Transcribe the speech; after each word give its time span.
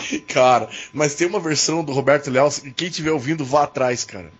Cara, 0.28 0.68
mas 0.92 1.14
tem 1.14 1.26
uma 1.26 1.40
versão 1.40 1.84
do 1.84 1.92
Roberto 1.92 2.30
Leal, 2.30 2.50
quem 2.76 2.88
estiver 2.88 3.12
ouvindo, 3.12 3.44
vá 3.44 3.64
atrás, 3.64 4.04
cara. 4.04 4.30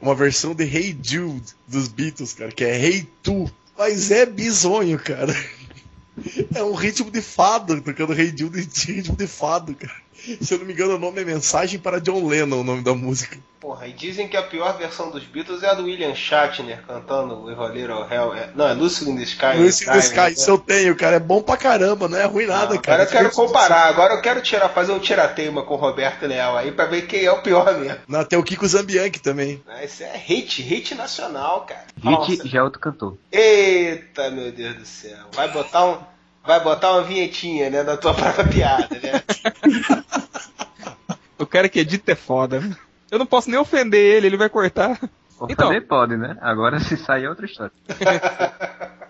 Uma 0.00 0.14
versão 0.14 0.54
de 0.54 0.64
Hey 0.64 0.96
Jude 1.02 1.54
dos 1.66 1.88
Beatles, 1.88 2.32
cara, 2.32 2.52
que 2.52 2.64
é 2.64 2.78
Hey 2.78 3.08
Tu. 3.22 3.50
Mas 3.76 4.10
é 4.10 4.26
bizonho, 4.26 4.98
cara. 4.98 5.34
É 6.52 6.64
um 6.64 6.74
ritmo 6.74 7.12
de 7.12 7.22
fado, 7.22 7.80
tocando 7.80 8.12
Hey 8.12 8.34
Jude 8.36 8.66
de 8.66 8.86
ritmo 8.92 9.14
de 9.14 9.28
fado, 9.28 9.72
cara. 9.72 9.94
Se 10.40 10.54
eu 10.54 10.58
não 10.58 10.66
me 10.66 10.72
engano, 10.72 10.96
o 10.96 10.98
nome 10.98 11.20
é 11.20 11.24
Mensagem 11.24 11.78
para 11.78 12.00
John 12.00 12.26
Lennon, 12.26 12.60
o 12.60 12.64
nome 12.64 12.82
da 12.82 12.94
música. 12.94 13.38
Porra, 13.60 13.88
e 13.88 13.92
dizem 13.92 14.28
que 14.28 14.36
a 14.36 14.42
pior 14.42 14.76
versão 14.78 15.10
dos 15.10 15.24
Beatles 15.24 15.62
é 15.62 15.68
a 15.68 15.74
do 15.74 15.84
William 15.84 16.14
Shatner 16.14 16.80
cantando 16.86 17.42
o 17.42 17.50
Evoleiro 17.50 17.92
ao 17.92 18.10
Hell. 18.10 18.34
É, 18.34 18.50
não, 18.54 18.68
é 18.68 18.72
Lucy 18.72 19.08
in 19.08 19.16
the 19.16 19.22
Sky. 19.22 19.58
Lucy 19.58 19.84
in 19.84 19.92
the 19.92 19.98
Sky, 19.98 20.16
né? 20.16 20.30
isso 20.30 20.50
eu 20.50 20.58
tenho, 20.58 20.96
cara. 20.96 21.16
É 21.16 21.20
bom 21.20 21.42
pra 21.42 21.56
caramba, 21.56 22.08
não 22.08 22.18
é 22.18 22.24
ruim 22.24 22.46
nada, 22.46 22.74
não, 22.74 22.80
cara. 22.80 23.02
Agora 23.02 23.08
eu 23.08 23.12
quero 23.12 23.30
comparar, 23.32 23.86
agora 23.86 24.14
eu 24.14 24.22
quero 24.22 24.40
tirar, 24.42 24.68
fazer 24.68 24.92
um 24.92 24.98
tirateima 25.00 25.64
com 25.64 25.74
o 25.74 25.76
Roberto 25.76 26.24
Leal 26.26 26.56
aí 26.56 26.70
pra 26.70 26.86
ver 26.86 27.02
quem 27.06 27.24
é 27.24 27.32
o 27.32 27.42
pior 27.42 27.76
mesmo. 27.78 27.98
Não, 28.06 28.24
tem 28.24 28.38
o 28.38 28.44
Kiko 28.44 28.66
Zambianchi 28.66 29.18
também. 29.20 29.62
Esse 29.82 30.04
é 30.04 30.16
hit, 30.16 30.62
hit 30.62 30.94
nacional, 30.94 31.66
cara. 31.66 31.84
Hit 32.00 32.48
já 32.48 32.60
é 32.60 32.62
outro 32.62 32.80
cantor. 32.80 33.18
Eita, 33.32 34.30
meu 34.30 34.52
Deus 34.52 34.76
do 34.76 34.86
céu. 34.86 35.18
Vai 35.32 35.50
botar 35.50 35.84
um. 35.84 35.98
Vai 36.44 36.60
botar 36.60 36.92
uma 36.92 37.02
vinhetinha, 37.02 37.68
né, 37.70 37.84
da 37.84 37.96
tua 37.96 38.14
própria 38.14 38.46
piada, 38.46 38.98
né? 39.00 39.22
o 41.38 41.46
cara 41.46 41.68
que 41.68 41.80
edita 41.80 42.12
é 42.12 42.14
foda. 42.14 42.62
Eu 43.10 43.18
não 43.18 43.26
posso 43.26 43.50
nem 43.50 43.58
ofender 43.58 44.00
ele, 44.00 44.26
ele 44.28 44.36
vai 44.36 44.48
cortar. 44.48 44.98
Ofender 45.38 45.76
então. 45.76 45.88
pode, 45.88 46.16
né? 46.16 46.36
Agora 46.40 46.80
se 46.80 46.96
sair 46.96 47.24
é 47.24 47.28
outra 47.28 47.46
história. 47.46 47.72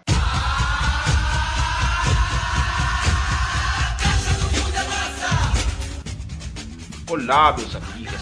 Olá, 7.11 7.57
meus 7.57 7.75
amigos. 7.75 8.21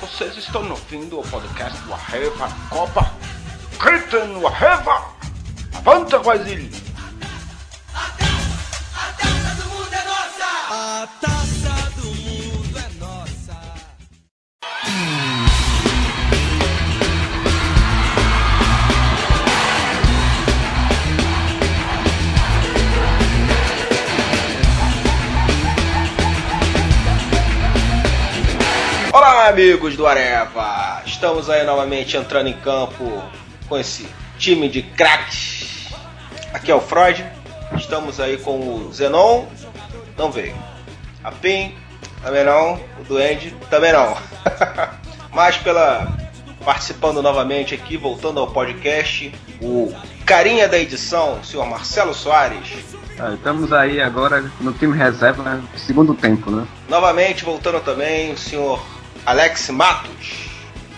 Vocês 0.00 0.36
estão 0.36 0.68
ouvindo 0.68 1.20
o 1.20 1.22
podcast 1.22 1.80
do 1.82 1.94
Arreva 1.94 2.48
Copa? 2.68 3.08
Gritem 3.78 4.26
no 4.28 4.46
Arreva! 4.46 5.14
Avanta, 5.74 6.18
Guazili! 6.18 6.85
Olá, 29.46 29.52
amigos 29.52 29.96
do 29.96 30.08
Areva! 30.08 31.02
Estamos 31.06 31.48
aí 31.48 31.64
novamente 31.64 32.16
entrando 32.16 32.48
em 32.48 32.52
campo 32.52 33.22
com 33.68 33.78
esse 33.78 34.08
time 34.36 34.68
de 34.68 34.82
craques. 34.82 35.86
Aqui 36.52 36.72
é 36.72 36.74
o 36.74 36.80
Freud. 36.80 37.24
Estamos 37.76 38.18
aí 38.18 38.38
com 38.38 38.58
o 38.58 38.92
Zenon. 38.92 39.44
Não 40.18 40.32
veio. 40.32 40.52
A 41.22 41.30
PIN, 41.30 41.72
também 42.24 42.42
não. 42.42 42.74
O 42.98 43.04
Duende, 43.06 43.54
também 43.70 43.92
não. 43.92 44.16
Mas 45.30 45.56
pela 45.58 46.08
participando 46.64 47.22
novamente 47.22 47.72
aqui, 47.72 47.96
voltando 47.96 48.40
ao 48.40 48.48
podcast, 48.48 49.32
o 49.62 49.94
carinha 50.26 50.68
da 50.68 50.76
edição, 50.76 51.38
o 51.38 51.44
senhor 51.44 51.64
Marcelo 51.66 52.12
Soares. 52.12 52.96
Ah, 53.16 53.32
estamos 53.32 53.72
aí 53.72 54.02
agora 54.02 54.50
no 54.60 54.72
time 54.72 54.98
reserva, 54.98 55.62
segundo 55.76 56.14
tempo, 56.14 56.50
né? 56.50 56.66
Novamente, 56.88 57.44
voltando 57.44 57.78
também, 57.80 58.32
o 58.32 58.36
senhor 58.36 58.95
Alex 59.26 59.68
Matos. 59.70 60.46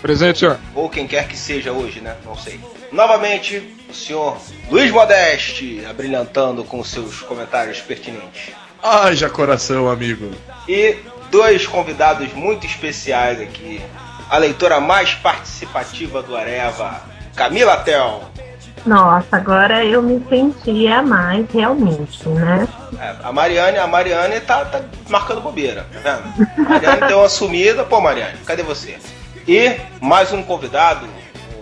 Presente, 0.03 0.41
senhor. 0.41 0.61
Ou 0.75 0.89
quem 0.91 1.07
quer 1.07 1.27
que 1.27 1.37
seja 1.37 1.73
hoje, 1.73 2.01
né? 2.01 2.15
Não 2.27 2.37
sei. 2.37 2.61
Novamente, 2.93 3.75
o 3.89 3.95
senhor 3.95 4.39
Luiz 4.71 4.91
Modeste, 4.91 5.83
abrilhantando 5.89 6.63
com 6.63 6.85
seus 6.85 7.21
comentários 7.23 7.81
pertinentes. 7.81 8.55
Haja 8.83 9.31
coração, 9.31 9.89
amigo. 9.89 10.31
E 10.69 10.99
dois 11.31 11.67
convidados 11.67 12.33
muito 12.35 12.67
especiais 12.67 13.41
aqui. 13.41 13.81
A 14.29 14.37
leitora 14.37 14.79
mais 14.79 15.15
participativa 15.15 16.23
do 16.23 16.37
Areva, 16.37 17.03
Camila 17.35 17.79
Tel. 17.79 18.31
Nossa, 18.89 19.37
agora 19.37 19.85
eu 19.85 20.03
me 20.03 20.19
sentia 20.31 21.03
mais 21.03 21.45
realmente, 21.53 22.27
né? 22.27 22.67
É, 22.99 23.17
a 23.23 23.31
Mariane, 23.31 23.77
a 23.77 23.87
Mariane 23.87 24.41
tá, 24.41 24.65
tá 24.65 24.81
marcando 25.11 25.43
bobeira, 25.43 25.87
tá 25.93 26.17
vendo? 26.17 26.67
A 26.67 26.71
Mariane 26.71 27.07
deu 27.07 27.19
uma 27.19 27.29
sumida. 27.29 27.85
Pô, 27.85 28.01
Mariane, 28.01 28.39
cadê 28.47 28.63
você? 28.63 28.97
E 29.47 29.77
mais 30.01 30.33
um 30.33 30.43
convidado, 30.43 31.07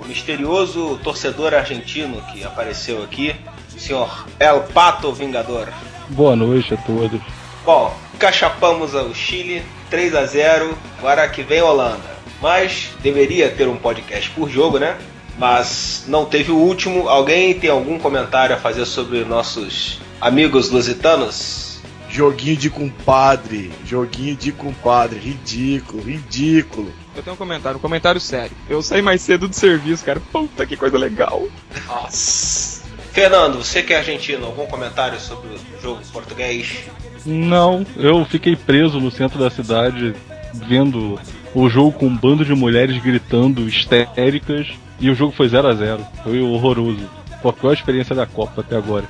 o 0.00 0.06
misterioso 0.06 1.00
torcedor 1.03 1.53
argentino 1.53 2.22
que 2.32 2.44
apareceu 2.44 3.03
aqui, 3.03 3.34
o 3.75 3.81
senhor 3.81 4.25
El 4.38 4.60
Pato 4.72 5.12
Vingador. 5.12 5.66
Boa 6.10 6.36
noite 6.36 6.75
a 6.75 6.76
todos. 6.76 7.20
Bom, 7.65 7.92
cachapamos 8.20 8.94
o 8.94 9.12
Chile 9.12 9.65
3 9.91 10.15
a 10.15 10.26
0 10.26 10.78
agora 11.00 11.28
que 11.28 11.42
vem 11.42 11.60
Holanda. 11.60 12.15
Mas 12.41 12.91
deveria 13.00 13.50
ter 13.50 13.66
um 13.66 13.76
podcast 13.76 14.31
por 14.31 14.48
jogo, 14.48 14.78
né? 14.78 14.97
Mas 15.38 16.04
não 16.06 16.24
teve 16.24 16.50
o 16.50 16.56
último. 16.56 17.08
Alguém 17.08 17.58
tem 17.58 17.70
algum 17.70 17.98
comentário 17.98 18.54
a 18.54 18.58
fazer 18.58 18.86
sobre 18.86 19.24
nossos 19.24 20.00
amigos 20.20 20.70
lusitanos? 20.70 21.80
Joguinho 22.08 22.56
de 22.56 22.70
compadre, 22.70 23.70
joguinho 23.84 24.34
de 24.36 24.50
compadre, 24.50 25.19
ridículo, 25.19 26.02
ridículo. 26.02 26.91
Eu 27.14 27.22
tenho 27.22 27.34
um 27.34 27.36
comentário, 27.36 27.78
um 27.78 27.80
comentário 27.80 28.20
sério. 28.20 28.56
Eu 28.69 28.80
saí 28.80 29.02
mais 29.02 29.20
cedo 29.20 29.48
do 29.48 29.54
serviço, 29.54 30.04
cara. 30.04 30.20
Puta 30.32 30.64
que 30.64 30.76
coisa 30.76 30.97
legal. 30.97 31.47
Nossa. 31.86 32.82
Fernando, 33.12 33.64
você 33.64 33.82
que 33.82 33.92
é 33.92 33.98
argentino, 33.98 34.47
algum 34.47 34.66
comentário 34.66 35.18
sobre 35.18 35.48
o 35.48 35.58
jogo 35.82 36.00
português? 36.12 36.84
Não, 37.24 37.84
eu 37.97 38.24
fiquei 38.24 38.54
preso 38.54 39.00
no 39.00 39.10
centro 39.10 39.38
da 39.38 39.50
cidade 39.50 40.14
vendo 40.53 41.18
o 41.56 41.70
jogo 41.70 41.92
com 41.92 42.06
um 42.06 42.16
bando 42.16 42.44
de 42.44 42.54
mulheres 42.54 43.02
gritando 43.02 43.66
histéricas 43.66 44.68
e 45.00 45.08
o 45.08 45.14
jogo 45.14 45.32
foi 45.32 45.48
0 45.48 45.68
a 45.68 45.74
0 45.74 46.06
Foi 46.22 46.40
horroroso. 46.40 47.08
Qual 47.40 47.54
foi 47.54 47.70
a 47.70 47.74
experiência 47.74 48.14
da 48.14 48.26
Copa 48.26 48.60
até 48.60 48.76
agora? 48.76 49.04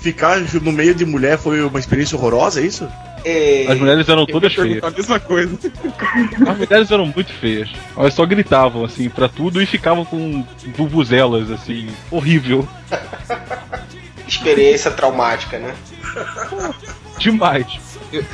Ficar 0.00 0.40
no 0.40 0.72
meio 0.72 0.96
de 0.96 1.04
mulher 1.04 1.38
foi 1.38 1.62
uma 1.62 1.78
experiência 1.78 2.18
horrorosa, 2.18 2.60
é 2.60 2.64
isso? 2.64 2.88
É... 3.24 3.66
As 3.68 3.78
mulheres 3.78 4.08
eram 4.08 4.26
todas 4.26 4.52
feias. 4.52 4.82
A 4.82 4.90
mesma 4.90 5.20
coisa. 5.20 5.56
As 6.48 6.58
mulheres 6.58 6.90
eram 6.90 7.06
muito 7.06 7.32
feias. 7.34 7.68
Elas 7.96 8.14
só 8.14 8.26
gritavam, 8.26 8.84
assim, 8.84 9.08
pra 9.08 9.28
tudo 9.28 9.62
e 9.62 9.66
ficavam 9.66 10.04
com 10.04 10.44
bubuzelas, 10.76 11.52
assim, 11.52 11.88
horrível. 12.10 12.66
Experiência 14.26 14.90
traumática, 14.90 15.56
né? 15.60 15.72
Demais. 17.16 17.66
Eu, 18.12 18.24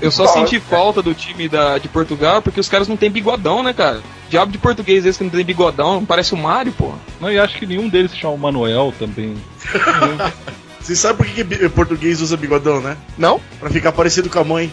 eu 0.00 0.10
só 0.10 0.26
senti 0.28 0.60
falta 0.60 1.02
do 1.02 1.14
time 1.14 1.48
da, 1.48 1.78
de 1.78 1.88
Portugal 1.88 2.40
porque 2.40 2.60
os 2.60 2.68
caras 2.68 2.86
não 2.86 2.96
tem 2.96 3.10
bigodão, 3.10 3.62
né, 3.62 3.72
cara? 3.72 4.00
Diabo 4.30 4.52
de 4.52 4.58
português 4.58 5.04
esse 5.04 5.18
que 5.18 5.24
não 5.24 5.30
tem 5.30 5.44
bigodão, 5.44 6.04
parece 6.04 6.34
o 6.34 6.36
Mario, 6.36 6.72
pô. 6.72 6.92
Não, 7.20 7.30
e 7.30 7.38
acho 7.38 7.58
que 7.58 7.66
nenhum 7.66 7.88
deles 7.88 8.10
se 8.12 8.18
chama 8.18 8.36
Manuel 8.36 8.92
também. 8.98 9.36
Você 10.80 10.94
sabe 10.94 11.18
por 11.18 11.26
que, 11.26 11.44
que 11.44 11.68
português 11.68 12.20
usa 12.20 12.36
bigodão, 12.36 12.80
né? 12.80 12.96
Não? 13.16 13.40
Pra 13.58 13.68
ficar 13.68 13.92
parecido 13.92 14.30
com 14.30 14.38
a 14.38 14.44
mãe. 14.44 14.72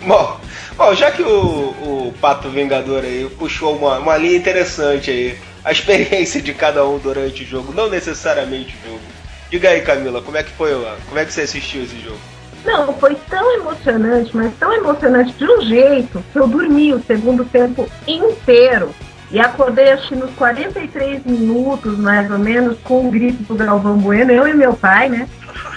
Bom, 0.00 0.40
bom 0.76 0.94
já 0.94 1.10
que 1.10 1.22
o, 1.22 1.26
o 1.28 2.14
Pato 2.20 2.48
Vingador 2.48 3.04
aí 3.04 3.28
puxou 3.38 3.76
uma, 3.76 3.98
uma 3.98 4.16
linha 4.16 4.36
interessante 4.36 5.10
aí, 5.10 5.38
a 5.64 5.72
experiência 5.72 6.40
de 6.40 6.54
cada 6.54 6.86
um 6.86 6.98
durante 6.98 7.42
o 7.42 7.46
jogo, 7.46 7.74
não 7.74 7.90
necessariamente 7.90 8.76
o 8.76 8.90
jogo. 8.90 9.19
Diga 9.50 9.70
aí, 9.70 9.80
Camila, 9.82 10.22
como 10.22 10.36
é 10.36 10.42
que 10.44 10.50
foi, 10.52 10.70
como 11.08 11.18
é 11.18 11.24
que 11.24 11.32
você 11.32 11.40
assistiu 11.42 11.82
esse 11.82 11.98
jogo? 12.00 12.18
Não, 12.64 12.92
foi 12.94 13.16
tão 13.28 13.52
emocionante, 13.54 14.36
mas 14.36 14.52
tão 14.58 14.72
emocionante 14.72 15.32
de 15.32 15.44
um 15.44 15.62
jeito 15.62 16.22
que 16.32 16.38
eu 16.38 16.46
dormi 16.46 16.92
o 16.92 17.02
segundo 17.02 17.44
tempo 17.44 17.88
inteiro. 18.06 18.94
E 19.32 19.40
acordei 19.40 19.92
acho 19.92 20.08
que 20.08 20.16
nos 20.16 20.30
43 20.34 21.24
minutos, 21.24 21.96
mais 21.98 22.30
ou 22.30 22.38
menos, 22.38 22.78
com 22.80 23.06
o 23.06 23.10
grito 23.10 23.42
do 23.42 23.54
Galvão 23.54 23.96
Bueno, 23.96 24.30
eu 24.32 24.46
e 24.46 24.54
meu 24.54 24.74
pai, 24.74 25.08
né? 25.08 25.28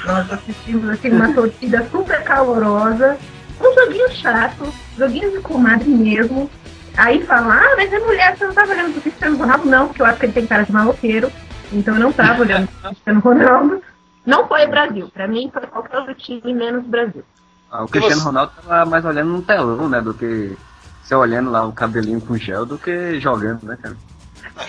Nós 0.05 0.31
assistimos 0.31 0.89
assim 0.89 1.09
uma 1.09 1.31
torcida 1.33 1.87
super 1.91 2.23
calorosa, 2.23 3.17
um 3.61 3.73
joguinho 3.73 4.11
chato, 4.11 4.73
joguinho 4.97 5.31
de 5.31 5.39
comadre 5.39 5.89
mesmo. 5.89 6.49
Aí 6.97 7.23
falar, 7.25 7.63
ah, 7.63 7.75
mas 7.75 7.91
é 7.91 7.99
mulher, 7.99 8.37
você 8.37 8.45
não 8.45 8.53
tava 8.53 8.71
olhando 8.71 8.93
pro 8.93 9.01
Cristiano 9.01 9.37
Ronaldo? 9.37 9.65
Não, 9.67 9.87
porque 9.87 10.01
eu 10.01 10.05
acho 10.05 10.19
que 10.19 10.25
ele 10.27 10.33
tem 10.33 10.45
cara 10.45 10.63
de 10.63 10.71
maloqueiro. 10.71 11.31
Então 11.73 11.95
eu 11.95 12.01
não 12.01 12.11
tava 12.11 12.41
olhando 12.41 12.67
pro 12.67 12.89
Cristiano 12.89 13.19
Ronaldo. 13.19 13.81
Não 14.25 14.47
foi 14.47 14.65
Brasil. 14.67 15.09
Pra 15.13 15.27
mim 15.27 15.49
foi 15.51 15.63
qualquer 15.63 15.97
outro 15.97 16.15
time 16.15 16.53
menos 16.53 16.85
Brasil. 16.85 17.23
Ah, 17.71 17.83
o 17.83 17.87
Cristiano 17.87 18.21
Ronaldo 18.21 18.51
tava 18.55 18.85
mais 18.85 19.03
olhando 19.03 19.31
no 19.31 19.41
telão, 19.41 19.89
né? 19.89 19.99
Do 19.99 20.13
que 20.13 20.55
você 21.03 21.15
olhando 21.15 21.49
lá 21.49 21.65
o 21.65 21.73
cabelinho 21.73 22.21
com 22.21 22.37
gel 22.37 22.65
do 22.65 22.77
que 22.77 23.19
jogando, 23.19 23.63
né, 23.63 23.77
cara? 23.81 23.97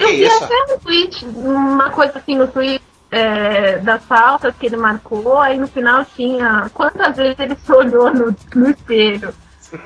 Eu 0.00 0.08
vi 0.08 0.26
até 0.26 0.74
um 0.74 0.78
tweet, 0.78 1.26
uma 1.26 1.90
coisa 1.90 2.18
assim 2.18 2.36
no 2.36 2.48
Twitter, 2.48 2.80
é, 3.10 3.78
das 3.78 4.02
faltas 4.04 4.54
que 4.56 4.66
ele 4.66 4.76
marcou, 4.76 5.38
aí 5.38 5.58
no 5.58 5.68
final 5.68 6.04
tinha 6.16 6.70
quantas 6.72 7.16
vezes 7.16 7.38
ele 7.38 7.54
se 7.54 7.70
olhou 7.70 8.12
no, 8.12 8.34
no 8.54 8.70
espelho. 8.70 9.32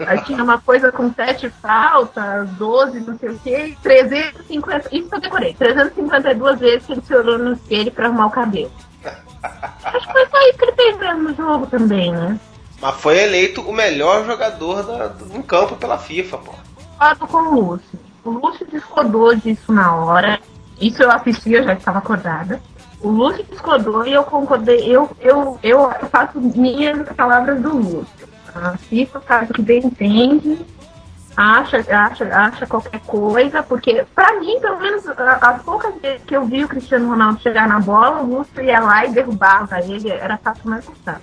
Aí 0.07 0.21
tinha 0.23 0.43
uma 0.43 0.61
coisa 0.61 0.93
com 0.93 1.13
sete 1.13 1.49
faltas, 1.63 2.49
12, 2.51 3.01
não 3.01 3.19
sei 3.19 3.29
o 3.31 3.39
quê, 3.39 3.77
350. 3.83 4.89
Isso 4.93 5.09
eu 5.13 5.21
decorei. 5.21 5.55
352 5.55 6.59
vezes 6.59 6.87
que 6.87 6.93
ele 6.93 7.03
se 7.03 7.15
olhou 7.15 7.39
no 7.39 7.53
espelho 7.53 7.91
pra 7.93 8.07
arrumar 8.07 8.27
o 8.27 8.31
cabelo. 8.31 8.73
Acho 9.43 10.07
que 10.07 10.13
foi 10.13 10.27
só 10.27 10.49
isso 10.49 10.59
que 10.59 10.65
ele 10.65 10.73
fez 10.73 10.99
mesmo 10.99 11.23
no 11.23 11.35
jogo 11.35 11.67
também, 11.67 12.13
né? 12.13 12.39
Mas 12.81 12.95
foi 12.97 13.19
eleito 13.19 13.61
o 13.63 13.73
melhor 13.73 14.25
jogador 14.25 14.83
da, 14.83 15.09
do, 15.09 15.43
campo 15.43 15.77
pela 15.77 15.99
FIFA, 15.99 16.39
pô. 16.39 16.53
Concordo 16.77 17.27
com 17.27 17.37
o 17.39 17.61
Lúcio. 17.61 18.01
O 18.25 18.31
Lúcio 18.31 18.67
discordou 18.71 19.35
disso 19.35 19.73
na 19.73 19.95
hora. 19.95 20.41
Isso 20.81 21.03
eu 21.03 21.11
assisti, 21.11 21.53
eu 21.53 21.65
já 21.65 21.75
estava 21.75 21.99
acordada. 21.99 22.61
O 23.01 23.09
Lúcio 23.09 23.45
discordou 23.51 24.07
e 24.07 24.13
eu 24.13 24.23
concordei. 24.25 24.85
Eu, 24.85 25.11
eu, 25.21 25.59
eu 25.63 25.91
faço 26.11 26.41
minhas 26.41 27.09
palavras 27.13 27.61
do 27.61 27.77
Lúcio. 27.77 28.18
A 28.63 28.77
FIFA 28.77 29.21
faz 29.21 29.51
o 29.51 29.53
que 29.53 29.63
bem 29.63 29.79
entende, 29.85 30.59
acha, 31.37 31.79
acha, 31.89 32.25
acha 32.25 32.67
qualquer 32.67 33.01
coisa, 33.01 33.63
porque 33.63 34.05
pra 34.15 34.41
mim, 34.41 34.59
pelo 34.61 34.79
menos 34.81 35.07
a- 35.09 35.39
as 35.41 35.63
poucas 35.63 35.95
vezes 36.01 36.23
que 36.27 36.37
eu 36.37 36.45
vi 36.45 36.65
o 36.65 36.69
Cristiano 36.69 37.09
Ronaldo 37.09 37.41
chegar 37.41 37.69
na 37.69 37.79
bola, 37.81 38.21
o 38.23 38.39
Lúcio 38.39 38.63
ia 38.63 38.81
lá 38.81 39.05
e 39.07 39.11
derrubava 39.13 39.79
ele, 39.81 40.11
era 40.11 40.37
fácil 40.39 40.69
mais 40.69 40.85
gostado. 40.85 41.23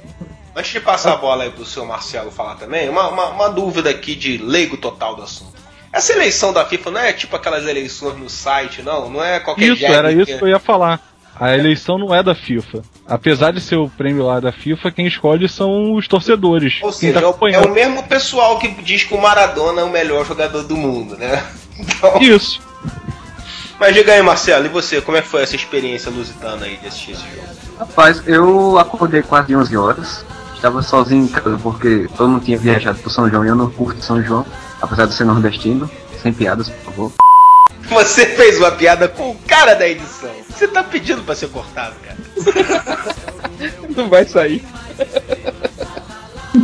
Antes 0.56 0.72
de 0.72 0.80
passar 0.80 1.14
a 1.14 1.18
bola 1.18 1.44
aí 1.44 1.52
pro 1.52 1.66
seu 1.66 1.86
Marcelo 1.86 2.32
falar 2.32 2.56
também, 2.56 2.88
uma, 2.88 3.10
uma, 3.10 3.26
uma 3.32 3.50
dúvida 3.50 3.90
aqui 3.90 4.16
de 4.16 4.38
leigo 4.38 4.78
total 4.78 5.16
do 5.16 5.24
assunto. 5.24 5.54
Essa 5.92 6.14
eleição 6.14 6.54
da 6.54 6.66
FIFA 6.66 6.92
não 6.92 7.00
é 7.02 7.12
tipo 7.14 7.36
aquelas 7.36 7.66
eleições 7.66 8.18
no 8.18 8.30
site, 8.30 8.82
não? 8.82 9.10
Não 9.10 9.24
é 9.24 9.40
qualquer 9.40 9.74
Isso, 9.74 9.86
era 9.86 10.14
que- 10.14 10.22
isso 10.22 10.38
que 10.38 10.44
eu 10.44 10.48
ia 10.50 10.60
falar. 10.60 11.02
A 11.38 11.54
eleição 11.54 11.98
não 11.98 12.16
é 12.16 12.24
da 12.24 12.34
FIFA. 12.34 12.82
Apesar 13.08 13.52
de 13.52 13.62
ser 13.62 13.76
o 13.76 13.88
prêmio 13.88 14.26
lá 14.26 14.40
da 14.40 14.52
FIFA, 14.52 14.92
quem 14.92 15.06
escolhe 15.06 15.48
são 15.48 15.94
os 15.94 16.08
torcedores. 16.08 16.80
Ou 16.82 16.92
seja, 16.92 17.22
tá 17.22 17.28
é 17.28 17.30
o- 17.30 17.48
é 17.48 17.60
o 17.60 17.72
mesmo 17.72 18.02
pessoal 18.04 18.58
que 18.58 18.68
diz 18.82 19.04
que 19.04 19.14
o 19.14 19.22
Maradona 19.22 19.82
é 19.82 19.84
o 19.84 19.92
melhor 19.92 20.26
jogador 20.26 20.64
do 20.64 20.76
mundo, 20.76 21.16
né? 21.18 21.44
Então, 21.78 22.22
Isso. 22.22 22.62
mas 23.78 23.94
diga 23.94 24.14
aí, 24.14 24.22
Marcelo, 24.22 24.66
e 24.66 24.70
você, 24.70 25.02
como 25.02 25.18
é 25.18 25.22
que 25.22 25.28
foi 25.28 25.44
essa 25.44 25.58
experiência 25.58 26.10
lusitana 26.10 26.66
aí 26.66 26.78
de 26.78 26.88
assistir 26.88 27.12
esse 27.12 27.22
jogo? 27.24 27.48
Rapaz, 27.78 28.24
eu 28.26 28.80
acordei 28.80 29.22
quase 29.22 29.54
11 29.54 29.76
horas. 29.76 30.26
Estava 30.56 30.82
sozinho 30.82 31.26
em 31.26 31.28
casa 31.28 31.60
porque 31.62 32.08
todo 32.16 32.30
mundo 32.30 32.46
tinha 32.46 32.58
viajado 32.58 32.98
pro 33.00 33.10
São 33.10 33.30
João 33.30 33.44
e 33.46 33.50
eu 33.50 33.56
não 33.56 33.70
curto 33.70 34.02
São 34.02 34.24
João, 34.24 34.46
apesar 34.82 35.06
de 35.06 35.14
ser 35.14 35.26
nordestino. 35.26 35.92
Sem 36.24 36.32
piadas, 36.34 36.70
por 36.70 36.86
favor. 36.86 37.12
Você 37.90 38.26
fez 38.26 38.58
uma 38.60 38.72
piada 38.72 39.08
com 39.08 39.32
o 39.32 39.36
cara 39.48 39.74
da 39.76 39.88
edição. 39.88 40.30
Você 40.50 40.68
tá 40.68 40.84
pedindo 40.84 41.22
pra 41.24 41.36
ser 41.36 41.50
cortado, 41.50 41.96
cara. 42.04 42.18
Não 43.96 44.10
vai 44.10 44.26
sair. 44.26 44.64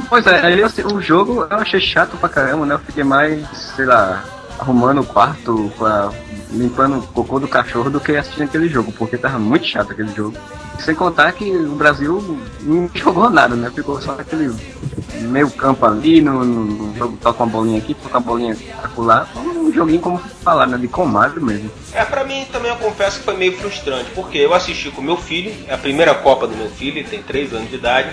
Pois 0.09 0.25
é, 0.27 0.39
aí 0.45 0.63
assim, 0.63 0.83
o 0.83 1.01
jogo 1.01 1.47
eu 1.50 1.57
achei 1.57 1.79
chato 1.79 2.18
pra 2.18 2.29
caramba, 2.29 2.65
né? 2.65 2.75
Eu 2.75 2.79
fiquei 2.79 3.03
mais, 3.03 3.45
sei 3.75 3.85
lá, 3.85 4.23
arrumando 4.59 5.01
o 5.01 5.06
quarto, 5.06 5.71
com 5.77 5.85
a- 5.85 6.12
limpando 6.51 6.97
o 7.00 7.01
cocô 7.07 7.39
do 7.39 7.47
cachorro 7.47 7.89
do 7.89 8.00
que 8.00 8.15
assistindo 8.15 8.44
aquele 8.44 8.68
jogo, 8.68 8.91
porque 8.91 9.18
tava 9.18 9.39
muito 9.39 9.65
chato 9.65 9.91
aquele 9.91 10.13
jogo. 10.13 10.38
Sem 10.79 10.95
contar 10.95 11.31
que 11.33 11.50
o 11.50 11.75
Brasil 11.75 12.39
não 12.62 12.89
jogou 12.94 13.29
nada, 13.29 13.56
né? 13.56 13.71
Ficou 13.73 14.01
só 14.01 14.13
aquele 14.19 14.53
meio 15.21 15.50
campo 15.51 15.85
ali, 15.85 16.19
no, 16.21 16.44
no, 16.44 16.65
no 16.65 16.97
jogo 16.97 17.18
toca 17.21 17.44
uma 17.44 17.50
bolinha 17.51 17.77
aqui, 17.77 17.94
toca 17.94 18.18
uma 18.18 18.23
bolinha 18.25 18.57
acolá. 18.83 19.27
Um 19.71 19.73
joguinho, 19.73 20.01
como 20.01 20.18
falar, 20.44 20.68
né? 20.68 20.77
De 20.77 20.88
comadre 20.88 21.39
mesmo. 21.39 21.71
É, 21.94 22.03
pra 22.03 22.25
mim 22.25 22.45
também 22.51 22.69
eu 22.69 22.77
confesso 22.77 23.19
que 23.19 23.25
foi 23.25 23.38
meio 23.38 23.57
frustrante, 23.57 24.12
porque 24.13 24.38
eu 24.38 24.53
assisti 24.53 24.91
com 24.91 25.01
meu 25.01 25.15
filho, 25.15 25.53
é 25.68 25.73
a 25.73 25.77
primeira 25.77 26.13
Copa 26.13 26.45
do 26.45 26.56
meu 26.56 26.69
filho, 26.69 27.00
ele 27.00 27.07
tem 27.07 27.23
3 27.23 27.53
anos 27.53 27.69
de 27.69 27.75
idade. 27.75 28.09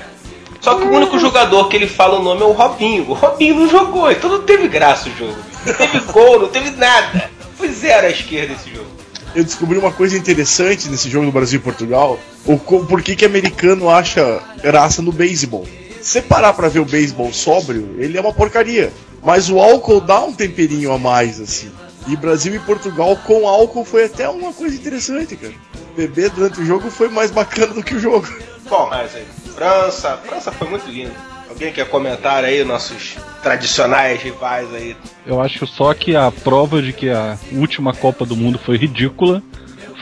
Só 0.60 0.76
que 0.76 0.84
o 0.84 0.90
único 0.90 1.18
jogador 1.18 1.68
que 1.68 1.76
ele 1.76 1.86
fala 1.86 2.18
o 2.18 2.22
nome 2.22 2.42
é 2.42 2.44
o 2.44 2.52
Robinho. 2.52 3.08
O 3.08 3.12
Robinho 3.12 3.56
não 3.56 3.68
jogou, 3.68 4.10
então 4.10 4.30
não 4.30 4.42
teve 4.42 4.68
graça 4.68 5.08
o 5.08 5.16
jogo. 5.16 5.36
Não 5.66 5.74
teve 5.74 5.98
gol, 6.12 6.40
não 6.40 6.48
teve 6.48 6.70
nada. 6.70 7.30
Foi 7.56 7.68
zero 7.68 8.06
à 8.06 8.10
esquerda 8.10 8.54
esse 8.54 8.70
jogo. 8.74 8.88
Eu 9.34 9.44
descobri 9.44 9.78
uma 9.78 9.92
coisa 9.92 10.16
interessante 10.16 10.88
nesse 10.88 11.10
jogo 11.10 11.26
do 11.26 11.32
Brasil 11.32 11.60
e 11.60 11.62
Portugal. 11.62 12.18
O, 12.44 12.56
por 12.58 13.02
que, 13.02 13.14
que 13.14 13.24
americano 13.24 13.90
acha 13.90 14.40
graça 14.62 15.02
no 15.02 15.12
beisebol? 15.12 15.66
Se 16.00 16.12
você 16.12 16.22
parar 16.22 16.52
pra 16.54 16.68
ver 16.68 16.80
o 16.80 16.84
beisebol 16.84 17.32
sóbrio, 17.32 17.96
ele 17.98 18.16
é 18.16 18.20
uma 18.20 18.32
porcaria. 18.32 18.92
Mas 19.22 19.50
o 19.50 19.58
álcool 19.58 20.00
dá 20.00 20.22
um 20.24 20.32
temperinho 20.32 20.92
a 20.92 20.98
mais, 20.98 21.40
assim. 21.40 21.70
E 22.06 22.16
Brasil 22.16 22.54
e 22.54 22.58
Portugal 22.58 23.16
com 23.26 23.46
álcool 23.46 23.84
foi 23.84 24.04
até 24.04 24.28
uma 24.28 24.52
coisa 24.52 24.74
interessante, 24.74 25.36
cara. 25.36 25.54
Beber 25.96 26.30
durante 26.30 26.60
o 26.60 26.64
jogo 26.64 26.90
foi 26.90 27.08
mais 27.08 27.30
bacana 27.30 27.74
do 27.74 27.82
que 27.82 27.94
o 27.94 28.00
jogo. 28.00 28.26
Bom, 28.68 28.88
mas 28.90 29.14
aí, 29.14 29.26
França, 29.54 30.16
França 30.18 30.52
foi 30.52 30.68
muito 30.68 30.88
lindo. 30.88 31.12
Alguém 31.48 31.72
quer 31.72 31.88
comentar 31.88 32.44
aí 32.44 32.62
nossos 32.62 33.16
tradicionais 33.42 34.22
rivais 34.22 34.72
aí? 34.72 34.96
Eu 35.26 35.40
acho 35.40 35.66
só 35.66 35.92
que 35.92 36.14
a 36.14 36.30
prova 36.30 36.80
de 36.80 36.92
que 36.92 37.10
a 37.10 37.36
última 37.52 37.92
Copa 37.92 38.24
do 38.24 38.36
Mundo 38.36 38.58
foi 38.58 38.76
ridícula 38.76 39.42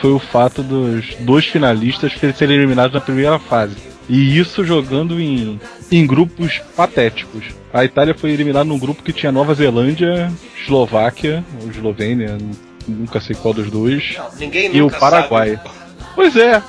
foi 0.01 0.11
o 0.11 0.19
fato 0.19 0.63
dos 0.63 1.15
dois 1.21 1.47
finalistas 1.47 2.13
serem 2.37 2.57
eliminados 2.57 2.93
na 2.93 3.01
primeira 3.01 3.39
fase. 3.39 3.77
E 4.09 4.39
isso 4.39 4.65
jogando 4.65 5.21
em, 5.21 5.61
em 5.91 6.07
grupos 6.07 6.61
patéticos. 6.77 7.45
A 7.73 7.85
Itália 7.85 8.15
foi 8.15 8.31
eliminada 8.31 8.65
num 8.65 8.79
grupo 8.79 9.03
que 9.03 9.13
tinha 9.13 9.33
Nova 9.33 9.53
Zelândia, 9.55 10.33
Eslováquia, 10.63 11.45
ou 11.63 11.69
Eslovênia, 11.71 12.39
nunca 12.87 13.21
sei 13.21 13.35
qual 13.35 13.53
dos 13.53 13.71
dois, 13.71 14.15
Não, 14.17 14.29
ninguém 14.39 14.75
e 14.75 14.81
o 14.81 14.89
Paraguai. 14.91 15.57
sabe. 15.57 15.71
Pois 16.15 16.37
é, 16.37 16.63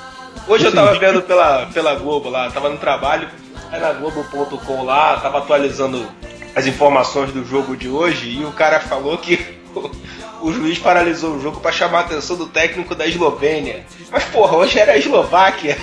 Hoje 0.48 0.64
eu 0.64 0.68
Assim, 0.68 0.76
tava 0.76 0.98
vendo 0.98 1.22
pela, 1.22 1.66
pela 1.66 1.94
Globo 1.94 2.28
lá, 2.30 2.50
tava 2.50 2.68
no 2.70 2.78
trabalho, 2.78 3.28
aí 3.70 3.80
na 3.80 3.92
Globo.com 3.92 4.82
lá, 4.82 5.16
tava 5.18 5.38
atualizando 5.38 6.06
as 6.56 6.66
informações 6.66 7.32
do 7.32 7.44
jogo 7.44 7.76
de 7.76 7.88
hoje 7.88 8.30
e 8.40 8.44
o 8.44 8.50
cara 8.52 8.80
falou 8.80 9.16
que 9.18 9.38
o, 9.76 9.90
o 10.48 10.52
juiz 10.52 10.78
paralisou 10.78 11.36
o 11.36 11.40
jogo 11.40 11.60
pra 11.60 11.70
chamar 11.70 11.98
a 11.98 12.00
atenção 12.00 12.36
do 12.36 12.46
técnico 12.46 12.94
da 12.94 13.06
Eslovênia. 13.06 13.84
Mas 14.10 14.24
porra, 14.24 14.56
hoje 14.56 14.78
era 14.78 14.92
a 14.92 14.98
Eslováquia. 14.98 15.76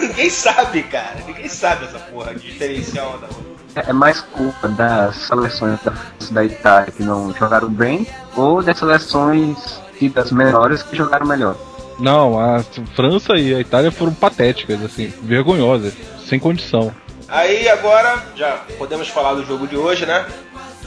Ninguém 0.00 0.30
sabe, 0.30 0.82
cara. 0.84 1.16
Ninguém 1.26 1.48
sabe 1.48 1.84
essa 1.84 1.98
porra, 1.98 2.34
diferencial 2.34 3.10
uma 3.10 3.18
da 3.18 3.26
outra. 3.26 3.56
É 3.74 3.90
é 3.90 3.92
mais 3.92 4.20
culpa 4.20 4.68
das 4.68 5.16
seleções 5.16 5.78
da, 5.82 5.92
França 5.92 6.30
e 6.30 6.34
da 6.34 6.44
Itália 6.44 6.92
que 6.92 7.02
não 7.02 7.32
jogaram 7.34 7.68
bem, 7.68 8.06
ou 8.34 8.62
das 8.62 8.78
seleções 8.78 9.80
das 10.14 10.30
menores 10.30 10.82
que 10.82 10.96
jogaram 10.96 11.26
melhor. 11.26 11.56
não, 11.98 12.38
a 12.38 12.62
França 12.94 13.34
e 13.36 13.54
a 13.54 13.60
Itália 13.60 13.90
foram 13.90 14.14
patéticas, 14.14 14.82
assim, 14.82 15.12
vergonhosas, 15.22 15.94
sem 16.26 16.38
condição. 16.38 16.94
Aí 17.28 17.68
agora 17.68 18.22
já 18.36 18.60
podemos 18.78 19.08
falar 19.08 19.34
do 19.34 19.44
jogo 19.44 19.66
de 19.66 19.76
hoje, 19.76 20.06
né? 20.06 20.26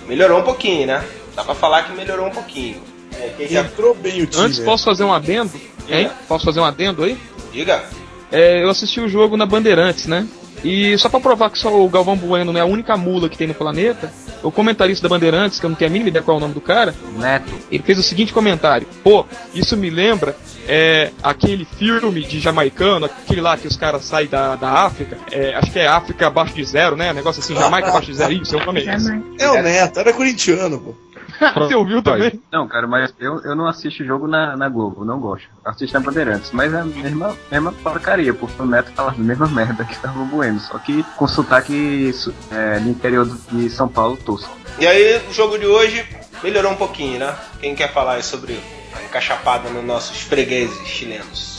Melhorou 0.08 0.40
um 0.40 0.44
pouquinho, 0.44 0.88
né? 0.88 1.04
Dá 1.36 1.44
pra 1.44 1.54
falar 1.54 1.84
que 1.84 1.94
melhorou 1.94 2.28
um 2.28 2.32
pouquinho. 2.32 2.82
É. 3.14 3.54
Entrou 3.54 3.94
bem 3.94 4.22
o 4.22 4.26
time. 4.26 4.46
Antes, 4.46 4.60
posso 4.60 4.86
fazer 4.86 5.04
um 5.04 5.14
adendo? 5.14 5.52
Hein? 5.88 6.10
Posso 6.28 6.46
fazer 6.46 6.60
um 6.60 6.66
adendo 6.66 7.04
aí? 7.04 7.18
Diga. 7.52 7.84
É, 8.32 8.64
eu 8.64 8.70
assisti 8.70 9.00
o 9.00 9.10
jogo 9.10 9.36
na 9.36 9.46
Bandeirantes, 9.46 10.06
né? 10.06 10.28
E 10.64 10.98
só 10.98 11.08
pra 11.10 11.20
provar 11.20 11.50
que 11.50 11.58
só 11.58 11.74
o 11.74 11.90
Galvão 11.90 12.18
Bueno 12.18 12.52
não 12.52 12.60
é 12.60 12.64
a 12.64 12.66
única 12.66 12.98
mula 12.98 13.30
que 13.30 13.38
tem 13.38 13.48
no 13.48 13.54
planeta, 13.54 14.12
o 14.44 14.52
comentarista 14.52 15.08
da 15.08 15.16
Bandeirantes, 15.16 15.60
que 15.60 15.66
eu 15.66 15.70
não 15.70 15.78
tenho 15.78 15.90
a 15.90 15.92
mínima 15.92 16.10
ideia 16.10 16.24
qual 16.24 16.36
é 16.36 16.38
o 16.38 16.42
nome 16.42 16.54
do 16.54 16.62
cara, 16.62 16.94
Neto. 17.18 17.52
ele 17.72 17.84
fez 17.84 17.98
o 17.98 18.04
seguinte 18.04 18.34
comentário: 18.34 18.88
Pô, 19.04 19.26
isso 19.54 19.78
me 19.78 19.90
lembra 19.90 20.36
é, 20.68 21.12
aquele 21.24 21.66
filme 21.66 22.24
de 22.24 22.40
jamaicano, 22.40 23.06
aquele 23.06 23.42
lá 23.42 23.58
que 23.58 23.68
os 23.68 23.78
caras 23.78 24.04
saem 24.04 24.28
da, 24.28 24.56
da 24.56 24.70
África, 24.70 25.18
é, 25.32 25.56
acho 25.56 25.72
que 25.72 25.80
é 25.80 25.88
África 25.88 26.28
abaixo 26.28 26.54
de 26.54 26.64
zero, 26.66 26.96
né? 26.96 27.14
Negócio 27.14 27.42
assim, 27.42 27.56
Jamaica 27.56 27.90
abaixo 27.90 28.12
de 28.12 28.18
zero, 28.18 28.34
isso 28.34 28.56
é 28.56 28.62
o 28.62 28.66
nome 28.66 28.82
é. 28.82 29.46
É 29.46 29.50
o 29.50 29.62
Neto, 29.62 30.00
era 30.00 30.14
corintiano, 30.14 30.80
pô. 30.80 30.96
Você 31.56 31.76
ouviu 31.76 32.02
também? 32.02 32.42
Não, 32.52 32.68
cara, 32.68 32.88
mas 32.88 33.14
eu, 33.20 33.40
eu 33.44 33.56
não 33.56 33.68
assisto 33.68 34.04
jogo 34.04 34.28
na, 34.28 34.56
na 34.56 34.70
Globo, 34.70 35.06
não 35.06 35.20
gosto. 35.20 35.48
Assisto 35.64 35.98
na 35.98 36.06
Bandeirantes, 36.06 36.52
mas 36.52 36.74
é 36.74 36.82
a 36.82 36.86
mesma, 36.86 37.36
mesma 37.52 37.72
porcaria, 37.72 38.34
porque 38.34 38.62
o 38.62 38.66
Neto 38.66 38.92
fala 38.92 39.12
a 39.12 39.16
mesma 39.18 39.48
merda 39.48 39.84
que 39.84 39.98
tava 40.00 40.24
Bueno, 40.26 40.60
só 40.60 40.78
que 40.78 41.04
com 41.16 41.28
sotaque 41.28 42.14
é, 42.52 42.80
do 42.80 42.90
interior 42.90 43.28
de 43.52 43.70
São 43.70 43.88
Paulo 43.88 44.18
tosco. 44.18 44.58
E 44.80 44.88
aí, 44.88 45.22
o 45.30 45.34
jogo 45.34 45.58
de 45.58 45.66
hoje 45.66 46.06
melhorou 46.44 46.72
um 46.72 46.76
pouquinho, 46.76 47.20
né? 47.20 47.36
Quem 47.60 47.76
quer 47.76 47.92
falar 47.92 48.14
aí 48.14 48.24
sobre 48.24 48.60
a 48.96 49.04
encaixapada 49.04 49.70
nos 49.70 49.84
nossos 49.84 50.22
fregueses 50.22 50.88
chilenos? 50.88 51.59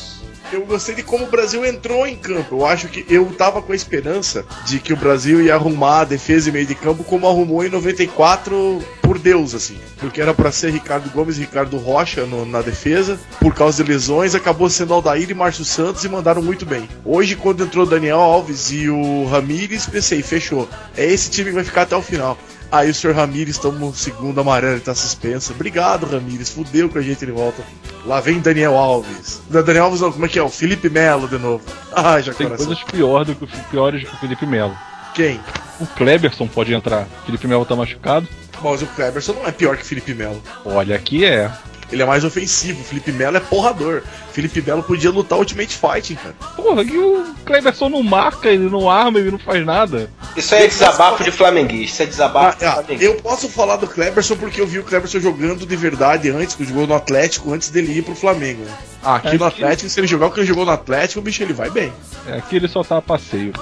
Eu 0.53 0.65
gostei 0.67 0.95
de 0.97 1.03
como 1.03 1.25
o 1.27 1.31
Brasil 1.31 1.65
entrou 1.65 2.07
em 2.07 2.17
campo. 2.17 2.57
Eu 2.57 2.67
acho 2.67 2.89
que 2.89 3.05
eu 3.09 3.25
tava 3.27 3.63
com 3.63 3.73
a 3.73 3.77
esperança 3.77 4.45
de 4.67 4.81
que 4.81 4.93
o 4.93 4.97
Brasil 4.97 5.41
ia 5.41 5.55
arrumar 5.55 6.01
a 6.01 6.05
defesa 6.05 6.49
e 6.49 6.53
meio 6.53 6.67
de 6.67 6.75
campo 6.75 7.05
como 7.05 7.29
arrumou 7.29 7.65
em 7.65 7.69
94 7.69 8.83
por 9.01 9.19
Deus, 9.19 9.55
assim. 9.55 9.77
Porque 9.99 10.21
era 10.21 10.35
pra 10.35 10.51
ser 10.51 10.73
Ricardo 10.73 11.09
Gomes 11.11 11.37
e 11.37 11.41
Ricardo 11.43 11.77
Rocha 11.79 12.27
no- 12.27 12.45
na 12.45 12.63
defesa. 12.63 13.19
Por 13.41 13.55
causa 13.55 13.83
de 13.83 13.91
lesões, 13.91 14.35
acabou 14.35 14.69
sendo 14.69 14.93
Aldair 14.95 15.31
e 15.31 15.35
Márcio 15.35 15.65
Santos 15.65 16.05
e 16.05 16.09
mandaram 16.09 16.43
muito 16.43 16.67
bem. 16.67 16.89
Hoje, 17.05 17.37
quando 17.37 17.63
entrou 17.65 17.87
Daniel 17.87 18.19
Alves 18.19 18.71
e 18.73 18.89
o 18.89 19.27
Ramires, 19.27 19.87
pensei, 19.87 20.23
fechou. 20.23 20.69
É 20.97 21.05
esse 21.05 21.31
time 21.31 21.51
que 21.51 21.55
vai 21.57 21.65
ficar 21.65 21.83
até 21.83 21.95
o 21.97 22.03
final. 22.03 22.37
Aí 22.73 22.89
o 22.91 22.95
senhor 22.95 23.17
Ramires 23.17 23.59
toma 23.59 23.85
um 23.87 23.93
segundo 23.93 24.41
amarelo 24.41 24.77
e 24.77 24.81
tá 24.81 24.95
suspenso. 24.95 25.53
Obrigado, 25.53 26.07
Ramires. 26.07 26.51
Fudeu 26.51 26.89
com 26.89 26.99
a 26.99 27.03
gente 27.03 27.27
de 27.27 27.33
volta. 27.33 27.63
Lá 28.07 28.21
vem 28.21 28.39
Daniel 28.39 28.77
Alves. 28.77 29.41
Daniel 29.51 29.85
Alves 29.87 30.01
não, 30.01 30.13
como 30.13 30.25
é 30.25 30.29
que 30.29 30.39
é? 30.39 30.43
O 30.43 30.49
Felipe 30.49 30.89
Melo 30.89 31.27
de 31.29 31.39
novo. 31.39 31.65
Ah, 31.93 32.21
já 32.21 32.33
Tem 32.33 32.47
coração. 32.47 32.67
coisas 32.67 32.85
pior 32.85 33.25
do 33.25 33.35
que, 33.35 33.43
o- 33.45 33.49
piores 33.71 34.09
que 34.09 34.15
o 34.15 34.19
Felipe 34.19 34.47
Melo. 34.47 34.77
Quem? 35.13 35.41
O 35.81 35.87
Kleberson 35.87 36.47
pode 36.47 36.73
entrar. 36.73 37.09
O 37.23 37.27
Felipe 37.27 37.49
Melo 37.49 37.65
tá 37.67 37.75
machucado. 37.75 38.29
Mas 38.63 38.81
o 38.83 38.87
Cleberson 38.87 39.33
não 39.33 39.47
é 39.47 39.51
pior 39.51 39.77
que 39.77 39.83
o 39.83 39.87
Felipe 39.87 40.15
Melo. 40.15 40.41
Olha, 40.65 40.95
aqui 40.95 41.25
é. 41.25 41.51
Ele 41.93 42.03
é 42.03 42.07
mais 42.07 42.25
ofensivo. 42.25 42.81
O 42.81 42.85
Felipe 42.85 43.11
Melo 43.13 43.37
é 43.37 43.41
porrador. 43.41 44.03
Felipe 44.33 44.63
Melo 44.63 44.83
podia 44.83 45.11
lutar 45.11 45.39
Ultimate 45.39 45.77
Fighting, 45.77 46.15
cara. 46.15 46.35
Porra, 46.57 46.85
que 46.85 46.97
o 46.97 47.25
Kleberson 47.45 47.89
não 47.89 48.03
marca, 48.03 48.49
ele 48.49 48.71
não 48.71 48.89
arma, 48.89 49.19
ele 49.19 49.31
não 49.33 49.39
faz 49.41 49.65
nada. 49.67 50.09
Isso 50.37 50.55
aí 50.55 50.65
é 50.65 50.67
desabafo 50.69 51.25
de 51.25 51.33
flamenguista. 51.33 51.91
Isso 51.91 52.03
é 52.03 52.05
Ah, 52.05 52.09
desabafo 52.09 52.59
de 52.59 52.65
ah, 52.65 52.73
flamenguista. 52.75 53.05
eu 53.05 53.15
posso 53.17 53.49
falar 53.49 53.77
do 53.77 53.89
Cleberson 53.89 54.37
porque 54.37 54.61
eu 54.61 54.67
vi 54.67 54.79
o 54.79 54.85
Cleberson 54.85 55.19
jogando 55.19 55.67
de 55.67 55.77
verdade 55.77 56.31
antes, 56.31 56.55
que 56.55 56.65
jogou 56.65 56.87
no 56.87 56.95
Atlético, 56.95 57.53
antes 57.53 57.71
dele 57.71 57.93
ir 57.99 58.03
pro 58.03 58.15
Flamengo. 58.15 58.63
né? 58.65 58.73
Aqui 59.03 59.29
É 59.29 59.33
no 59.33 59.39
que- 59.39 59.45
Atlético, 59.45 59.89
se 59.89 59.99
ele 59.99 60.07
jogar 60.07 60.27
o 60.27 60.31
que 60.31 60.41
ele 60.41 60.47
jogou 60.47 60.65
no 60.67 60.71
Atlético, 60.73 61.21
o 61.21 61.23
bicho 61.23 61.43
ele 61.43 61.55
vai 61.55 61.71
bem. 61.71 61.91
É, 62.29 62.35
aqui 62.37 62.57
ele 62.57 62.69
só 62.69 62.85
tá 62.85 62.99
a 62.99 63.03
passeio. 63.03 63.53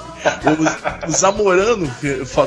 O, 0.44 1.08
o 1.08 1.10
Zamorano, 1.12 1.88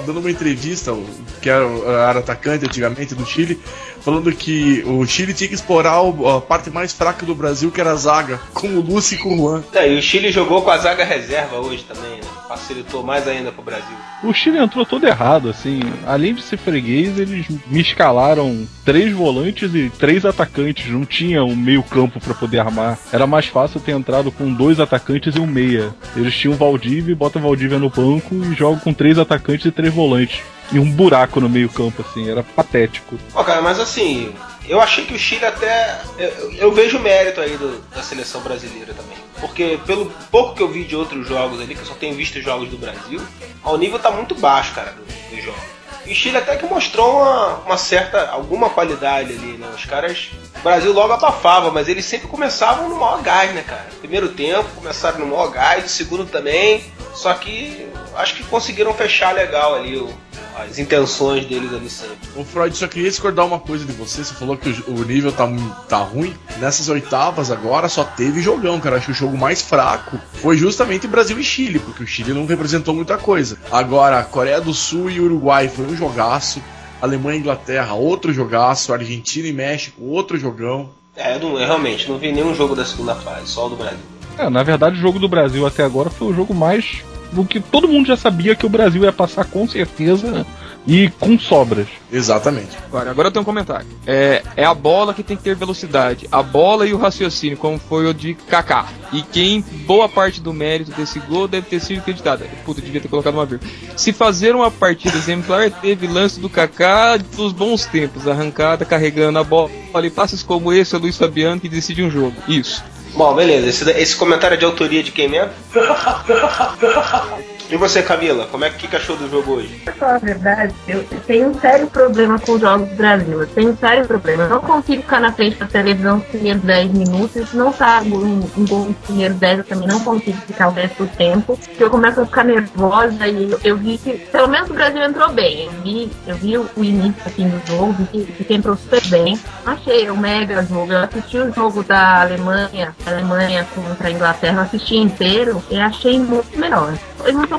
dando 0.06 0.20
uma 0.20 0.30
entrevista, 0.30 0.94
que 1.42 1.50
era, 1.50 1.66
o- 1.66 1.90
era 1.90 2.20
atacante 2.20 2.66
antigamente 2.66 3.16
do 3.16 3.26
Chile, 3.26 3.60
falando 4.02 4.32
que 4.32 4.84
o 4.86 5.06
Chile 5.06 5.34
tinha 5.34 5.48
que 5.48 5.56
explorar 5.56 6.02
a 6.36 6.42
parte 6.42 6.70
mais 6.70 6.94
fraca 6.94 7.26
do 7.26 7.36
Brasil, 7.36 7.72
que 7.72 7.80
era 7.80 7.92
a 7.92 7.96
zaga, 7.96 8.40
com 8.54 8.68
o 8.68 8.82
Lúcio 8.82 9.16
e 9.16 9.18
com 9.18 9.36
o 9.36 9.38
Juan. 9.38 9.64
É, 9.74 9.92
e 9.92 9.98
o 9.98 10.02
Chile 10.02 10.32
jogou 10.32 10.62
com 10.62 10.72
a 10.72 10.78
zaga 10.78 11.04
reserva 11.04 11.58
hoje 11.58 11.84
também, 11.84 12.18
né? 12.18 12.41
Facilitou 12.52 13.02
mais 13.02 13.26
ainda 13.30 13.50
pro 13.50 13.64
Brasil. 13.64 13.96
O 14.24 14.34
Chile 14.34 14.58
entrou 14.58 14.86
todo 14.86 15.08
errado, 15.08 15.50
assim. 15.50 15.80
Além 16.06 16.34
de 16.34 16.42
ser 16.42 16.58
freguês, 16.58 17.18
eles 17.18 17.46
me 17.68 17.80
escalaram 17.80 18.68
três 18.84 19.14
volantes 19.14 19.74
e 19.74 19.90
três 19.90 20.26
atacantes. 20.26 20.92
Não 20.92 21.06
tinha 21.06 21.44
um 21.46 21.56
meio 21.56 21.82
campo 21.82 22.20
pra 22.20 22.34
poder 22.34 22.60
armar. 22.60 23.00
Era 23.14 23.26
mais 23.26 23.46
fácil 23.46 23.80
ter 23.80 23.92
entrado 23.94 24.32
com 24.34 24.54
dois 24.54 24.82
atacantes 24.82 25.36
e 25.36 25.40
um 25.40 25.48
meia. 25.48 25.96
Eles 26.14 26.36
tinham 26.36 26.54
o 26.54 26.58
Valdívia, 26.58 27.16
botam 27.16 27.42
o 27.42 27.46
Valdívia 27.46 27.80
no 27.80 27.90
banco 27.90 28.36
e 28.36 28.54
jogam 28.54 28.80
com 28.80 28.94
três 28.94 29.18
atacantes 29.18 29.66
e 29.66 29.72
três 29.72 29.94
volantes. 29.94 30.42
E 30.74 30.80
um 30.80 30.90
buraco 30.92 31.40
no 31.40 31.48
meio 31.50 31.70
campo, 31.70 32.02
assim. 32.02 32.30
Era 32.30 32.44
patético. 32.44 33.18
Ó, 33.34 33.44
cara, 33.44 33.62
mas 33.62 33.80
assim, 33.80 34.34
eu 34.68 34.80
achei 34.82 35.06
que 35.06 35.14
o 35.14 35.20
Chile 35.20 35.46
até. 35.46 36.00
Eu, 36.18 36.52
eu 36.54 36.72
vejo 36.74 37.00
mérito 37.00 37.40
aí 37.42 37.56
do- 37.58 37.82
da 37.96 38.04
seleção 38.04 38.42
brasileira 38.42 38.94
também. 38.94 39.18
Porque 39.42 39.80
pelo 39.86 40.06
pouco 40.32 40.56
que 40.56 40.62
eu 40.64 40.70
vi 40.70 40.84
de 40.86 40.96
outros 40.96 41.28
jogos 41.28 41.60
ali, 41.60 41.76
que 41.76 41.82
eu 41.82 41.86
só 41.86 41.96
tenho 41.96 42.16
visto 42.16 42.40
jogos 42.42 42.70
do 42.70 42.78
Brasil, 42.78 43.20
o 43.66 43.76
nível 43.76 44.00
tá 44.00 44.10
muito 44.12 44.36
baixo, 44.36 44.74
cara, 44.74 44.92
do- 44.92 45.36
dos 45.36 45.44
jogos. 45.44 45.62
E 46.06 46.16
Chile 46.16 46.38
até 46.38 46.56
que 46.56 46.66
mostrou 46.66 47.12
uma, 47.22 47.56
uma 47.66 47.78
certa. 47.78 48.30
alguma 48.32 48.70
qualidade 48.72 49.34
ali, 49.34 49.58
né? 49.58 49.68
Os 49.76 49.86
caras. 49.86 50.30
O 50.58 50.62
Brasil 50.62 50.92
logo 50.94 51.14
abafava, 51.14 51.70
mas 51.72 51.88
eles 51.88 52.06
sempre 52.06 52.28
começavam 52.28 52.90
no 52.90 52.96
maior 52.96 53.22
gás, 53.22 53.54
né, 53.54 53.62
cara? 53.62 53.88
Primeiro 54.00 54.30
tempo, 54.30 54.68
começaram 54.76 55.20
no 55.20 55.28
maior 55.28 55.50
gás, 55.52 55.90
segundo 55.92 56.26
também. 56.26 56.84
Só 57.14 57.32
que 57.36 57.88
acho 58.22 58.36
que 58.36 58.44
conseguiram 58.44 58.94
fechar 58.94 59.34
legal 59.34 59.76
ali 59.76 59.98
o- 59.98 60.10
as 60.58 60.78
intenções 60.78 61.46
deles 61.46 61.74
ali 61.74 61.90
sempre. 61.90 62.18
Ô 62.36 62.44
Freud, 62.44 62.76
só 62.78 62.88
queria 62.88 63.10
discordar 63.10 63.46
uma 63.46 63.60
coisa 63.60 63.86
de 63.86 63.92
você. 63.94 64.24
Você 64.24 64.34
falou 64.34 64.58
que 64.58 64.70
o, 64.70 65.00
o 65.00 65.04
nível 65.06 65.32
tá, 65.32 65.48
tá 65.88 65.98
ruim. 65.98 66.36
Nessas 66.58 66.90
oitavas 66.90 67.50
agora 67.50 67.88
só 67.90 68.04
teve 68.04 68.42
jogão, 68.42 68.80
cara. 68.80 68.98
Acho 68.98 69.08
que 69.08 69.12
o 69.12 69.16
jogo 69.16 69.38
mais 69.38 69.62
fraco 69.62 70.18
foi 70.34 70.58
justamente 70.58 71.08
Brasil 71.08 71.40
e 71.40 71.44
Chile, 71.44 71.80
porque 71.80 72.04
o 72.04 72.08
Chile 72.08 72.34
não 72.34 72.46
representou 72.46 72.94
muita 72.94 73.18
coisa. 73.18 73.58
Agora, 73.72 74.22
Coreia 74.24 74.60
do 74.62 74.74
Sul 74.74 75.10
e 75.10 75.20
Uruguai 75.22 75.68
foi 75.70 75.86
um 75.86 75.96
jogaço. 75.96 76.62
Alemanha 77.02 77.38
e 77.38 77.40
Inglaterra, 77.40 77.94
outro 77.94 78.32
jogaço. 78.34 78.94
Argentina 78.94 79.48
e 79.48 79.54
México, 79.54 80.04
outro 80.04 80.38
jogão. 80.38 80.90
É, 81.16 81.36
eu, 81.36 81.40
não, 81.40 81.60
eu 81.60 81.66
realmente 81.66 82.10
não 82.10 82.18
vi 82.18 82.32
nenhum 82.32 82.54
jogo 82.54 82.76
da 82.76 82.86
segunda 82.86 83.16
fase, 83.16 83.48
só 83.48 83.66
o 83.68 83.70
do 83.70 83.76
Brasil. 83.78 83.98
É, 84.38 84.50
na 84.50 84.64
verdade, 84.64 84.98
o 84.98 85.02
jogo 85.02 85.18
do 85.18 85.28
Brasil 85.28 85.66
até 85.66 85.84
agora 85.84 86.10
foi 86.10 86.28
o 86.28 86.34
jogo 86.34 86.54
mais. 86.54 87.04
Do 87.32 87.46
que 87.46 87.60
todo 87.60 87.88
mundo 87.88 88.08
já 88.08 88.18
sabia 88.18 88.56
que 88.56 88.66
o 88.66 88.70
Brasil 88.70 89.04
ia 89.04 89.12
passar 89.12 89.46
com 89.46 89.68
certeza 89.68 90.46
e 90.86 91.10
com 91.20 91.38
sobras. 91.38 91.88
Exatamente. 92.12 92.78
Agora, 92.88 93.12
agora 93.12 93.28
eu 93.28 93.32
tenho 93.32 93.42
um 93.42 93.46
comentário. 93.46 93.88
É, 94.06 94.44
é 94.56 94.66
a 94.66 94.74
bola 94.74 95.14
que 95.14 95.24
tem 95.24 95.38
que 95.38 95.44
ter 95.44 95.56
velocidade. 95.56 96.28
A 96.32 96.42
bola 96.42 96.86
e 96.88 96.94
o 96.94 96.98
raciocínio, 96.98 97.58
como 97.58 97.78
foi 97.78 98.08
o 98.08 98.14
de 98.14 98.34
Kaká. 98.34 98.88
E 99.14 99.22
quem 99.22 99.62
boa 99.86 100.10
parte 100.10 100.42
do 100.42 100.54
mérito 100.54 100.92
desse 100.92 101.20
gol 101.20 101.48
deve 101.48 101.68
ter 101.68 101.80
sido 101.80 102.00
acreditada. 102.00 102.46
Puta, 102.66 102.82
devia 102.82 103.00
ter 103.00 103.08
colocado 103.08 103.36
uma 103.36 103.46
vírgula. 103.46 103.70
Se 103.96 104.12
fazer 104.12 104.56
uma 104.56 104.72
partida 104.72 105.18
exemplar, 105.18 105.70
teve 105.70 106.08
lance 106.08 106.40
do 106.40 106.50
Kaká 106.50 107.18
dos 107.18 107.54
bons 107.54 107.86
tempos. 107.86 108.28
Arrancada, 108.28 108.86
carregando 108.86 109.40
a 109.40 109.44
bola. 109.44 109.70
E 110.04 110.10
passes 110.10 110.42
como 110.42 110.74
esse 110.74 110.96
é 110.96 110.98
o 110.98 111.02
Luiz 111.02 111.18
Fabiano 111.18 111.62
que 111.62 111.70
decide 111.70 112.04
um 112.04 112.10
jogo. 112.10 112.36
Isso. 112.48 112.84
Bom, 113.14 113.34
beleza. 113.36 113.70
Esse, 113.70 113.90
esse 113.92 114.16
comentário 114.16 114.56
é 114.56 114.58
de 114.58 114.66
autoria 114.66 115.04
de 115.04 115.12
quem 115.12 115.28
mesmo? 115.28 115.52
E 117.72 117.78
você, 117.78 118.04
Camila, 118.04 118.48
como 118.52 118.66
é 118.66 118.70
que, 118.70 118.94
achou 118.94 119.16
do 119.16 119.30
jogo 119.30 119.54
hoje? 119.54 119.70
Pra 119.86 119.94
falar 119.94 120.16
a 120.16 120.18
verdade, 120.18 120.76
eu 120.90 121.06
tenho 121.26 121.52
um 121.52 121.54
sério 121.54 121.88
problema 121.88 122.38
com 122.38 122.52
os 122.52 122.60
jogos 122.60 122.90
do 122.90 122.96
Brasil. 122.96 123.40
Eu 123.40 123.48
tenho 123.48 123.72
um 123.72 123.78
sério 123.78 124.06
problema. 124.06 124.44
Eu 124.44 124.50
não 124.50 124.60
consigo 124.60 125.02
ficar 125.02 125.22
na 125.22 125.32
frente 125.32 125.56
da 125.56 125.66
televisão 125.68 126.18
os 126.18 126.26
primeiros 126.26 126.62
10 126.64 126.92
minutos. 126.92 127.54
Não 127.54 127.72
tá 127.72 128.02
um, 128.02 128.42
um 128.58 128.68
gol 128.68 128.86
nos 128.88 128.98
primeiros 128.98 129.38
10, 129.38 129.60
eu 129.60 129.64
também 129.64 129.88
não 129.88 130.02
consigo 130.02 130.38
ficar 130.42 130.68
o 130.68 130.72
resto 130.72 131.06
do 131.06 131.16
tempo. 131.16 131.58
Porque 131.58 131.82
eu 131.82 131.90
começo 131.90 132.20
a 132.20 132.26
ficar 132.26 132.44
nervosa 132.44 133.26
e 133.26 133.50
eu, 133.50 133.60
eu 133.64 133.78
vi 133.78 133.98
que, 133.98 134.18
pelo 134.18 134.50
menos 134.50 134.70
o 134.70 134.74
Brasil 134.74 135.02
entrou 135.02 135.32
bem. 135.32 135.68
Eu 135.68 135.72
vi, 135.82 136.12
eu 136.28 136.36
vi 136.36 136.58
o, 136.58 136.84
início 136.84 137.24
assim, 137.26 137.48
do 137.48 137.68
jogo, 137.72 137.94
vi 137.94 138.26
que, 138.26 138.44
que 138.44 138.54
entrou 138.54 138.76
super 138.76 139.02
bem. 139.08 139.40
Achei 139.66 140.10
o 140.10 140.18
mega 140.18 140.62
jogo. 140.66 140.92
Eu 140.92 141.00
assisti 141.00 141.38
o 141.38 141.54
jogo 141.54 141.84
da 141.84 142.20
Alemanha, 142.20 142.94
Alemanha 143.06 143.66
contra 143.74 144.10
a 144.10 144.12
Inglaterra, 144.12 144.58
eu 144.58 144.64
assisti 144.64 144.98
inteiro 144.98 145.64
e 145.72 145.80
achei 145.80 146.20
muito 146.20 146.60
melhor. 146.60 146.94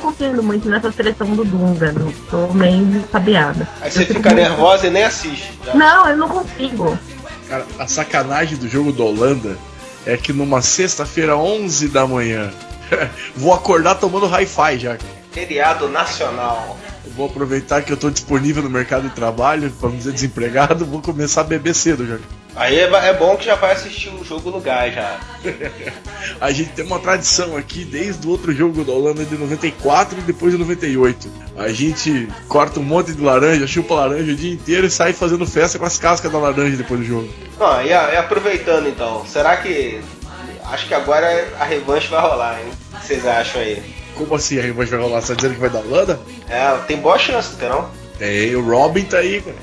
Confiando 0.02 0.42
muito 0.42 0.68
nessa 0.68 0.90
seleção 0.92 1.28
do 1.34 1.44
Dunga, 1.44 1.92
não 1.92 2.12
tô 2.30 2.52
meio 2.52 3.02
sabiada. 3.10 3.66
Aí 3.80 3.90
você 3.90 4.04
fica 4.04 4.30
muito- 4.30 4.34
nervosa 4.34 4.86
e 4.86 4.90
nem 4.90 5.04
assiste. 5.04 5.58
já. 5.64 5.74
Não, 5.74 6.08
eu 6.08 6.16
não 6.16 6.28
consigo. 6.28 6.98
Cara, 7.48 7.64
a 7.78 7.86
sacanagem 7.86 8.58
do 8.58 8.68
jogo 8.68 8.92
da 8.92 9.04
Holanda 9.04 9.56
é 10.04 10.16
que 10.16 10.32
numa 10.32 10.60
sexta-feira, 10.60 11.36
11 11.36 11.88
da 11.88 12.06
manhã, 12.06 12.50
vou 13.36 13.54
acordar 13.54 13.94
tomando 13.94 14.26
hi-fi 14.26 14.78
já. 14.78 14.96
Feriado 15.30 15.88
nacional. 15.88 16.76
Eu 17.04 17.12
vou 17.12 17.26
aproveitar 17.26 17.82
que 17.82 17.92
eu 17.92 17.96
tô 17.96 18.10
disponível 18.10 18.62
no 18.62 18.70
mercado 18.70 19.08
de 19.08 19.14
trabalho, 19.14 19.70
pra 19.80 19.88
não 19.88 19.96
dizer 19.96 20.12
desempregado, 20.12 20.84
vou 20.84 21.00
começar 21.00 21.40
a 21.40 21.44
beber 21.44 21.74
cedo 21.74 22.06
já. 22.06 22.18
Aí 22.54 22.78
é, 22.78 22.82
é 22.82 23.14
bom 23.14 23.36
que 23.36 23.46
já 23.46 23.54
vai 23.54 23.72
assistir 23.72 24.10
o 24.10 24.22
jogo 24.24 24.50
no 24.50 24.60
gás 24.60 24.94
já. 24.94 25.20
A 26.40 26.50
gente 26.50 26.70
tem 26.70 26.84
uma 26.84 26.98
tradição 26.98 27.56
aqui 27.56 27.84
desde 27.84 28.26
o 28.26 28.30
outro 28.30 28.52
jogo 28.52 28.84
da 28.84 28.92
Holanda 28.92 29.24
de 29.24 29.36
94 29.36 30.18
e 30.18 30.22
depois 30.22 30.52
de 30.52 30.58
98. 30.58 31.30
A 31.56 31.68
gente 31.68 32.28
corta 32.48 32.78
um 32.78 32.82
monte 32.82 33.12
de 33.12 33.22
laranja, 33.22 33.66
chupa 33.66 33.94
laranja 33.94 34.32
o 34.32 34.36
dia 34.36 34.52
inteiro 34.52 34.86
e 34.86 34.90
sai 34.90 35.12
fazendo 35.12 35.46
festa 35.46 35.78
com 35.78 35.86
as 35.86 35.98
cascas 35.98 36.30
da 36.30 36.38
laranja 36.38 36.76
depois 36.76 37.00
do 37.00 37.06
jogo. 37.06 37.28
Não, 37.58 37.82
e, 37.82 37.88
e 37.88 37.92
aproveitando 37.92 38.88
então, 38.88 39.24
será 39.26 39.56
que. 39.56 40.00
Acho 40.64 40.86
que 40.86 40.94
agora 40.94 41.48
a 41.58 41.64
revanche 41.64 42.08
vai 42.08 42.20
rolar, 42.20 42.60
hein? 42.60 42.66
O 42.92 42.98
que 42.98 43.06
vocês 43.06 43.26
acham 43.26 43.60
aí? 43.60 43.82
Como 44.14 44.34
assim 44.34 44.58
a 44.58 44.62
revanche 44.62 44.90
vai 44.90 45.00
rolar? 45.00 45.20
Você 45.20 45.28
tá 45.28 45.34
dizendo 45.34 45.54
que 45.54 45.60
vai 45.60 45.70
dar 45.70 45.80
Holanda? 45.80 46.20
É, 46.48 46.70
tem 46.86 46.98
boa 46.98 47.18
chance, 47.18 47.56
não? 47.62 47.90
Tem, 48.18 48.54
o 48.54 48.64
Robin 48.64 49.04
tá 49.04 49.18
aí, 49.18 49.40
cara. 49.40 49.56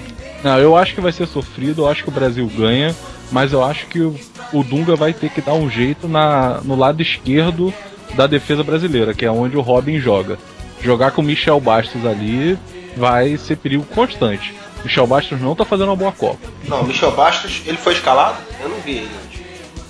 Não, 0.43 0.58
eu 0.58 0.75
acho 0.75 0.93
que 0.93 1.01
vai 1.01 1.12
ser 1.12 1.27
sofrido, 1.27 1.84
eu 1.84 1.88
acho 1.89 2.03
que 2.03 2.10
o 2.10 2.13
Brasil 2.13 2.50
ganha, 2.55 2.96
mas 3.31 3.51
eu 3.51 3.63
acho 3.63 3.88
que 3.88 4.00
o, 4.00 4.15
o 4.53 4.63
Dunga 4.63 4.96
vai 4.96 5.13
ter 5.13 5.29
que 5.29 5.41
dar 5.41 5.53
um 5.53 5.69
jeito 5.69 6.08
na, 6.08 6.62
no 6.63 6.75
lado 6.75 7.01
esquerdo 7.01 7.74
da 8.15 8.25
defesa 8.25 8.63
brasileira, 8.63 9.13
que 9.13 9.25
é 9.25 9.31
onde 9.31 9.58
o 9.58 9.62
Robin 9.62 10.00
joga. 10.00 10.38
Jogar 10.81 11.12
com 11.12 11.22
o 11.22 11.25
Michel 11.25 11.60
Bastos 11.60 12.05
ali 12.05 12.58
vai 12.96 13.38
ser 13.38 13.58
perigo 13.58 13.84
constante. 13.93 14.53
Michel 14.84 15.05
Bastos 15.05 15.41
não 15.41 15.55
tá 15.55 15.65
fazendo 15.65 15.89
uma 15.89 15.96
boa 15.96 16.12
Copa. 16.12 16.48
Não, 16.67 16.84
Michel 16.84 17.12
Bastos, 17.12 17.62
ele 17.65 17.77
foi 17.77 17.93
escalado? 17.93 18.38
Eu 18.62 18.69
não 18.69 18.79
vi 18.79 18.98
ele. 18.98 19.10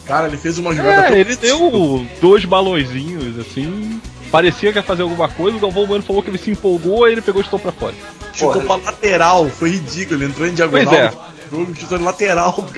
Cara, 0.06 0.28
ele 0.28 0.38
fez 0.38 0.58
uma 0.58 0.74
jogada 0.74 1.16
É, 1.16 1.20
ele 1.20 1.36
deu 1.36 2.04
dois 2.20 2.44
balõezinhos 2.44 3.38
assim. 3.38 4.02
Parecia 4.32 4.72
que 4.72 4.80
ia 4.80 4.84
fazer 4.84 5.04
alguma 5.04 5.28
coisa, 5.28 5.58
o 5.58 5.60
Galvão 5.60 5.86
Bueno 5.86 6.04
falou 6.04 6.24
que 6.24 6.30
ele 6.30 6.38
se 6.40 6.50
empolgou 6.50 7.08
e 7.08 7.12
ele 7.12 7.22
pegou 7.22 7.42
e 7.42 7.44
chutou 7.44 7.60
pra 7.60 7.72
fora. 7.72 7.94
Chutou 8.40 8.62
pra 8.62 8.76
lateral, 8.76 9.50
foi 9.50 9.72
ridículo. 9.72 10.22
Ele 10.22 10.32
entrou 10.32 10.48
em 10.48 10.54
diagonal. 10.54 10.86
Pois 10.86 11.00
é. 11.00 11.14
no 11.52 11.60
jogo, 11.60 11.76
chutou 11.76 11.98
em 11.98 12.04
lateral. 12.04 12.70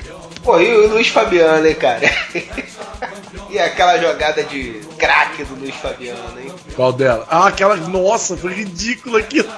Pô, 0.42 0.58
e 0.58 0.74
o 0.74 0.88
Luiz 0.88 1.08
Fabiano, 1.08 1.66
hein, 1.66 1.74
cara? 1.74 2.00
e 3.48 3.58
aquela 3.58 3.98
jogada 3.98 4.42
de 4.42 4.80
craque 4.98 5.44
do 5.44 5.54
Luiz 5.54 5.74
Fabiano, 5.76 6.40
hein? 6.40 6.52
Qual 6.74 6.92
dela? 6.92 7.26
Ah, 7.30 7.46
aquela. 7.46 7.76
Nossa, 7.76 8.36
foi 8.36 8.52
ridículo 8.52 9.16
aquilo. 9.16 9.48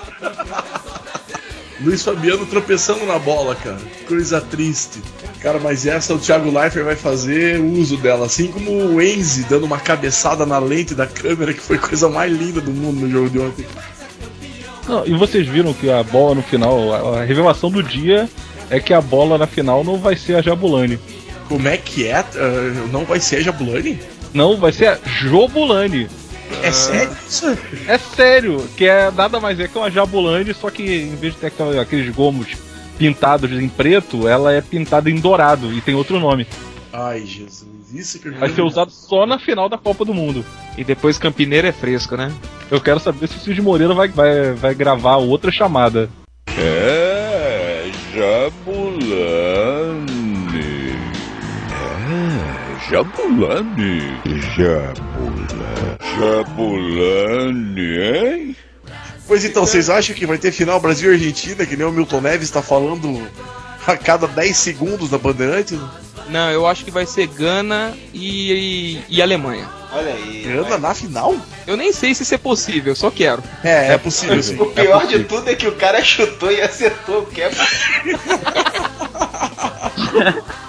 Luiz 1.80 2.02
Fabiano 2.02 2.46
tropeçando 2.46 3.04
na 3.06 3.18
bola, 3.18 3.54
cara. 3.56 3.78
Coisa 4.06 4.40
triste. 4.40 5.02
Cara, 5.40 5.58
mas 5.58 5.86
essa 5.86 6.14
o 6.14 6.18
Thiago 6.18 6.50
Leifert 6.50 6.84
vai 6.84 6.96
fazer 6.96 7.60
uso 7.60 7.96
dela. 7.96 8.26
Assim 8.26 8.48
como 8.48 8.70
o 8.70 9.02
Enzi 9.02 9.44
dando 9.44 9.64
uma 9.64 9.78
cabeçada 9.78 10.46
na 10.46 10.58
lente 10.58 10.94
da 10.94 11.06
câmera, 11.06 11.52
que 11.52 11.60
foi 11.60 11.76
a 11.76 11.80
coisa 11.80 12.08
mais 12.08 12.32
linda 12.32 12.60
do 12.60 12.70
mundo 12.70 13.00
no 13.00 13.10
jogo 13.10 13.28
de 13.28 13.38
ontem. 13.38 13.66
Não, 14.88 15.06
e 15.06 15.12
vocês 15.14 15.46
viram 15.46 15.72
que 15.72 15.90
a 15.90 16.02
bola 16.02 16.34
no 16.34 16.42
final, 16.42 17.14
a, 17.14 17.24
revelação 17.24 17.70
do 17.70 17.82
dia 17.82 18.28
é 18.70 18.78
que 18.78 18.92
a 18.92 19.00
bola 19.00 19.38
na 19.38 19.46
final 19.46 19.82
não 19.82 19.96
vai 19.96 20.16
ser 20.16 20.36
a 20.36 20.42
Jabulani. 20.42 20.98
Como 21.48 21.66
é 21.68 21.76
que 21.76 22.06
é? 22.06 22.20
Uh, 22.20 22.88
não 22.92 23.04
vai 23.04 23.20
ser 23.20 23.36
a 23.36 23.40
Jabulani? 23.42 23.98
Não, 24.32 24.56
vai 24.56 24.72
ser 24.72 24.88
a 24.88 24.98
Jobulani. 25.04 26.08
É 26.62 26.70
sério 26.70 27.16
isso? 27.26 27.58
É 27.86 27.98
sério, 27.98 28.68
que 28.76 28.86
é 28.86 29.10
nada 29.10 29.40
mais 29.40 29.58
é 29.58 29.68
que 29.68 29.76
uma 29.76 29.90
Jabulani, 29.90 30.52
só 30.54 30.70
que 30.70 30.82
em 30.82 31.16
vez 31.16 31.34
de 31.34 31.40
ter 31.40 31.52
aqueles 31.80 32.14
gomos 32.14 32.48
pintados 32.98 33.50
em 33.50 33.68
preto, 33.68 34.28
ela 34.28 34.52
é 34.52 34.60
pintada 34.60 35.10
em 35.10 35.16
dourado 35.16 35.72
e 35.72 35.80
tem 35.80 35.94
outro 35.94 36.20
nome. 36.20 36.46
Ai, 36.96 37.26
Jesus. 37.26 37.92
Isso 37.92 38.20
que 38.20 38.28
eu 38.28 38.34
Vai 38.38 38.50
ser 38.50 38.62
usado 38.62 38.88
só 38.92 39.26
na 39.26 39.36
final 39.36 39.68
da 39.68 39.76
Copa 39.76 40.04
do 40.04 40.14
Mundo. 40.14 40.44
E 40.78 40.84
depois 40.84 41.18
Campineiro 41.18 41.66
é 41.66 41.72
fresco, 41.72 42.16
né? 42.16 42.32
Eu 42.70 42.80
quero 42.80 43.00
saber 43.00 43.26
se 43.26 43.36
o 43.36 43.40
Cid 43.40 43.60
Moreira 43.60 43.92
vai, 43.92 44.06
vai, 44.06 44.52
vai 44.52 44.76
gravar 44.76 45.16
outra 45.16 45.50
chamada. 45.50 46.08
É, 46.56 47.90
Jabulani. 48.14 50.04
É, 51.72 52.88
Jabulani. 52.88 54.00
Jabulani. 54.56 55.74
Jabulani, 56.16 57.98
hein? 57.98 58.56
Pois 59.26 59.44
então, 59.44 59.66
vocês 59.66 59.90
acham 59.90 60.14
que 60.14 60.26
vai 60.26 60.38
ter 60.38 60.52
final 60.52 60.78
Brasil 60.78 61.10
e 61.10 61.14
Argentina, 61.14 61.66
que 61.66 61.76
nem 61.76 61.84
o 61.84 61.90
Milton 61.90 62.20
Neves 62.20 62.44
está 62.44 62.62
falando 62.62 63.20
a 63.84 63.96
cada 63.96 64.28
10 64.28 64.56
segundos 64.56 65.10
na 65.10 65.18
Bandeirantes? 65.18 65.76
Não, 66.28 66.50
eu 66.50 66.66
acho 66.66 66.84
que 66.84 66.90
vai 66.90 67.06
ser 67.06 67.26
Gana 67.26 67.94
e, 68.12 68.52
e, 68.52 69.16
e 69.16 69.22
Alemanha. 69.22 69.68
Olha 69.92 70.12
aí. 70.12 70.42
Gana 70.42 70.78
na 70.78 70.94
final? 70.94 71.36
Eu 71.66 71.76
nem 71.76 71.92
sei 71.92 72.14
se 72.14 72.22
isso 72.24 72.34
é 72.34 72.38
possível, 72.38 72.92
eu 72.92 72.96
só 72.96 73.10
quero. 73.10 73.42
É, 73.62 73.92
é 73.92 73.98
possível 73.98 74.42
sim. 74.42 74.58
O 74.58 74.66
pior 74.66 75.06
de 75.06 75.22
tudo 75.24 75.48
é 75.48 75.54
que 75.54 75.68
o 75.68 75.76
cara 75.76 76.02
chutou 76.02 76.50
e 76.50 76.60
acertou 76.60 77.20
o 77.20 77.26
que 77.26 77.40
é 77.42 77.50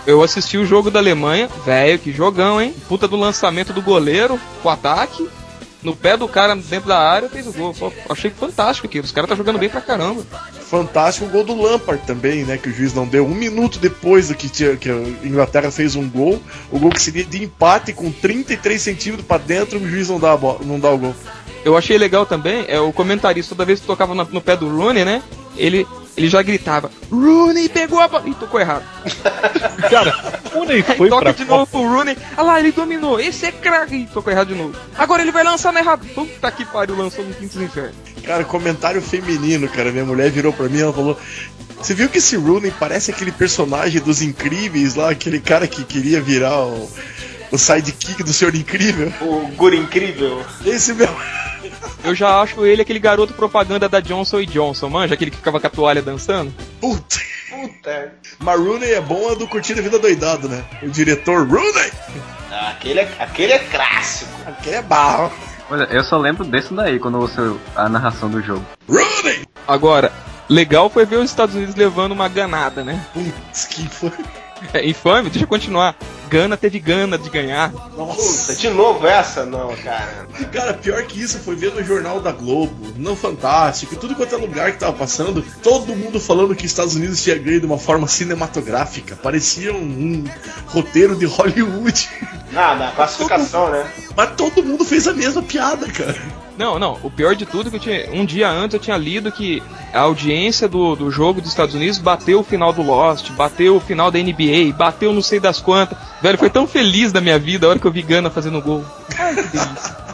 Eu 0.05 0.21
assisti 0.21 0.57
o 0.57 0.65
jogo 0.65 0.91
da 0.91 0.99
Alemanha, 0.99 1.49
velho, 1.65 1.97
que 1.97 2.11
jogão, 2.11 2.61
hein? 2.61 2.75
Puta 2.87 3.07
do 3.07 3.15
lançamento 3.15 3.73
do 3.73 3.81
goleiro, 3.81 4.39
o 4.63 4.69
ataque. 4.69 5.27
No 5.81 5.95
pé 5.95 6.17
do 6.17 6.27
cara 6.27 6.55
dentro 6.55 6.89
da 6.89 6.97
área 6.97 7.29
fez 7.29 7.45
o 7.47 7.53
gol. 7.53 7.73
Pô, 7.73 7.91
achei 8.09 8.31
fantástico 8.31 8.87
aquilo. 8.87 9.05
Os 9.05 9.11
caras 9.11 9.29
tá 9.29 9.35
jogando 9.35 9.59
bem 9.59 9.69
pra 9.69 9.81
caramba. 9.81 10.23
Fantástico 10.69 11.27
o 11.27 11.29
gol 11.29 11.43
do 11.43 11.61
Lampard 11.61 12.05
também, 12.07 12.43
né? 12.43 12.57
Que 12.57 12.69
o 12.69 12.73
juiz 12.73 12.93
não 12.93 13.05
deu. 13.05 13.25
Um 13.25 13.35
minuto 13.35 13.77
depois 13.77 14.29
do 14.29 14.35
que, 14.35 14.49
tinha, 14.49 14.75
que 14.75 14.89
a 14.89 14.95
Inglaterra 15.23 15.69
fez 15.69 15.95
um 15.95 16.09
gol, 16.09 16.41
o 16.71 16.79
gol 16.79 16.89
que 16.89 17.01
seria 17.01 17.23
de 17.23 17.43
empate 17.43 17.93
com 17.93 18.11
33 18.11 18.81
centímetros 18.81 19.27
pra 19.27 19.37
dentro, 19.37 19.79
o 19.79 19.87
juiz 19.87 20.09
não 20.09 20.19
dá, 20.19 20.35
bola, 20.35 20.59
não 20.63 20.79
dá 20.79 20.89
o 20.89 20.97
gol. 20.97 21.15
Eu 21.63 21.77
achei 21.77 21.97
legal 21.97 22.25
também, 22.25 22.65
é 22.67 22.79
o 22.79 22.91
comentarista, 22.91 23.55
toda 23.55 23.65
vez 23.65 23.79
que 23.79 23.87
tocava 23.87 24.13
no, 24.13 24.23
no 24.25 24.41
pé 24.41 24.57
do 24.57 24.67
Rooney, 24.67 25.05
né? 25.05 25.21
Ele, 25.55 25.85
ele 26.17 26.29
já 26.29 26.41
gritava, 26.41 26.89
Rooney 27.11 27.67
pegou 27.67 27.99
a 27.99 28.07
bola. 28.07 28.27
Ih, 28.27 28.35
tocou 28.35 28.59
errado. 28.59 28.85
Cara, 29.89 30.41
o 30.53 30.63
Ney 30.63 30.83
Aí 30.87 30.97
foi 30.97 31.09
toca 31.09 31.23
pra 31.23 31.31
de 31.33 31.45
novo 31.45 31.67
pro 31.67 31.81
Rooney. 31.81 32.17
Ah 32.37 32.41
lá, 32.41 32.59
ele 32.59 32.71
dominou. 32.71 33.19
Esse 33.19 33.47
é 33.47 33.51
craque. 33.51 33.95
Ih, 33.95 34.07
tocou 34.13 34.31
errado 34.31 34.47
de 34.47 34.55
novo. 34.55 34.73
Agora 34.97 35.21
ele 35.21 35.31
vai 35.31 35.43
lançar 35.43 35.73
na 35.73 35.81
errado. 35.81 36.05
Puta 36.13 36.51
que 36.51 36.65
pariu, 36.65 36.95
lançou 36.95 37.25
no 37.25 37.33
quinto 37.33 37.57
dos 37.57 37.63
infernos. 37.63 37.95
Cara, 38.23 38.43
comentário 38.45 39.01
feminino, 39.01 39.67
cara. 39.67 39.91
Minha 39.91 40.05
mulher 40.05 40.31
virou 40.31 40.53
pra 40.53 40.69
mim 40.69 40.77
e 40.77 40.81
ela 40.81 40.93
falou: 40.93 41.19
Você 41.81 41.93
viu 41.93 42.07
que 42.07 42.19
esse 42.19 42.37
Rooney 42.37 42.71
parece 42.79 43.11
aquele 43.11 43.31
personagem 43.31 44.01
dos 44.01 44.21
Incríveis 44.21 44.95
lá, 44.95 45.11
aquele 45.11 45.39
cara 45.39 45.67
que 45.67 45.83
queria 45.83 46.21
virar 46.21 46.59
o, 46.65 46.89
o 47.55 47.59
sidekick 47.59 48.23
do 48.23 48.33
Senhor 48.33 48.53
Incrível? 48.55 49.11
o 49.21 49.47
Guri 49.55 49.77
Incrível. 49.77 50.43
Esse 50.65 50.93
mesmo. 50.93 51.15
Eu 52.03 52.13
já 52.13 52.39
acho 52.41 52.65
ele 52.65 52.81
aquele 52.83 52.99
garoto 52.99 53.33
propaganda 53.33 53.89
da 53.89 53.99
Johnson 53.99 54.39
e 54.39 54.45
Johnson, 54.45 54.89
manja? 54.89 55.15
Aquele 55.15 55.31
que 55.31 55.37
ficava 55.37 55.59
com 55.59 55.65
a 55.67 55.69
toalha 55.69 56.01
dançando? 56.01 56.53
Puta. 56.79 57.17
Puta. 57.49 58.13
Mas 58.39 58.59
Rooney 58.59 58.91
é 58.93 59.01
bom 59.01 59.31
é 59.31 59.35
do 59.35 59.47
Curtindo 59.47 59.79
a 59.79 59.83
Vida 59.83 59.97
Doidado, 59.97 60.47
né? 60.47 60.63
O 60.83 60.89
diretor 60.89 61.47
Rooney, 61.47 61.91
Ah, 62.51 62.69
Aquele 62.71 62.99
é, 62.99 63.11
aquele 63.19 63.53
é 63.53 63.59
clássico. 63.59 64.29
aquele 64.45 64.75
é 64.75 64.81
barro. 64.83 65.31
Olha, 65.69 65.85
eu 65.85 66.03
só 66.03 66.17
lembro 66.17 66.43
desse 66.45 66.71
daí 66.73 66.99
quando 66.99 67.19
ouço 67.19 67.59
a 67.75 67.89
narração 67.89 68.29
do 68.29 68.39
jogo. 68.41 68.63
Rooney! 68.87 69.45
Agora, 69.67 70.11
legal 70.47 70.89
foi 70.91 71.05
ver 71.05 71.17
os 71.17 71.29
Estados 71.29 71.55
Unidos 71.55 71.73
levando 71.75 72.11
uma 72.11 72.27
ganada, 72.27 72.83
né? 72.83 73.03
Putz, 73.13 73.65
que 73.65 73.87
foi. 73.89 74.11
É 74.73 74.85
infame, 74.85 75.29
deixa 75.29 75.45
eu 75.45 75.47
continuar. 75.47 75.95
Gana 76.29 76.57
teve 76.57 76.79
gana 76.79 77.17
de 77.17 77.29
ganhar. 77.29 77.71
Nossa. 77.95 78.53
Puta, 78.53 78.55
de 78.59 78.69
novo 78.69 79.05
essa? 79.07 79.45
Não, 79.45 79.75
cara. 79.75 80.27
Cara, 80.51 80.73
pior 80.73 81.03
que 81.03 81.21
isso 81.21 81.39
foi 81.39 81.55
ver 81.55 81.73
no 81.73 81.83
Jornal 81.83 82.19
da 82.19 82.31
Globo, 82.31 82.93
no 82.97 83.15
Fantástico, 83.15 83.95
tudo 83.95 84.15
quanto 84.15 84.33
é 84.33 84.37
lugar 84.37 84.71
que 84.71 84.79
tava 84.79 84.93
passando, 84.93 85.43
todo 85.61 85.95
mundo 85.95 86.19
falando 86.19 86.55
que 86.55 86.65
os 86.65 86.71
Estados 86.71 86.95
Unidos 86.95 87.23
tinha 87.23 87.37
ganho 87.37 87.59
de 87.59 87.65
uma 87.65 87.77
forma 87.77 88.07
cinematográfica. 88.07 89.15
Parecia 89.15 89.73
um, 89.73 89.77
um 89.77 90.23
roteiro 90.67 91.15
de 91.15 91.25
Hollywood. 91.25 92.09
Ah, 92.55 92.75
na 92.75 92.91
classificação, 92.91 93.69
né? 93.69 93.85
Mas 94.15 94.31
todo 94.35 94.63
mundo 94.63 94.83
fez 94.83 95.07
a 95.07 95.13
mesma 95.13 95.43
piada, 95.43 95.87
cara. 95.91 96.44
Não, 96.57 96.79
não, 96.79 96.97
o 97.03 97.11
pior 97.11 97.35
de 97.35 97.45
tudo 97.45 97.67
é 97.67 97.69
que 97.69 97.75
eu 97.75 97.79
tinha, 97.79 98.09
um 98.13 98.25
dia 98.25 98.49
antes 98.49 98.73
eu 98.73 98.79
tinha 98.79 98.97
lido 98.97 99.31
que 99.31 99.61
a 99.93 100.01
audiência 100.01 100.67
do, 100.67 100.95
do 100.95 101.11
jogo 101.11 101.41
dos 101.41 101.49
Estados 101.49 101.75
Unidos 101.75 101.97
bateu 101.99 102.39
o 102.39 102.43
final 102.43 102.71
do 102.71 102.81
Lost, 102.81 103.29
bateu 103.31 103.75
o 103.75 103.79
final 103.79 104.09
da 104.09 104.19
NBA, 104.19 104.73
bateu 104.75 105.13
não 105.13 105.21
sei 105.21 105.39
das 105.39 105.59
quantas. 105.59 105.97
Velho, 106.21 106.37
foi 106.37 106.49
tão 106.49 106.65
feliz 106.65 107.11
da 107.11 107.19
minha 107.19 107.37
vida 107.37 107.65
a 107.65 107.69
hora 107.69 107.79
que 107.79 107.85
eu 107.85 107.91
vi 107.91 108.01
Gana 108.01 108.29
fazendo 108.29 108.61
gol. 108.61 108.85
Ai, 109.17 109.35
que 109.35 109.43
delícia. 109.43 110.05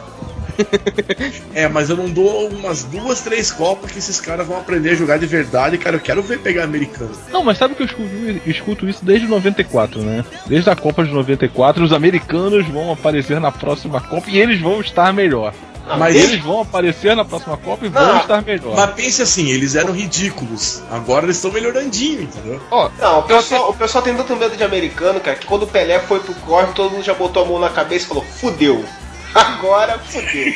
É, 1.54 1.68
mas 1.68 1.90
eu 1.90 1.96
não 1.96 2.10
dou 2.10 2.48
umas 2.48 2.84
duas, 2.84 3.20
três 3.20 3.50
copas 3.50 3.90
que 3.90 3.98
esses 3.98 4.20
caras 4.20 4.46
vão 4.46 4.58
aprender 4.58 4.90
a 4.90 4.94
jogar 4.94 5.18
de 5.18 5.26
verdade, 5.26 5.78
cara. 5.78 5.96
Eu 5.96 6.00
quero 6.00 6.22
ver 6.22 6.40
pegar 6.40 6.64
americano. 6.64 7.10
Não, 7.30 7.42
mas 7.42 7.58
sabe 7.58 7.74
que 7.74 7.82
eu 7.82 7.86
escuto, 7.86 8.08
eu 8.10 8.40
escuto 8.46 8.88
isso 8.88 9.04
desde 9.04 9.26
94, 9.26 10.00
né? 10.02 10.24
Desde 10.46 10.68
a 10.70 10.76
Copa 10.76 11.04
de 11.04 11.12
94, 11.12 11.84
os 11.84 11.92
americanos 11.92 12.66
vão 12.68 12.92
aparecer 12.92 13.40
na 13.40 13.50
próxima 13.50 14.00
Copa 14.00 14.30
e 14.30 14.38
eles 14.38 14.60
vão 14.60 14.80
estar 14.80 15.12
melhor. 15.12 15.54
Mas 15.98 16.16
eles 16.16 16.40
vão 16.42 16.60
aparecer 16.62 17.14
na 17.16 17.24
próxima 17.24 17.56
Copa 17.56 17.86
e 17.86 17.88
vão 17.88 18.06
Não, 18.06 18.20
estar 18.20 18.42
melhor. 18.42 18.74
Mas 18.76 18.90
pense 18.94 19.22
assim, 19.22 19.48
eles 19.48 19.74
eram 19.74 19.92
ridículos. 19.92 20.82
Agora 20.90 21.26
eles 21.26 21.36
estão 21.36 21.50
melhorandinho, 21.52 22.22
entendeu? 22.22 22.60
Ó, 22.70 22.88
Não, 22.98 23.20
o 23.20 23.22
pessoal, 23.24 23.70
o 23.70 23.74
pessoal 23.74 24.02
tem 24.02 24.14
tanto 24.14 24.34
medo 24.36 24.56
de 24.56 24.64
americano, 24.64 25.20
cara, 25.20 25.36
que 25.36 25.46
quando 25.46 25.62
o 25.62 25.66
Pelé 25.66 25.98
foi 26.00 26.20
pro 26.20 26.34
corre, 26.34 26.68
todo 26.74 26.90
mundo 26.92 27.02
já 27.04 27.14
botou 27.14 27.42
a 27.44 27.46
mão 27.46 27.58
na 27.58 27.70
cabeça 27.70 28.04
e 28.04 28.08
falou, 28.08 28.24
fudeu. 28.24 28.84
Agora 29.34 29.98
fudeu. 29.98 30.52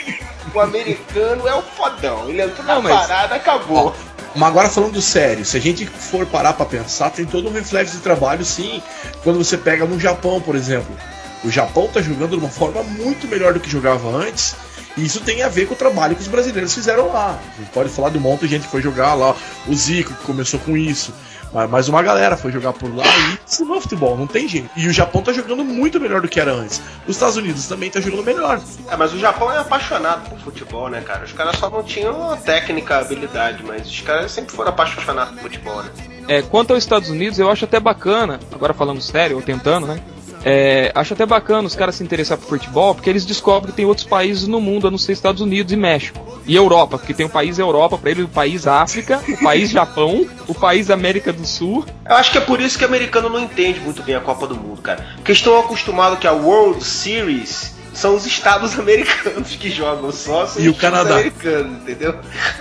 O 0.54 0.60
americano 0.60 1.46
é 1.48 1.54
o 1.54 1.62
fodão. 1.62 2.28
Ele 2.28 2.42
entrou 2.42 2.64
na 2.66 2.74
Não, 2.76 2.82
mas- 2.82 3.06
parada, 3.06 3.34
acabou. 3.34 3.94
Mas 4.34 4.48
agora 4.50 4.68
falando 4.68 5.00
sério, 5.00 5.46
se 5.46 5.56
a 5.56 5.60
gente 5.60 5.86
for 5.86 6.26
parar 6.26 6.52
pra 6.52 6.66
pensar, 6.66 7.08
tem 7.08 7.24
todo 7.24 7.48
um 7.48 7.52
reflexo 7.52 7.96
de 7.96 8.02
trabalho, 8.02 8.44
sim. 8.44 8.82
Quando 9.24 9.38
você 9.42 9.56
pega 9.56 9.86
no 9.86 9.98
Japão, 9.98 10.42
por 10.42 10.54
exemplo. 10.54 10.94
O 11.42 11.50
Japão 11.50 11.88
tá 11.90 12.02
jogando 12.02 12.30
de 12.30 12.36
uma 12.36 12.50
forma 12.50 12.82
muito 12.82 13.26
melhor 13.28 13.54
do 13.54 13.60
que 13.60 13.70
jogava 13.70 14.08
antes. 14.08 14.54
E 14.96 15.04
isso 15.04 15.20
tem 15.20 15.42
a 15.42 15.48
ver 15.48 15.66
com 15.66 15.74
o 15.74 15.76
trabalho 15.76 16.14
que 16.14 16.22
os 16.22 16.28
brasileiros 16.28 16.74
fizeram 16.74 17.12
lá. 17.12 17.38
A 17.54 17.60
gente 17.60 17.70
pode 17.70 17.90
falar 17.90 18.10
de 18.10 18.18
um 18.18 18.20
monte 18.20 18.40
de 18.40 18.48
gente 18.48 18.62
que 18.62 18.70
foi 18.70 18.80
jogar 18.80 19.14
lá. 19.14 19.34
O 19.66 19.74
Zico, 19.74 20.14
que 20.14 20.24
começou 20.24 20.58
com 20.60 20.76
isso. 20.76 21.12
Mas 21.52 21.70
mais 21.70 21.88
uma 21.88 22.02
galera 22.02 22.36
foi 22.36 22.50
jogar 22.50 22.72
por 22.72 22.94
lá 22.94 23.04
e 23.06 23.38
ensinou 23.44 23.80
futebol, 23.80 24.16
não 24.16 24.26
tem 24.26 24.48
jeito. 24.48 24.68
E 24.76 24.88
o 24.88 24.92
Japão 24.92 25.22
tá 25.22 25.32
jogando 25.32 25.64
muito 25.64 26.00
melhor 26.00 26.20
do 26.20 26.28
que 26.28 26.40
era 26.40 26.52
antes. 26.52 26.80
Os 27.06 27.16
Estados 27.16 27.36
Unidos 27.36 27.66
também 27.66 27.90
tá 27.90 28.00
jogando 28.00 28.24
melhor. 28.24 28.60
É, 28.90 28.96
mas 28.96 29.12
o 29.14 29.18
Japão 29.18 29.50
é 29.52 29.58
apaixonado 29.58 30.28
por 30.28 30.38
futebol, 30.38 30.88
né, 30.88 31.00
cara? 31.00 31.24
Os 31.24 31.32
caras 31.32 31.56
só 31.56 31.70
não 31.70 31.82
tinham 31.82 32.30
a 32.30 32.36
técnica, 32.36 32.96
a 32.96 33.00
habilidade, 33.00 33.62
mas 33.64 33.88
os 33.88 34.00
caras 34.00 34.32
sempre 34.32 34.54
foram 34.54 34.70
apaixonados 34.70 35.34
por 35.34 35.42
futebol, 35.42 35.82
né? 35.82 35.90
É, 36.28 36.42
quanto 36.42 36.72
aos 36.72 36.82
Estados 36.82 37.08
Unidos, 37.08 37.38
eu 37.38 37.48
acho 37.48 37.64
até 37.64 37.78
bacana, 37.78 38.40
agora 38.52 38.74
falando 38.74 39.00
sério, 39.00 39.36
ou 39.36 39.42
tentando, 39.42 39.86
né? 39.86 40.00
É, 40.48 40.92
acho 40.94 41.12
até 41.12 41.26
bacana 41.26 41.66
os 41.66 41.74
caras 41.74 41.96
se 41.96 42.04
interessar 42.04 42.38
por 42.38 42.46
futebol, 42.46 42.94
porque 42.94 43.10
eles 43.10 43.26
descobrem 43.26 43.72
que 43.72 43.76
tem 43.78 43.84
outros 43.84 44.06
países 44.06 44.46
no 44.46 44.60
mundo, 44.60 44.86
a 44.86 44.90
não 44.92 44.96
ser 44.96 45.10
Estados 45.10 45.42
Unidos 45.42 45.72
e 45.72 45.76
México. 45.76 46.24
E 46.46 46.54
Europa, 46.54 46.98
porque 46.98 47.12
tem 47.12 47.26
o 47.26 47.28
país 47.28 47.58
Europa 47.58 47.98
pra 47.98 48.12
eles, 48.12 48.26
o 48.26 48.28
país 48.28 48.64
África, 48.64 49.20
o 49.28 49.42
país 49.42 49.70
Japão, 49.70 50.24
o 50.46 50.54
país 50.54 50.88
América 50.88 51.32
do 51.32 51.44
Sul. 51.44 51.84
Eu 52.08 52.14
acho 52.14 52.30
que 52.30 52.38
é 52.38 52.40
por 52.40 52.60
isso 52.60 52.78
que 52.78 52.84
o 52.84 52.86
americano 52.86 53.28
não 53.28 53.40
entende 53.40 53.80
muito 53.80 54.04
bem 54.04 54.14
a 54.14 54.20
Copa 54.20 54.46
do 54.46 54.54
Mundo, 54.54 54.80
cara. 54.80 55.04
Porque 55.16 55.32
estão 55.32 55.58
acostumados 55.58 56.20
que 56.20 56.28
a 56.28 56.32
World 56.32 56.84
Series 56.84 57.74
são 57.92 58.14
os 58.14 58.24
estados 58.24 58.78
americanos 58.78 59.56
que 59.56 59.68
jogam 59.68 60.12
só, 60.12 60.48
E 60.58 60.68
o 60.68 60.74
Canadá. 60.74 61.26
entendeu? 61.26 62.14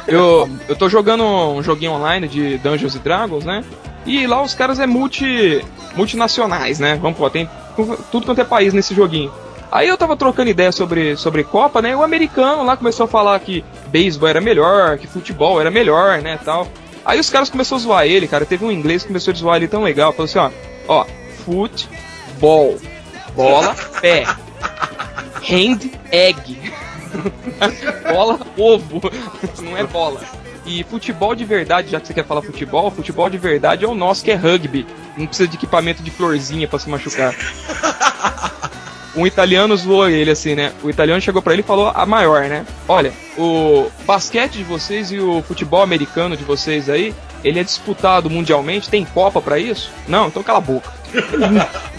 Eu, 0.08 0.50
eu 0.68 0.76
tô 0.76 0.90
jogando 0.90 1.24
um 1.24 1.62
joguinho 1.62 1.92
online 1.92 2.28
de 2.28 2.58
Dungeons 2.58 2.96
and 2.96 3.02
Dragons, 3.04 3.46
né? 3.46 3.64
E 4.08 4.26
lá 4.26 4.42
os 4.42 4.56
caras 4.56 4.80
é 4.80 4.88
multi, 4.88 5.64
multinacionais, 5.96 6.80
né? 6.80 6.98
Vamos 7.00 7.16
pôr, 7.18 7.30
tem 7.30 7.48
tudo 8.12 8.26
quanto 8.26 8.42
é 8.42 8.44
país 8.44 8.74
nesse 8.74 8.94
joguinho. 8.94 9.32
Aí 9.72 9.88
eu 9.88 9.98
tava 9.98 10.16
trocando 10.16 10.50
ideia 10.50 10.72
sobre, 10.72 11.18
sobre 11.18 11.44
Copa, 11.44 11.82
né? 11.82 11.92
E 11.92 11.96
o 11.96 12.04
americano 12.04 12.64
lá 12.64 12.78
começou 12.78 13.06
a 13.06 13.08
falar 13.08 13.40
que 13.40 13.64
beisebol 13.88 14.30
era 14.30 14.40
melhor, 14.40 14.98
que 14.98 15.08
futebol 15.08 15.60
era 15.60 15.70
melhor, 15.70 16.22
né? 16.22 16.40
Tal. 16.44 16.68
Aí 17.04 17.20
os 17.20 17.30
caras 17.30 17.50
começaram 17.50 17.82
a 17.82 17.84
zoar 17.84 18.06
ele, 18.06 18.28
cara. 18.28 18.46
Teve 18.46 18.66
um 18.66 18.72
inglês 18.72 19.02
que 19.02 19.10
começou 19.10 19.34
a 19.34 19.36
zoar 19.36 19.58
ele 19.58 19.68
tão 19.68 19.84
legal. 19.84 20.12
Falou 20.14 20.26
assim: 20.26 20.40
ó, 20.40 20.50
ó, 20.88 21.06
futebol, 21.44 22.78
bola, 23.36 23.76
pé, 24.02 24.26
hand, 25.44 25.92
egg. 26.12 26.58
bola, 28.12 28.40
ovo. 28.58 29.02
Não 29.62 29.78
é 29.78 29.84
bola. 29.84 30.22
E 30.66 30.84
futebol 30.84 31.36
de 31.36 31.46
verdade, 31.46 31.92
já 31.92 32.00
que 32.00 32.08
você 32.08 32.14
quer 32.14 32.26
falar 32.26 32.42
futebol, 32.42 32.90
futebol 32.90 33.30
de 33.30 33.38
verdade 33.38 33.86
é 33.86 33.88
o 33.88 33.94
nosso 33.94 34.24
que 34.24 34.32
é 34.32 34.36
rugby. 34.36 34.86
Não 35.16 35.28
precisa 35.28 35.48
de 35.48 35.56
equipamento 35.56 36.02
de 36.02 36.10
florzinha 36.10 36.68
pra 36.68 36.80
se 36.80 36.90
machucar. 36.90 37.36
um 39.16 39.26
italiano 39.26 39.78
zoou 39.78 40.10
ele 40.10 40.32
assim, 40.32 40.56
né? 40.56 40.74
O 40.84 40.90
italiano 40.90 41.22
chegou 41.22 41.42
pra 41.42 41.54
ele 41.54 41.62
e 41.62 41.66
falou 41.66 41.92
a 41.94 42.06
maior, 42.06 42.46
né? 42.46 42.66
Olha, 42.88 43.14
o 43.38 43.90
basquete 44.06 44.54
de 44.54 44.64
vocês 44.64 45.12
e 45.12 45.20
o 45.20 45.42
futebol 45.44 45.82
americano 45.82 46.36
de 46.36 46.44
vocês 46.44 46.90
aí, 46.90 47.14
ele 47.44 47.60
é 47.60 47.64
disputado 47.64 48.30
mundialmente, 48.30 48.90
tem 48.90 49.06
Copa 49.06 49.42
pra 49.42 49.60
isso? 49.60 49.92
Não, 50.08 50.28
então 50.28 50.44
cala 50.44 50.58
a 50.58 50.62
boca. 50.62 50.92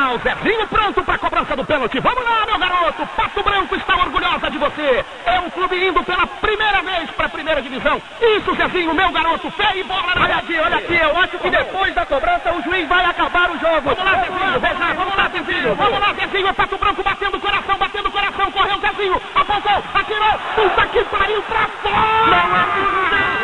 Fatal, 0.00 0.18
Zezinho 0.18 0.66
pronto 0.68 1.02
pra 1.02 1.18
cobrança 1.18 1.54
do 1.54 1.64
pênalti. 1.64 2.00
Vamos 2.00 2.24
lá, 2.24 2.46
meu 2.46 2.58
garoto. 2.58 3.06
Pato 3.08 3.42
Branco 3.42 3.76
está 3.76 3.96
orgulhosa 3.96 4.50
de 4.50 4.56
você. 4.56 5.04
É 5.26 5.40
um 5.40 5.50
clube 5.50 5.76
indo 5.76 6.02
pela 6.02 6.26
primeira 6.26 6.82
vez 6.82 7.10
pra 7.10 7.28
primeira 7.28 7.60
divisão. 7.60 8.00
Isso, 8.20 8.54
Zezinho, 8.54 8.94
meu 8.94 9.12
garoto. 9.12 9.50
Fé 9.50 9.76
e 9.76 9.84
bola 9.84 10.14
na 10.14 10.22
Olha 10.22 10.36
aqui, 10.36 10.58
olha 10.58 10.76
aqui, 10.78 10.96
eu 10.96 11.16
acho 11.18 11.38
que 11.38 11.50
depois 11.50 11.94
da 11.94 12.06
cobrança 12.06 12.52
o 12.52 12.62
juiz 12.62 12.88
vai 12.88 13.04
acabar 13.04 13.50
o 13.50 13.58
jogo. 13.58 13.94
Vamos 13.94 14.04
lá, 14.04 14.14
Zezinho, 14.22 14.60
veja, 14.60 14.94
vamos 14.94 15.16
lá, 15.16 15.28
Zezinho, 15.28 15.74
vamos 15.74 16.00
lá, 16.00 16.12
Zezinho, 16.14 16.48
é 16.48 16.52
Pato 16.52 16.78
Branco 16.78 17.02
batendo 17.02 17.36
o 17.36 17.40
coração, 17.40 17.76
batendo 17.76 18.08
o 18.08 18.12
coração, 18.12 18.50
correu 18.52 18.78
Zezinho, 18.80 19.22
apontou, 19.34 19.84
atirou, 19.94 20.38
puta 20.54 20.86
que 20.86 21.04
pariu 21.04 21.42
pra 21.42 21.66
fora! 21.82 23.39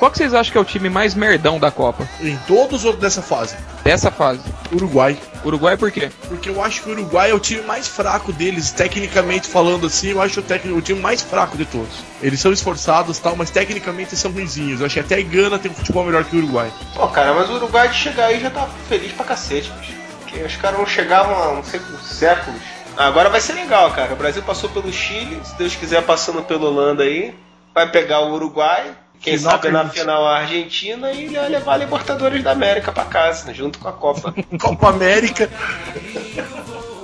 Qual 0.00 0.10
que 0.10 0.16
vocês 0.16 0.32
acham 0.32 0.50
que 0.50 0.56
é 0.56 0.60
o 0.62 0.64
time 0.64 0.88
mais 0.88 1.14
merdão 1.14 1.60
da 1.60 1.70
Copa? 1.70 2.08
Em 2.22 2.34
todos 2.48 2.86
os 2.86 2.96
dessa 2.96 3.20
fase. 3.20 3.54
Dessa 3.84 4.10
fase. 4.10 4.40
Uruguai. 4.72 5.14
Uruguai 5.44 5.76
por 5.76 5.92
quê? 5.92 6.10
Porque 6.26 6.48
eu 6.48 6.64
acho 6.64 6.82
que 6.82 6.88
o 6.88 6.92
Uruguai 6.92 7.30
é 7.30 7.34
o 7.34 7.38
time 7.38 7.60
mais 7.60 7.86
fraco 7.86 8.32
deles, 8.32 8.70
tecnicamente 8.70 9.46
falando 9.46 9.86
assim, 9.86 10.08
eu 10.08 10.22
acho 10.22 10.40
o, 10.40 10.76
o 10.78 10.80
time 10.80 10.98
mais 10.98 11.20
fraco 11.20 11.54
de 11.58 11.66
todos. 11.66 12.02
Eles 12.22 12.40
são 12.40 12.50
esforçados 12.50 13.18
tal, 13.18 13.36
mas 13.36 13.50
tecnicamente 13.50 14.16
são 14.16 14.30
ruinzinhos. 14.30 14.80
Eu 14.80 14.86
acho 14.86 14.94
que 14.94 15.00
até 15.00 15.16
a 15.16 15.22
Gana 15.22 15.58
tem 15.58 15.70
um 15.70 15.74
futebol 15.74 16.02
melhor 16.02 16.24
que 16.24 16.34
o 16.34 16.38
Uruguai. 16.38 16.72
Pô, 16.94 17.06
cara, 17.08 17.34
mas 17.34 17.50
o 17.50 17.56
Uruguai 17.56 17.90
de 17.90 17.96
chegar 17.96 18.28
aí 18.28 18.40
já 18.40 18.48
tá 18.48 18.70
feliz 18.88 19.12
pra 19.12 19.26
cacete, 19.26 19.70
bicho. 19.80 19.92
Porque 20.22 20.42
os 20.42 20.56
caras 20.56 20.78
não 20.78 20.86
chegavam 20.86 21.42
há 21.42 21.54
não 21.56 21.62
sei 21.62 21.78
quantos 21.78 22.08
séculos. 22.08 22.58
Agora 22.96 23.28
vai 23.28 23.42
ser 23.42 23.52
legal, 23.52 23.90
cara. 23.90 24.14
O 24.14 24.16
Brasil 24.16 24.42
passou 24.42 24.70
pelo 24.70 24.90
Chile, 24.90 25.38
se 25.44 25.58
Deus 25.58 25.76
quiser 25.76 26.02
passando 26.06 26.42
pela 26.42 26.70
Holanda 26.70 27.02
aí. 27.02 27.34
Vai 27.74 27.90
pegar 27.90 28.20
o 28.20 28.32
Uruguai, 28.32 28.96
quem 29.20 29.36
Final 29.36 29.52
sabe 29.52 29.70
na 29.70 29.88
final 29.88 30.26
a 30.26 30.38
Argentina 30.38 31.12
e 31.12 31.28
vai 31.28 31.48
levar 31.48 31.74
a 31.74 31.76
Libertadores 31.76 32.42
da 32.42 32.52
América 32.52 32.90
pra 32.90 33.04
casa, 33.04 33.46
né, 33.46 33.54
junto 33.54 33.78
com 33.78 33.88
a 33.88 33.92
Copa. 33.92 34.34
Copa 34.58 34.88
América. 34.88 35.50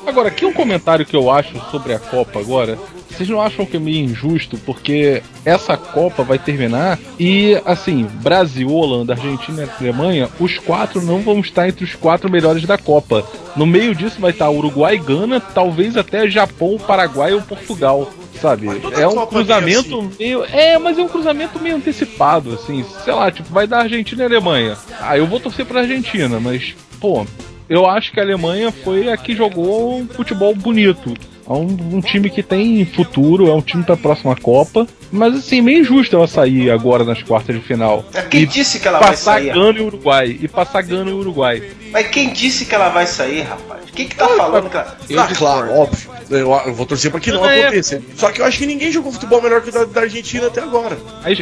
Agora, 0.06 0.28
aqui 0.28 0.46
um 0.46 0.52
comentário 0.52 1.04
que 1.04 1.16
eu 1.16 1.30
acho 1.30 1.58
sobre 1.70 1.92
a 1.92 1.98
Copa 1.98 2.38
agora. 2.38 2.78
Vocês 3.10 3.28
não 3.28 3.40
acham 3.40 3.66
que 3.66 3.76
é 3.76 3.80
meio 3.80 4.04
injusto? 4.04 4.56
Porque 4.58 5.22
essa 5.44 5.76
Copa 5.76 6.22
vai 6.22 6.38
terminar 6.38 6.98
e, 7.18 7.60
assim, 7.64 8.06
Brasil, 8.22 8.70
Holanda, 8.70 9.14
Argentina 9.14 9.64
e 9.64 9.84
Alemanha, 9.84 10.28
os 10.38 10.58
quatro 10.58 11.02
não 11.02 11.20
vão 11.20 11.40
estar 11.40 11.66
entre 11.68 11.84
os 11.84 11.94
quatro 11.94 12.30
melhores 12.30 12.64
da 12.64 12.78
Copa. 12.78 13.26
No 13.56 13.66
meio 13.66 13.94
disso 13.94 14.20
vai 14.20 14.30
estar 14.30 14.50
Uruguai, 14.50 14.98
Gana, 14.98 15.40
talvez 15.40 15.96
até 15.96 16.28
Japão, 16.28 16.78
Paraguai 16.78 17.32
ou 17.32 17.42
Portugal. 17.42 18.10
Sabe? 18.40 18.68
É 18.92 19.08
um 19.08 19.26
cruzamento 19.26 19.98
assim. 19.98 20.10
meio. 20.18 20.44
É, 20.44 20.78
mas 20.78 20.98
é 20.98 21.02
um 21.02 21.08
cruzamento 21.08 21.58
meio 21.58 21.76
antecipado, 21.76 22.52
assim. 22.52 22.84
Sei 23.02 23.12
lá, 23.12 23.30
tipo, 23.30 23.50
vai 23.50 23.66
dar 23.66 23.80
Argentina 23.80 24.22
e 24.22 24.26
Alemanha. 24.26 24.76
Ah, 25.00 25.16
eu 25.16 25.26
vou 25.26 25.40
torcer 25.40 25.64
pra 25.64 25.80
Argentina, 25.80 26.38
mas, 26.38 26.74
pô, 27.00 27.26
eu 27.68 27.86
acho 27.86 28.12
que 28.12 28.20
a 28.20 28.22
Alemanha 28.22 28.70
foi 28.70 29.10
a 29.10 29.16
que 29.16 29.34
jogou 29.34 29.98
um 29.98 30.06
futebol 30.06 30.54
bonito. 30.54 31.14
É 31.48 31.52
um, 31.52 31.76
um 31.92 32.00
time 32.00 32.28
que 32.28 32.42
tem 32.42 32.84
futuro, 32.84 33.48
é 33.48 33.54
um 33.54 33.60
time 33.60 33.84
pra 33.84 33.96
próxima 33.96 34.34
Copa. 34.34 34.86
Mas 35.12 35.36
assim, 35.36 35.60
meio 35.60 35.80
injusto 35.80 36.16
ela 36.16 36.26
sair 36.26 36.70
agora 36.70 37.04
nas 37.04 37.22
quartas 37.22 37.54
de 37.54 37.62
final. 37.62 38.04
Quem 38.28 38.42
E 38.42 38.46
disse 38.46 38.80
que 38.80 38.88
ela 38.88 38.98
vai 38.98 39.10
passar 39.10 39.34
sair? 39.34 39.52
Gana 39.54 39.78
e 39.78 39.82
Uruguai. 39.82 40.38
E 40.40 40.48
passar 40.48 40.82
Gana 40.82 41.10
e 41.10 41.12
Uruguai. 41.14 41.62
Mas 41.92 42.08
quem 42.08 42.32
disse 42.32 42.64
que 42.64 42.74
ela 42.74 42.88
vai 42.88 43.06
sair, 43.06 43.42
rapaz? 43.42 43.82
Quem 43.94 44.08
que 44.08 44.16
tá 44.16 44.28
falando 44.28 44.68
que 44.68 44.76
ela... 44.76 44.96
Eu 45.08 45.20
ah, 45.20 45.28
claro, 45.28 45.72
óbvio. 45.72 46.10
Eu, 46.28 46.52
eu 46.66 46.74
vou 46.74 46.84
torcer 46.84 47.10
pra 47.12 47.20
que 47.20 47.30
não 47.30 47.48
É. 47.48 47.62
aconteça. 47.62 48.02
Só 48.16 48.32
que 48.32 48.40
eu 48.40 48.44
acho 48.44 48.58
que 48.58 48.66
ninguém 48.66 48.90
jogou 48.90 49.12
futebol 49.12 49.40
melhor 49.40 49.62
que 49.62 49.68
o 49.68 49.72
da, 49.72 49.84
da 49.84 50.00
Argentina 50.00 50.48
até 50.48 50.60
agora. 50.60 50.98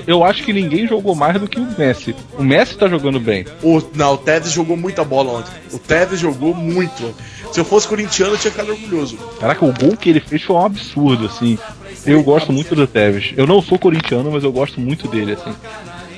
Eu 0.06 0.22
acho 0.22 0.42
que 0.44 0.52
ninguém 0.52 0.86
jogou 0.86 1.14
mais 1.14 1.40
do 1.40 1.48
que 1.48 1.58
o 1.58 1.66
Messi. 1.78 2.14
O 2.38 2.44
Messi 2.44 2.76
tá 2.76 2.86
jogando 2.86 3.18
bem. 3.18 3.46
O, 3.62 3.82
não, 3.94 4.12
o 4.12 4.18
Tevez 4.18 4.52
jogou 4.52 4.76
muita 4.76 5.02
bola 5.02 5.38
ontem. 5.38 5.52
O 5.72 5.78
Tevez 5.78 6.20
jogou 6.20 6.54
muito. 6.54 7.14
Se 7.54 7.60
eu 7.60 7.64
fosse 7.64 7.86
corintiano, 7.86 8.32
eu 8.34 8.36
tinha 8.38 8.50
ficado 8.50 8.70
orgulhoso. 8.72 9.16
Caraca, 9.38 9.64
o 9.64 9.72
gol 9.72 9.96
que 9.96 10.10
ele 10.10 10.18
fez 10.18 10.42
foi 10.42 10.56
um 10.56 10.64
absurdo, 10.66 11.26
assim. 11.26 11.56
Eu 12.04 12.20
gosto 12.24 12.52
muito 12.52 12.74
do 12.74 12.84
Tevez. 12.84 13.32
Eu 13.36 13.46
não 13.46 13.62
sou 13.62 13.78
corintiano, 13.78 14.28
mas 14.32 14.42
eu 14.42 14.50
gosto 14.50 14.80
muito 14.80 15.06
dele, 15.06 15.34
assim. 15.34 15.54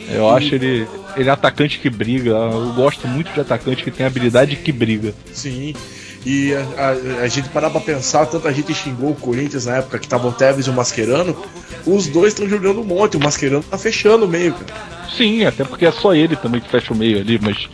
Eu 0.09 0.31
acho 0.31 0.55
ele. 0.55 0.89
Ele 1.15 1.29
é 1.29 1.33
atacante 1.33 1.79
que 1.79 1.91
briga. 1.91 2.31
Eu 2.31 2.73
gosto 2.75 3.07
muito 3.07 3.31
de 3.35 3.41
atacante 3.41 3.85
que 3.85 3.91
tem 3.91 4.07
habilidade 4.07 4.57
que 4.57 4.73
briga. 4.73 5.13
Sim. 5.31 5.75
E 6.25 6.55
a, 6.55 6.61
a- 7.21 7.23
a 7.25 7.29
gente 7.29 7.51
parar 7.51 7.69
pra 7.69 7.83
pensar, 7.83 8.25
tanta 8.25 8.51
gente 8.55 8.73
xingou 8.73 9.11
o 9.11 9.15
Corinthians 9.15 9.67
na 9.67 9.77
época 9.77 9.99
que 9.99 10.09
tava 10.09 10.27
o 10.29 10.33
Tevez 10.33 10.67
e 10.67 10.71
o 10.71 10.73
Mascherano. 10.73 11.37
Os 11.85 12.07
dois 12.07 12.33
estão 12.33 12.49
jogando 12.49 12.81
um 12.81 12.85
monte. 12.85 13.19
O 13.19 13.21
Mascherano 13.21 13.63
tá 13.63 13.77
fechando 13.77 14.25
o 14.25 14.29
meio, 14.29 14.55
cara. 14.55 14.73
Sim, 15.15 15.45
até 15.45 15.65
porque 15.65 15.85
é 15.85 15.93
só 15.93 16.15
ele 16.15 16.35
também 16.35 16.63
que 16.63 16.69
fecha 16.71 16.95
o 16.95 16.97
meio 16.97 17.19
ali, 17.21 17.39
mas 17.43 17.69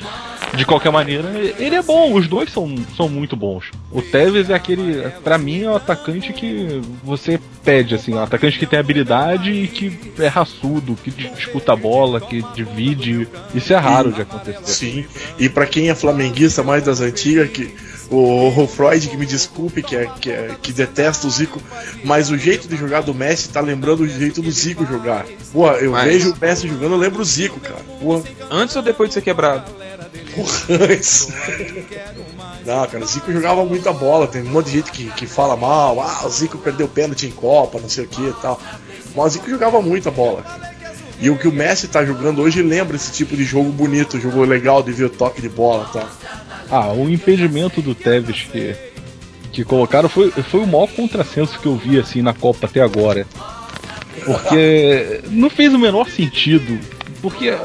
de 0.55 0.67
qualquer 0.67 0.91
maneira, 0.93 1.29
ele 1.59 1.75
é 1.77 1.83
bom, 1.83 2.13
os 2.15 2.29
dois 2.29 2.53
são, 2.53 2.75
são 2.97 3.09
muito 3.09 3.35
bons. 3.35 3.71
O 3.91 4.03
Tevez 4.03 4.51
é 4.51 4.55
aquele, 4.55 5.03
pra 5.25 5.39
mim, 5.39 5.63
é 5.63 5.71
o 5.71 5.77
atacante 5.77 6.33
que 6.33 6.81
você 7.03 7.41
pede, 7.65 7.95
assim, 7.95 8.13
um 8.15 8.21
atacante 8.23 8.59
que 8.59 8.67
tem 8.67 8.79
habilidade 8.79 9.51
e 9.51 9.67
que 9.69 9.99
é 10.19 10.27
raçudo, 10.29 10.97
que 11.03 11.11
disputa 11.11 11.73
a 11.73 11.77
bola, 11.77 12.21
que 12.21 12.45
divide. 12.55 13.27
Isso 13.55 13.73
é 13.73 13.77
raro 13.77 14.13
de 14.13 14.23
acontecer. 14.23 14.61
Sim. 14.65 15.05
E 15.39 15.49
pra 15.49 15.67
quem 15.67 15.89
é 15.89 15.95
flamenguista 15.95 16.63
mais 16.63 16.83
das 16.83 17.01
antigas, 17.01 17.49
que 17.51 17.75
o, 18.11 18.49
o 18.63 18.67
Freud 18.67 19.09
que 19.09 19.17
me 19.17 19.25
desculpe, 19.25 19.83
que, 19.83 19.97
é, 19.97 20.07
que, 20.21 20.31
é- 20.31 20.51
que 20.61 20.71
detesta 20.73 21.27
o 21.27 21.31
Zico, 21.31 21.63
mas 22.05 22.31
o 22.31 22.37
jeito 22.37 22.69
de 22.69 22.77
jogar 22.77 23.01
do 23.03 23.15
Messi 23.15 23.49
tá 23.49 23.61
lembrando 23.61 24.01
o 24.01 24.09
jeito 24.09 24.43
do 24.43 24.51
Zico 24.51 24.85
jogar. 24.85 25.25
Pô, 25.51 25.71
eu 25.73 25.93
Mas- 25.93 26.05
vejo 26.05 26.33
o 26.35 26.37
Messi 26.39 26.69
jogando, 26.69 26.93
eu 26.93 26.99
lembro 26.99 27.23
o 27.23 27.25
Zico, 27.25 27.59
cara. 27.61 27.81
Pô, 28.01 28.23
Antes 28.51 28.77
ou 28.77 28.83
depois 28.83 29.09
de 29.09 29.15
ser 29.15 29.23
quebrado? 29.23 29.65
Rãs. 30.69 31.29
Não, 32.65 32.87
cara, 32.87 33.05
o 33.05 33.07
Zico 33.07 33.33
jogava 33.33 33.65
muita 33.65 33.93
bola. 33.93 34.27
Tem 34.27 34.43
um 34.43 34.51
monte 34.51 34.67
de 34.67 34.73
gente 34.79 34.91
que, 34.91 35.11
que 35.11 35.27
fala 35.27 35.57
mal. 35.57 36.01
Ah, 36.01 36.27
o 36.27 36.31
Zico 36.31 36.59
perdeu 36.59 36.89
pênalti 36.89 37.27
em 37.27 37.31
Copa, 37.31 37.79
não 37.81 37.89
sei 37.89 38.05
o 38.05 38.09
que 38.09 38.23
e 38.23 38.33
tal. 38.41 38.61
Mas 39.15 39.27
o 39.27 39.31
Zico 39.31 39.51
jogava 39.51 39.81
muita 39.81 40.11
bola. 40.11 40.45
E 41.21 41.31
o 41.31 41.39
que 41.39 41.47
o 41.47 41.53
Messi 41.53 41.87
tá 41.89 42.05
jogando 42.05 42.43
hoje 42.43 42.63
lembra 42.63 42.97
esse 42.97 43.13
tipo 43.13 43.37
de 43.37 43.45
jogo 43.45 43.71
bonito, 43.71 44.19
jogo 44.19 44.43
legal 44.45 44.83
de 44.83 44.93
ver 44.93 45.05
o 45.05 45.11
toque 45.11 45.41
de 45.41 45.49
bola 45.49 45.89
tal. 45.93 46.09
Ah, 46.71 46.93
o 46.93 47.09
impedimento 47.09 47.81
do 47.81 47.95
Tevez 47.95 48.49
que, 48.51 48.75
que 49.53 49.65
colocaram 49.65 50.09
foi, 50.09 50.31
foi 50.31 50.61
o 50.61 50.67
maior 50.67 50.89
contrassenso 50.89 51.59
que 51.61 51.67
eu 51.67 51.77
vi 51.77 51.99
assim 51.99 52.23
na 52.23 52.33
Copa 52.33 52.67
até 52.67 52.81
agora. 52.81 53.27
Porque 54.25 55.21
não 55.31 55.51
fez 55.51 55.73
o 55.73 55.79
menor 55.79 56.09
sentido. 56.09 56.79
Porque, 57.21 57.57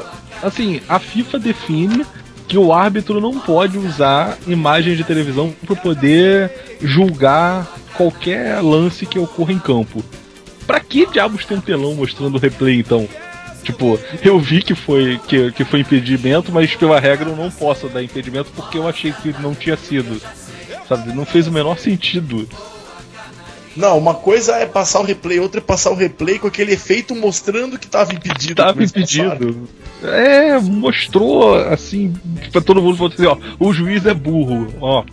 assim, 0.42 0.80
a 0.88 0.98
FIFA 0.98 1.38
define 1.38 2.06
que 2.48 2.56
o 2.56 2.72
árbitro 2.72 3.20
não 3.20 3.38
pode 3.38 3.76
usar 3.76 4.38
imagem 4.46 4.96
de 4.96 5.04
televisão 5.04 5.54
para 5.66 5.76
poder 5.76 6.50
julgar 6.80 7.68
qualquer 7.94 8.60
lance 8.62 9.04
que 9.04 9.18
ocorra 9.18 9.52
em 9.52 9.58
campo. 9.58 10.02
Pra 10.66 10.80
que 10.80 11.06
diabos 11.06 11.44
tem 11.44 11.58
um 11.58 11.60
telão 11.60 11.94
mostrando 11.94 12.36
o 12.36 12.38
replay 12.38 12.80
então? 12.80 13.06
Tipo, 13.62 14.00
eu 14.24 14.40
vi 14.40 14.62
que 14.62 14.74
foi, 14.74 15.20
que, 15.28 15.52
que 15.52 15.64
foi 15.64 15.80
impedimento, 15.80 16.50
mas 16.50 16.74
pela 16.74 16.98
regra 16.98 17.28
eu 17.28 17.36
não 17.36 17.50
posso 17.50 17.86
dar 17.88 18.02
impedimento 18.02 18.50
porque 18.56 18.78
eu 18.78 18.88
achei 18.88 19.12
que 19.12 19.34
não 19.40 19.54
tinha 19.54 19.76
sido. 19.76 20.20
Sabe? 20.88 21.12
Não 21.12 21.26
fez 21.26 21.46
o 21.46 21.52
menor 21.52 21.78
sentido. 21.78 22.48
Não, 23.76 23.98
uma 23.98 24.14
coisa 24.14 24.56
é 24.56 24.64
passar 24.64 25.00
o 25.00 25.04
replay, 25.04 25.38
outra 25.38 25.60
é 25.60 25.62
passar 25.62 25.90
o 25.90 25.94
replay 25.94 26.38
com 26.38 26.46
aquele 26.46 26.72
efeito 26.72 27.14
mostrando 27.14 27.78
que 27.78 27.86
tava 27.86 28.14
impedido. 28.14 28.54
Tava 28.54 28.72
que 28.72 28.78
eles 28.80 28.92
passaram. 28.92 29.34
impedido. 29.34 29.68
É, 30.02 30.58
mostrou 30.60 31.54
assim 31.54 32.14
pra 32.52 32.60
todo 32.60 32.80
mundo 32.80 32.96
falou 32.96 33.12
assim, 33.12 33.26
ó, 33.26 33.36
o 33.58 33.72
juiz 33.72 34.06
é 34.06 34.14
burro, 34.14 34.68
ó. 34.80 35.04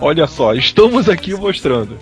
Olha 0.00 0.26
só, 0.26 0.54
estamos 0.54 1.08
aqui 1.08 1.34
mostrando. 1.34 1.96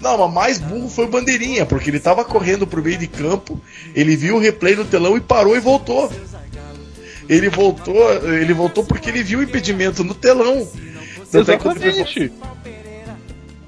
Não, 0.00 0.18
mas 0.28 0.34
mais 0.34 0.58
burro 0.58 0.88
foi 0.88 1.04
o 1.06 1.08
Bandeirinha, 1.08 1.64
porque 1.64 1.90
ele 1.90 2.00
tava 2.00 2.24
correndo 2.24 2.66
pro 2.66 2.82
meio 2.82 2.98
de 2.98 3.06
campo, 3.06 3.60
ele 3.94 4.16
viu 4.16 4.36
o 4.36 4.38
replay 4.40 4.74
no 4.76 4.84
telão 4.84 5.16
e 5.16 5.20
parou 5.20 5.56
e 5.56 5.60
voltou. 5.60 6.10
Ele 7.28 7.48
voltou, 7.48 7.94
ele 8.24 8.52
voltou 8.54 8.84
porque 8.84 9.08
ele 9.10 9.22
viu 9.22 9.40
o 9.40 9.42
impedimento 9.42 10.04
no 10.04 10.14
telão. 10.14 10.66
Tanto 11.30 11.50
é 11.50 11.58
foi- 11.58 11.72
Exatamente. 11.72 12.32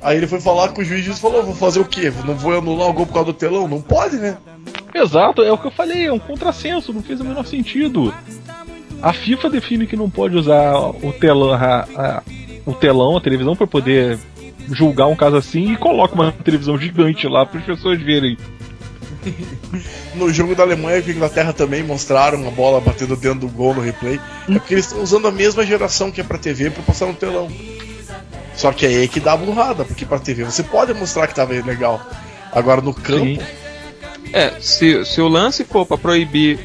aí 0.00 0.16
ele 0.16 0.26
foi 0.28 0.40
falar 0.40 0.68
com 0.68 0.80
o 0.80 0.84
juiz 0.84 1.04
e 1.06 1.12
falou: 1.20 1.42
Vou 1.42 1.54
fazer 1.56 1.80
o 1.80 1.84
quê? 1.84 2.12
Não 2.24 2.34
vou 2.36 2.56
anular 2.56 2.88
o 2.88 2.92
gol 2.92 3.06
por 3.06 3.14
causa 3.14 3.26
do 3.26 3.32
telão? 3.32 3.66
Não 3.66 3.80
pode, 3.80 4.16
né? 4.16 4.36
Exato, 4.94 5.42
é 5.42 5.53
o 5.53 5.59
que 5.59 5.66
eu 5.66 5.70
falei, 5.70 6.07
é 6.07 6.12
um 6.12 6.18
contrassenso, 6.18 6.92
não 6.92 7.03
fez 7.03 7.20
o 7.20 7.24
menor 7.24 7.46
sentido. 7.46 8.12
A 9.03 9.12
FIFA 9.12 9.51
define 9.51 9.87
que 9.87 9.96
não 9.96 10.11
pode 10.11 10.37
usar 10.37 10.77
o 10.79 11.12
telão, 11.12 11.53
a, 11.53 11.87
a- 11.94 12.22
o 12.66 12.72
telão, 12.74 13.16
a 13.16 13.20
televisão, 13.20 13.55
para 13.55 13.66
poder 13.66 14.18
julgar 14.70 15.07
um 15.07 15.16
caso 15.16 15.37
assim 15.37 15.72
e 15.72 15.77
coloca 15.77 16.14
uma 16.14 16.33
televisão 16.33 16.77
gigante 16.79 17.27
lá 17.29 17.46
para 17.46 17.61
as 17.61 17.66
pessoas 17.66 18.01
verem. 18.01 18.37
No 20.14 20.33
jogo 20.33 20.55
da 20.55 20.62
Alemanha 20.62 21.03
a 21.05 21.11
Inglaterra 21.11 21.53
também 21.53 21.83
mostraram 21.83 22.46
a 22.46 22.51
bola 22.51 22.81
batendo 22.81 23.16
dentro 23.16 23.40
do 23.40 23.48
gol 23.48 23.74
no 23.74 23.81
replay. 23.81 24.20
É 24.48 24.53
porque 24.55 24.74
eles 24.74 24.87
estão 24.87 25.03
usando 25.03 25.29
a 25.29 25.33
mesma 25.33 25.64
geração 25.64 26.11
que 26.11 26.20
é 26.20 26.24
pra 26.24 26.38
TV 26.38 26.70
pra 26.70 26.83
passar 26.83 27.07
no 27.07 27.14
telão. 27.14 27.48
Só 28.55 28.72
que 28.72 28.87
é 28.87 28.88
aí 28.88 29.09
que 29.09 29.20
dá 29.20 29.33
a 29.33 29.37
burrada, 29.37 29.85
porque 29.85 30.05
pra 30.05 30.18
TV 30.18 30.44
você 30.44 30.62
pode 30.62 30.92
mostrar 30.94 31.27
que 31.27 31.35
tava 31.35 31.53
legal. 31.53 32.01
Agora 32.53 32.81
no 32.81 32.92
campo. 32.94 33.24
Sim. 33.24 33.38
É, 34.32 34.52
se, 34.60 35.04
se 35.04 35.20
o 35.20 35.28
lance 35.28 35.64
for 35.64 35.86
pra 35.86 35.96
proibir 35.96 36.58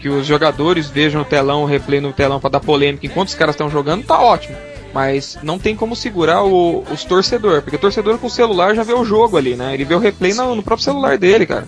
que 0.00 0.08
os 0.08 0.26
jogadores 0.26 0.88
vejam 0.88 1.22
o 1.22 1.24
telão, 1.24 1.62
o 1.62 1.66
replay 1.66 2.00
no 2.00 2.12
telão 2.12 2.38
pra 2.38 2.50
dar 2.50 2.60
polêmica 2.60 3.04
enquanto 3.06 3.28
os 3.28 3.34
caras 3.34 3.54
estão 3.54 3.68
jogando, 3.68 4.04
tá 4.04 4.20
ótimo. 4.20 4.56
Mas 4.94 5.36
não 5.42 5.58
tem 5.58 5.74
como 5.76 5.94
segurar 5.96 6.44
o- 6.44 6.82
os 6.90 7.04
torcedores, 7.04 7.62
porque 7.62 7.76
o 7.76 7.80
torcedor 7.80 8.16
com 8.18 8.26
o 8.26 8.30
celular 8.30 8.74
já 8.74 8.82
vê 8.82 8.92
o 8.94 9.04
jogo 9.04 9.36
ali, 9.36 9.54
né? 9.54 9.74
Ele 9.74 9.84
vê 9.84 9.94
o 9.94 9.98
replay 9.98 10.32
no, 10.32 10.54
no 10.54 10.62
próprio 10.62 10.84
celular 10.84 11.18
dele, 11.18 11.44
cara. 11.46 11.66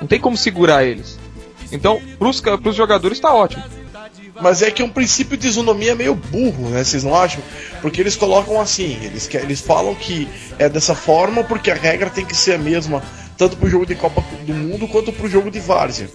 Não 0.00 0.06
tem 0.06 0.18
como 0.20 0.36
segurar 0.36 0.84
eles. 0.84 1.18
Então, 1.72 2.00
pros, 2.18 2.40
pros 2.40 2.74
jogadores 2.76 3.18
tá 3.20 3.34
ótimo. 3.34 3.62
Mas 4.40 4.62
é 4.62 4.70
que 4.70 4.82
é 4.82 4.84
um 4.84 4.88
princípio 4.88 5.36
de 5.36 5.46
isonomia 5.46 5.94
meio 5.94 6.14
burro, 6.14 6.68
né? 6.70 6.82
Vocês 6.82 7.04
não 7.04 7.14
acham? 7.14 7.40
Porque 7.80 8.00
eles 8.00 8.16
colocam 8.16 8.60
assim, 8.60 8.98
eles, 9.02 9.28
eles 9.34 9.60
falam 9.60 9.94
que 9.94 10.26
é 10.58 10.68
dessa 10.68 10.94
forma 10.94 11.44
porque 11.44 11.70
a 11.70 11.74
regra 11.74 12.10
tem 12.10 12.24
que 12.24 12.36
ser 12.36 12.54
a 12.54 12.58
mesma, 12.58 13.02
tanto 13.36 13.56
pro 13.56 13.68
jogo 13.68 13.86
de 13.86 13.94
Copa 13.94 14.22
do 14.46 14.54
Mundo 14.54 14.86
quanto 14.88 15.12
pro 15.12 15.28
jogo 15.28 15.50
de 15.50 15.60
Várzea. 15.60 16.08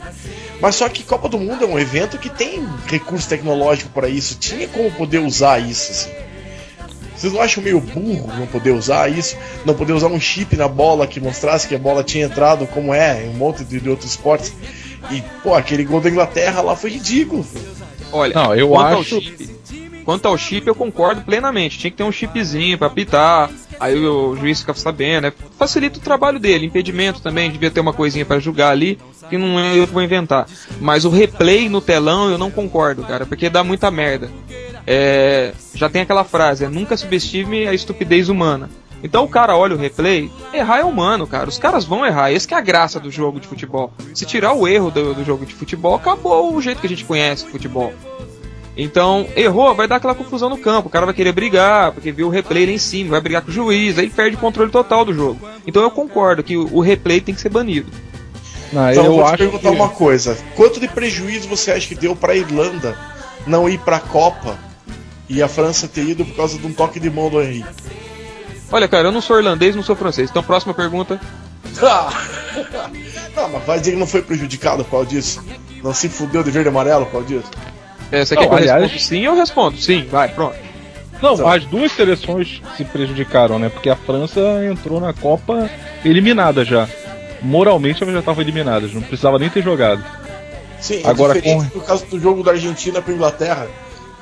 Mas 0.61 0.75
só 0.75 0.87
que 0.89 1.03
Copa 1.03 1.27
do 1.29 1.37
Mundo 1.39 1.63
é 1.63 1.67
um 1.67 1.79
evento 1.79 2.17
que 2.17 2.29
tem 2.29 2.65
recurso 2.87 3.27
tecnológico 3.29 3.89
para 3.91 4.09
isso, 4.09 4.37
tinha 4.39 4.67
como 4.67 4.91
poder 4.91 5.19
usar 5.19 5.59
isso, 5.59 5.91
assim. 5.91 6.09
Vocês 7.15 7.33
não 7.33 7.41
acham 7.41 7.61
meio 7.61 7.81
burro 7.81 8.27
não 8.37 8.47
poder 8.47 8.71
usar 8.71 9.11
isso? 9.11 9.35
Não 9.65 9.73
poder 9.73 9.91
usar 9.91 10.07
um 10.07 10.19
chip 10.21 10.55
na 10.55 10.69
bola 10.69 11.05
que 11.05 11.19
mostrasse 11.19 11.67
que 11.67 11.75
a 11.75 11.79
bola 11.79 12.01
tinha 12.01 12.25
entrado, 12.25 12.65
como 12.67 12.93
é, 12.93 13.25
em 13.25 13.29
um 13.29 13.33
monte 13.33 13.63
de, 13.65 13.77
de 13.79 13.89
outros 13.89 14.11
esportes? 14.11 14.53
E, 15.11 15.21
pô, 15.43 15.53
aquele 15.53 15.83
gol 15.83 15.99
da 15.99 16.09
Inglaterra 16.09 16.61
lá 16.61 16.77
foi 16.77 16.91
ridículo. 16.91 17.45
Olha, 18.11 18.33
Não, 18.33 18.55
eu 18.55 18.69
quanto 18.69 18.93
ao 18.93 18.99
acho- 19.01 19.21
chip, 19.21 19.49
quanto 20.05 20.27
ao 20.29 20.37
chip, 20.37 20.65
eu 20.67 20.73
concordo 20.75 21.21
plenamente. 21.21 21.77
Tinha 21.77 21.91
que 21.91 21.97
ter 21.97 22.03
um 22.03 22.11
chipzinho 22.11 22.77
pra 22.77 22.87
apitar. 22.87 23.49
Aí 23.79 23.97
o 23.97 24.35
juiz 24.35 24.59
fica 24.59 24.73
sabendo, 24.73 25.23
né? 25.23 25.33
Facilita 25.57 25.99
o 25.99 26.01
trabalho 26.01 26.39
dele. 26.39 26.65
Impedimento 26.65 27.21
também, 27.21 27.49
devia 27.49 27.71
ter 27.71 27.79
uma 27.79 27.93
coisinha 27.93 28.25
pra 28.25 28.39
julgar 28.39 28.71
ali, 28.71 28.99
que 29.29 29.37
não 29.37 29.59
é 29.59 29.77
eu 29.77 29.87
que 29.87 29.93
vou 29.93 30.03
inventar. 30.03 30.47
Mas 30.81 31.05
o 31.05 31.09
replay 31.09 31.69
no 31.69 31.79
telão 31.79 32.29
eu 32.29 32.37
não 32.37 32.51
concordo, 32.51 33.03
cara, 33.03 33.25
porque 33.25 33.49
dá 33.49 33.63
muita 33.63 33.89
merda. 33.89 34.29
É, 34.85 35.53
já 35.73 35.89
tem 35.89 36.01
aquela 36.01 36.23
frase, 36.23 36.65
é, 36.65 36.67
nunca 36.67 36.97
subestime 36.97 37.67
a 37.67 37.73
estupidez 37.73 38.27
humana. 38.27 38.69
Então 39.01 39.23
o 39.23 39.29
cara 39.29 39.55
olha 39.55 39.75
o 39.75 39.77
replay, 39.77 40.29
errar 40.53 40.79
é 40.79 40.83
humano, 40.83 41.25
cara. 41.25 41.47
Os 41.47 41.57
caras 41.57 41.85
vão 41.85 42.05
errar. 42.05 42.31
Esse 42.31 42.53
é 42.53 42.57
a 42.57 42.61
graça 42.61 42.99
do 42.99 43.09
jogo 43.09 43.39
de 43.39 43.47
futebol. 43.47 43.93
Se 44.13 44.25
tirar 44.25 44.53
o 44.53 44.67
erro 44.67 44.91
do, 44.91 45.13
do 45.13 45.23
jogo 45.23 45.45
de 45.45 45.53
futebol, 45.53 45.95
acabou 45.95 46.53
o 46.53 46.61
jeito 46.61 46.81
que 46.81 46.87
a 46.87 46.89
gente 46.89 47.05
conhece 47.05 47.45
o 47.45 47.49
futebol. 47.49 47.93
Então, 48.81 49.27
errou, 49.35 49.75
vai 49.75 49.89
dar 49.89 49.97
aquela 49.97 50.15
confusão 50.15 50.49
no 50.49 50.57
campo. 50.57 50.87
O 50.87 50.91
cara 50.91 51.05
vai 51.05 51.13
querer 51.13 51.33
brigar, 51.33 51.91
porque 51.91 52.13
viu 52.13 52.27
o 52.27 52.29
replay 52.29 52.65
lá 52.65 52.71
em 52.71 52.77
cima, 52.77 53.11
vai 53.11 53.19
brigar 53.19 53.41
com 53.41 53.49
o 53.49 53.53
juiz, 53.53 53.99
aí 53.99 54.09
perde 54.09 54.37
o 54.37 54.39
controle 54.39 54.71
total 54.71 55.03
do 55.03 55.13
jogo. 55.13 55.37
Então 55.67 55.83
eu 55.83 55.91
concordo 55.91 56.41
que 56.41 56.55
o 56.55 56.79
replay 56.79 57.19
tem 57.19 57.35
que 57.35 57.41
ser 57.41 57.49
banido. 57.49 57.91
Não, 58.71 58.89
Então, 58.89 59.03
eu 59.03 59.11
vou 59.15 59.23
te 59.23 59.27
acho 59.27 59.37
perguntar 59.37 59.69
que... 59.69 59.75
uma 59.75 59.89
coisa: 59.89 60.37
quanto 60.55 60.79
de 60.79 60.87
prejuízo 60.87 61.49
você 61.49 61.71
acha 61.71 61.89
que 61.89 61.95
deu 61.95 62.15
pra 62.15 62.37
Irlanda 62.37 62.97
não 63.45 63.67
ir 63.67 63.79
pra 63.79 63.99
Copa 63.99 64.57
e 65.27 65.43
a 65.43 65.49
França 65.49 65.85
ter 65.85 66.05
ido 66.05 66.23
por 66.23 66.37
causa 66.37 66.57
de 66.57 66.65
um 66.65 66.71
toque 66.71 67.01
de 67.01 67.09
mão 67.09 67.29
do 67.29 67.41
Henry? 67.41 67.65
Olha, 68.71 68.87
cara, 68.87 69.09
eu 69.09 69.11
não 69.11 69.19
sou 69.19 69.37
irlandês, 69.37 69.75
não 69.75 69.83
sou 69.83 69.95
francês. 69.95 70.29
Então, 70.29 70.41
próxima 70.41 70.73
pergunta. 70.73 71.19
não, 73.35 73.49
mas 73.49 73.65
vai 73.65 73.79
dizer 73.79 73.91
que 73.91 73.97
não 73.97 74.07
foi 74.07 74.21
prejudicado 74.21 74.85
por 74.85 74.91
causa 74.91 75.07
disso? 75.07 75.43
Não 75.83 75.93
se 75.93 76.07
fudeu 76.07 76.43
de 76.43 76.51
verde 76.51 76.69
e 76.69 76.71
amarelo 76.71 77.05
por 77.07 77.11
causa 77.11 77.27
disso? 77.27 77.49
É, 78.11 78.25
você 78.25 78.35
Não, 78.35 78.41
quer 78.43 78.47
que 78.47 78.53
eu 78.53 78.57
aliás- 78.57 78.81
responda 78.83 78.99
sim? 79.05 79.25
Eu 79.25 79.35
respondo. 79.35 79.77
Sim, 79.77 80.05
vai, 80.09 80.29
pronto. 80.29 80.55
Não, 81.21 81.47
as 81.47 81.65
duas 81.65 81.91
seleções 81.91 82.61
se 82.77 82.85
prejudicaram, 82.85 83.59
né? 83.59 83.69
Porque 83.69 83.89
a 83.89 83.95
França 83.95 84.39
entrou 84.71 85.01
na 85.01 85.13
Copa 85.13 85.69
eliminada 86.05 86.63
já. 86.63 86.87
Moralmente 87.41 88.01
ela 88.03 88.11
já 88.13 88.19
estava 88.19 88.41
eliminada, 88.41 88.87
não 88.93 89.01
precisava 89.01 89.37
nem 89.37 89.49
ter 89.49 89.61
jogado. 89.63 90.03
Sim, 90.79 91.01
Agora, 91.03 91.37
é 91.37 91.41
diferente 91.41 91.71
por 91.71 91.83
causa 91.83 92.05
do 92.05 92.19
jogo 92.19 92.41
da 92.41 92.51
Argentina 92.51 93.01
pra 93.01 93.13
Inglaterra. 93.13 93.67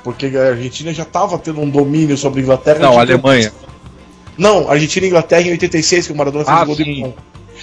Porque 0.02 0.26
a 0.26 0.48
Argentina 0.50 0.92
já 0.92 1.04
tava 1.04 1.38
tendo 1.38 1.60
um 1.60 1.68
domínio 1.70 2.16
sobre 2.16 2.40
a 2.40 2.42
Inglaterra. 2.42 2.78
Não, 2.80 2.98
a 2.98 3.02
Alemanha. 3.02 3.52
Não, 4.36 4.70
Argentina 4.70 5.06
e 5.06 5.08
Inglaterra 5.08 5.42
em 5.42 5.50
86, 5.52 6.06
que 6.06 6.12
o 6.12 6.16
Maradona 6.16 6.44
fez 6.44 6.56
Ah, 6.56 6.62
o 6.62 6.66
gol 6.66 6.76
de 6.76 6.84
sim. 6.84 7.02
Sim, 7.04 7.14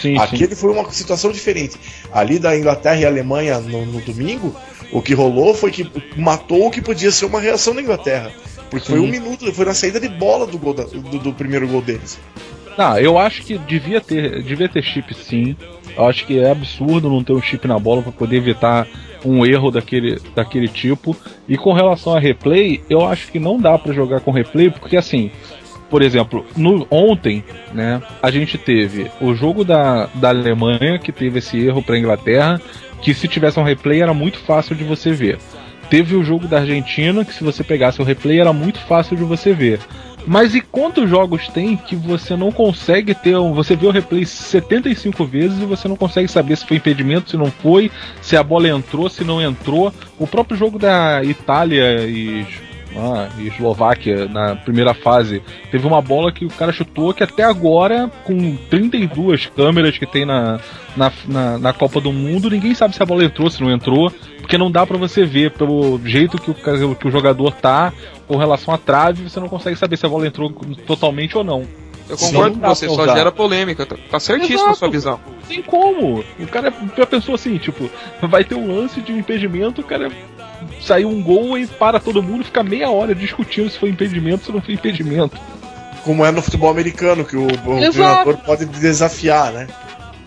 sim. 0.02 0.18
Aquele 0.18 0.56
foi 0.56 0.72
uma 0.72 0.90
situação 0.92 1.32
diferente. 1.32 1.78
Ali 2.12 2.38
da 2.38 2.58
Inglaterra 2.58 2.98
e 2.98 3.06
Alemanha 3.06 3.60
no, 3.60 3.86
no 3.86 4.02
domingo, 4.02 4.54
o 4.92 5.02
que 5.02 5.14
rolou 5.14 5.54
foi 5.54 5.72
que 5.72 5.90
matou 6.16 6.68
o 6.68 6.72
que 6.72 6.82
podia 6.82 7.12
ser 7.12 7.26
uma 7.26 7.40
reação 7.40 7.74
da 7.76 7.82
Inglaterra. 7.82 8.32
Porque 8.70 8.88
foi 8.88 9.00
Sim. 9.00 9.06
um 9.06 9.10
minuto, 9.10 9.52
foi 9.54 9.66
na 9.66 9.74
saída 9.74 10.00
de 10.00 10.10
bola 10.10 10.46
do, 10.48 10.58
gol 10.58 10.74
da- 10.74 10.84
do, 10.86 11.20
do 11.20 11.34
primeiro 11.34 11.68
gol 11.68 11.82
deles. 11.82 12.20
Não, 12.78 12.98
eu 12.98 13.18
acho 13.18 13.44
que 13.44 13.58
devia 13.58 14.02
ter, 14.02 14.42
devia 14.44 14.68
ter 14.68 14.84
chip 14.84 15.14
sim. 15.14 15.56
Eu 15.96 16.06
acho 16.08 16.26
que 16.26 16.40
é 16.40 16.52
absurdo 16.52 17.10
não 17.10 17.24
ter 17.24 17.32
um 17.32 17.42
chip 17.42 17.66
na 17.68 17.80
bola 17.80 18.02
para 18.02 18.12
poder 18.12 18.36
evitar 18.38 18.86
um 19.24 19.46
erro 19.46 19.72
daquele, 19.72 20.20
daquele 20.36 20.68
tipo. 20.68 21.16
E 21.48 21.58
com 21.58 21.72
relação 21.72 22.14
a 22.16 22.20
replay, 22.20 22.84
eu 22.90 23.06
acho 23.06 23.32
que 23.32 23.40
não 23.40 23.58
dá 23.58 23.78
para 23.78 23.94
jogar 23.94 24.20
com 24.20 24.32
replay, 24.32 24.70
porque 24.70 24.98
assim, 24.98 25.32
por 25.90 26.02
exemplo, 26.02 26.46
no, 26.58 26.86
ontem, 26.92 27.44
né, 27.74 28.02
a 28.22 28.30
gente 28.30 28.58
teve 28.58 29.10
o 29.22 29.34
jogo 29.34 29.64
da, 29.64 30.08
da 30.16 30.30
Alemanha, 30.30 31.00
que 31.00 31.14
teve 31.14 31.40
esse 31.40 31.58
erro 31.58 31.82
para 31.82 31.98
Inglaterra, 31.98 32.60
que 33.02 33.14
se 33.14 33.28
tivesse 33.28 33.60
um 33.60 33.64
replay 33.64 34.02
era 34.02 34.14
muito 34.14 34.40
fácil 34.40 34.76
de 34.76 34.84
você 34.84 35.12
ver. 35.12 35.38
Teve 35.90 36.16
o 36.16 36.24
jogo 36.24 36.48
da 36.48 36.60
Argentina, 36.60 37.24
que 37.24 37.34
se 37.34 37.44
você 37.44 37.64
pegasse 37.64 38.02
o 38.02 38.06
replay 38.06 38.40
era 38.40 38.52
muito 38.52 38.80
fácil 38.80 39.16
de 39.16 39.24
você 39.24 39.54
ver. 39.54 39.80
Mas 40.28 40.56
e 40.56 40.62
quantos 40.62 41.08
jogos 41.08 41.48
tem 41.50 41.78
que 41.78 41.96
você 41.96 42.36
não 42.36 42.52
consegue 42.52 43.14
ter 43.14 43.38
um. 43.38 43.54
Você 43.54 43.76
vê 43.76 43.86
o 43.86 43.92
replay 43.92 44.26
75 44.26 45.24
vezes 45.26 45.62
e 45.62 45.66
você 45.66 45.88
não 45.88 45.96
consegue 45.96 46.28
saber 46.28 46.58
se 46.58 46.66
foi 46.66 46.78
impedimento, 46.78 47.30
se 47.30 47.38
não 47.38 47.52
foi, 47.52 47.92
se 48.22 48.36
a 48.36 48.42
bola 48.42 48.68
entrou, 48.68 49.08
se 49.08 49.24
não 49.24 49.40
entrou. 49.40 49.94
O 50.18 50.26
próprio 50.26 50.58
jogo 50.58 50.80
da 50.80 51.24
Itália 51.24 52.02
e, 52.08 52.44
ah, 52.98 53.30
e 53.38 53.48
Eslováquia 53.48 54.28
na 54.28 54.56
primeira 54.56 54.94
fase 54.94 55.42
teve 55.70 55.86
uma 55.86 56.02
bola 56.02 56.32
que 56.32 56.46
o 56.46 56.50
cara 56.50 56.72
chutou 56.72 57.14
que 57.14 57.24
até 57.24 57.44
agora, 57.44 58.10
com 58.24 58.56
32 58.70 59.48
câmeras 59.48 59.98
que 59.98 60.06
tem 60.06 60.26
na, 60.26 60.60
na, 60.96 61.12
na, 61.28 61.58
na 61.58 61.74
Copa 61.74 62.00
do 62.00 62.14
Mundo, 62.14 62.50
ninguém 62.50 62.74
sabe 62.74 62.96
se 62.96 63.04
a 63.04 63.06
bola 63.06 63.26
entrou, 63.26 63.50
se 63.50 63.62
não 63.62 63.72
entrou, 63.72 64.12
porque 64.40 64.58
não 64.58 64.72
dá 64.72 64.86
pra 64.86 64.98
você 64.98 65.26
ver 65.26 65.52
pelo 65.52 66.00
jeito 66.06 66.40
que 66.40 66.52
o, 66.52 66.96
que 66.96 67.08
o 67.08 67.12
jogador 67.12 67.52
tá 67.54 67.92
com 68.28 68.38
relação 68.38 68.74
à 68.74 68.78
trave, 68.78 69.30
você 69.30 69.40
não 69.40 69.50
consegue 69.50 69.78
saber 69.78 69.98
se 69.98 70.06
a 70.06 70.10
bola 70.10 70.28
entrou 70.28 70.50
totalmente 70.86 71.38
ou 71.38 71.44
não. 71.44 71.68
Eu 72.08 72.18
Sim, 72.18 72.28
concordo 72.28 72.58
não 72.58 72.62
com 72.62 72.76
você, 72.76 72.88
só 72.88 73.08
gera 73.08 73.32
polêmica. 73.32 73.86
Tá, 73.86 73.96
tá 74.10 74.20
certíssimo 74.20 74.60
a 74.60 74.64
Exato. 74.64 74.78
sua 74.78 74.90
visão. 74.90 75.20
Tem 75.48 75.62
como? 75.62 76.24
O 76.40 76.48
cara 76.48 76.72
já 76.96 77.06
pensou 77.06 77.34
assim, 77.36 77.58
tipo, 77.58 77.90
vai 78.22 78.44
ter 78.44 78.56
um 78.56 78.76
lance 78.76 79.02
de 79.02 79.12
impedimento, 79.12 79.82
o 79.82 79.84
cara 79.84 80.12
saiu 80.82 81.10
um 81.10 81.22
gol 81.22 81.58
e 81.58 81.68
para 81.68 82.00
todo 82.00 82.22
mundo 82.24 82.44
fica 82.44 82.64
meia 82.64 82.90
hora 82.90 83.16
discutindo 83.16 83.70
se 83.70 83.80
foi 83.80 83.90
impedimento 83.90 84.38
ou 84.38 84.46
se 84.46 84.52
não 84.52 84.62
foi 84.62 84.74
impedimento. 84.74 85.38
Como 86.04 86.24
é 86.26 86.32
no 86.32 86.42
futebol 86.42 86.70
americano, 86.70 87.26
que 87.26 87.36
o, 87.36 87.48
o 87.48 87.92
treinador 87.92 88.38
pode 88.38 88.66
desafiar, 88.66 89.52
né? 89.52 89.68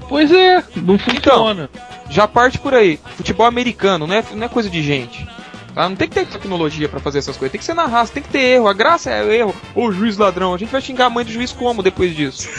Pois 0.09 0.33
é, 0.33 0.63
não 0.77 0.99
funciona. 0.99 1.71
Já 2.11 2.27
parte 2.27 2.59
por 2.59 2.75
aí. 2.75 2.99
Futebol 3.17 3.47
americano 3.47 4.07
não 4.07 4.15
é, 4.15 4.25
não 4.35 4.47
é 4.47 4.49
coisa 4.49 4.69
de 4.69 4.83
gente. 4.83 5.29
Tá? 5.75 5.89
Não 5.89 5.95
tem 5.95 6.09
que 6.09 6.15
ter 6.15 6.27
tecnologia 6.27 6.89
pra 6.89 6.99
fazer 6.99 7.19
essas 7.19 7.37
coisas. 7.37 7.53
Tem 7.53 7.59
que 7.59 7.65
ser 7.65 7.75
na 7.75 7.87
raça, 7.87 8.13
tem 8.13 8.23
que 8.23 8.29
ter 8.29 8.41
erro. 8.41 8.67
A 8.67 8.73
graça 8.73 9.11
é 9.11 9.23
o 9.23 9.31
erro. 9.31 9.55
Ô 9.75 9.93
juiz 9.93 10.17
ladrão. 10.17 10.55
A 10.55 10.59
gente 10.59 10.73
vai 10.73 10.81
xingar 10.81 11.07
a 11.07 11.11
mãe 11.11 11.25
do 11.25 11.31
juiz 11.31 11.53
como 11.53 11.83
depois 11.83 12.17
disso? 12.17 12.49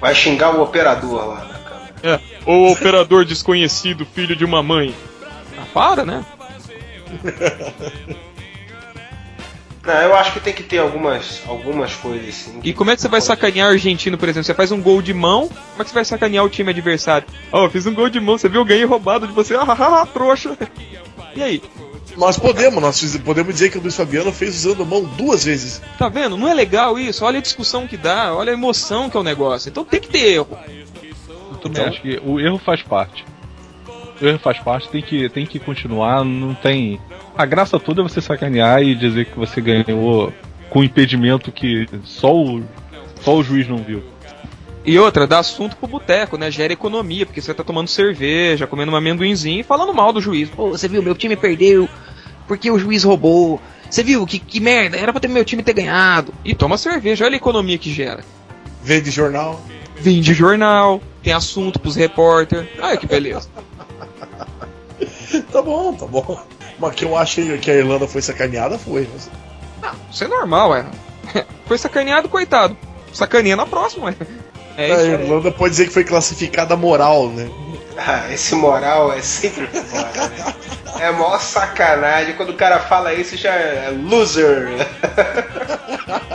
Vai 0.00 0.14
xingar 0.14 0.56
o 0.56 0.62
operador 0.62 1.26
lá 1.26 1.44
na 1.44 1.58
câmera. 1.58 1.94
É. 2.02 2.20
Ô 2.50 2.72
operador 2.72 3.26
desconhecido, 3.26 4.06
filho 4.06 4.34
de 4.34 4.46
uma 4.46 4.62
mãe. 4.62 4.94
Ah, 5.60 5.66
para, 5.72 6.04
né? 6.04 6.24
Não, 9.84 9.94
eu 9.94 10.14
acho 10.14 10.32
que 10.34 10.40
tem 10.40 10.52
que 10.52 10.62
ter 10.62 10.78
algumas, 10.78 11.42
algumas 11.46 11.94
coisas 11.94 12.28
assim. 12.28 12.60
E 12.62 12.72
como 12.72 12.90
é 12.90 12.96
que 12.96 13.00
você 13.00 13.08
vai 13.08 13.20
sacanear 13.20 13.68
o 13.68 13.72
argentino, 13.72 14.18
por 14.18 14.28
exemplo? 14.28 14.44
Você 14.44 14.54
faz 14.54 14.70
um 14.70 14.80
gol 14.80 15.00
de 15.00 15.14
mão, 15.14 15.48
como 15.48 15.80
é 15.80 15.84
que 15.84 15.90
você 15.90 15.94
vai 15.94 16.04
sacanear 16.04 16.44
o 16.44 16.50
time 16.50 16.70
adversário? 16.70 17.26
Ó, 17.50 17.64
eu 17.64 17.70
fiz 17.70 17.86
um 17.86 17.94
gol 17.94 18.10
de 18.10 18.20
mão, 18.20 18.36
você 18.36 18.48
viu, 18.48 18.64
ganhei 18.64 18.84
roubado 18.84 19.26
de 19.26 19.32
você, 19.32 19.54
ah, 19.58 19.64
ah, 19.66 20.02
ah, 20.02 20.06
trouxa. 20.06 20.56
E 21.34 21.42
aí? 21.42 21.62
Nós 22.16 22.38
podemos, 22.38 22.82
nós 22.82 23.16
podemos 23.24 23.54
dizer 23.54 23.70
que 23.70 23.78
o 23.78 23.80
Luiz 23.80 23.96
Fabiano 23.96 24.32
fez 24.32 24.54
usando 24.54 24.82
a 24.82 24.86
mão 24.86 25.02
duas 25.02 25.44
vezes. 25.44 25.80
Tá 25.96 26.08
vendo? 26.08 26.36
Não 26.36 26.48
é 26.48 26.52
legal 26.52 26.98
isso? 26.98 27.24
Olha 27.24 27.38
a 27.38 27.42
discussão 27.42 27.86
que 27.86 27.96
dá, 27.96 28.34
olha 28.34 28.50
a 28.50 28.54
emoção 28.54 29.08
que 29.08 29.16
é 29.16 29.20
o 29.20 29.22
negócio. 29.22 29.70
Então 29.70 29.84
tem 29.84 30.00
que 30.00 30.08
ter 30.08 30.34
erro. 30.34 30.58
Eu 31.52 31.56
também 31.58 31.84
acho 31.84 32.02
que 32.02 32.20
o 32.24 32.38
erro 32.38 32.58
faz 32.58 32.82
parte. 32.82 33.24
O 34.20 34.26
erro 34.26 34.38
faz 34.38 34.58
parte, 34.58 34.88
tem 34.88 35.02
que, 35.02 35.28
tem 35.28 35.46
que 35.46 35.58
continuar, 35.58 36.24
não 36.24 36.54
tem. 36.54 37.00
A 37.36 37.46
graça 37.46 37.78
toda 37.80 38.02
é 38.02 38.02
você 38.02 38.20
sacanear 38.20 38.82
e 38.82 38.94
dizer 38.94 39.26
que 39.26 39.38
você 39.38 39.60
ganhou 39.60 40.32
com 40.68 40.84
impedimento 40.84 41.50
que 41.50 41.88
só 42.04 42.34
o, 42.34 42.62
só 43.22 43.36
o 43.36 43.42
juiz 43.42 43.66
não 43.68 43.78
viu. 43.78 44.02
E 44.84 44.98
outra, 44.98 45.26
dá 45.26 45.38
assunto 45.38 45.76
pro 45.76 45.86
boteco, 45.86 46.38
né? 46.38 46.50
Gera 46.50 46.72
economia, 46.72 47.26
porque 47.26 47.40
você 47.40 47.52
tá 47.52 47.62
tomando 47.62 47.88
cerveja, 47.88 48.66
comendo 48.66 48.92
um 48.92 48.96
amendoinzinho 48.96 49.60
e 49.60 49.62
falando 49.62 49.92
mal 49.92 50.12
do 50.12 50.20
juiz. 50.20 50.48
Pô, 50.48 50.70
você 50.70 50.88
viu, 50.88 51.02
meu 51.02 51.14
time 51.14 51.36
perdeu 51.36 51.88
porque 52.46 52.70
o 52.70 52.78
juiz 52.78 53.04
roubou. 53.04 53.60
Você 53.88 54.02
viu, 54.02 54.26
que, 54.26 54.38
que 54.38 54.58
merda, 54.58 54.96
era 54.96 55.12
pra 55.12 55.20
ter 55.20 55.28
meu 55.28 55.44
time 55.44 55.62
ter 55.62 55.72
ganhado. 55.72 56.32
E 56.44 56.54
toma 56.54 56.78
cerveja, 56.78 57.24
olha 57.24 57.34
a 57.34 57.36
economia 57.36 57.78
que 57.78 57.92
gera. 57.92 58.24
Vende 58.82 59.10
jornal. 59.10 59.60
Vende 59.96 60.32
jornal, 60.32 61.02
tem 61.22 61.32
assunto 61.32 61.78
pros 61.78 61.94
repórter. 61.94 62.68
Ai, 62.80 62.96
que 62.96 63.06
beleza. 63.06 63.48
tá 65.52 65.62
bom, 65.62 65.92
tá 65.94 66.06
bom. 66.06 66.40
Mas 66.78 66.94
que 66.94 67.04
eu 67.04 67.16
achei 67.16 67.58
que 67.58 67.70
a 67.70 67.74
Irlanda 67.74 68.06
foi 68.08 68.22
sacaneada, 68.22 68.78
foi. 68.78 69.08
Não, 69.82 69.90
isso 70.10 70.24
é 70.24 70.28
normal, 70.28 70.74
é. 70.76 70.84
Foi 71.66 71.78
sacaneado, 71.78 72.28
coitado. 72.28 72.76
Sacaneia 73.12 73.54
na 73.54 73.64
próxima, 73.64 74.10
é. 74.76 74.88
É 74.88 74.92
a 74.92 75.02
Irlanda 75.04 75.52
pode 75.52 75.70
dizer 75.70 75.86
que 75.86 75.92
foi 75.92 76.02
classificada 76.04 76.74
moral, 76.76 77.28
né? 77.28 77.48
Ah, 77.96 78.32
esse 78.32 78.54
moral 78.56 79.12
é 79.12 79.20
sempre 79.20 79.66
foda, 79.66 80.28
né? 80.28 80.54
É 80.98 81.12
maior 81.12 81.38
sacanagem. 81.40 82.34
Quando 82.34 82.50
o 82.50 82.54
cara 82.56 82.80
fala 82.80 83.14
isso, 83.14 83.36
já 83.36 83.52
é 83.54 83.90
loser. 83.90 84.68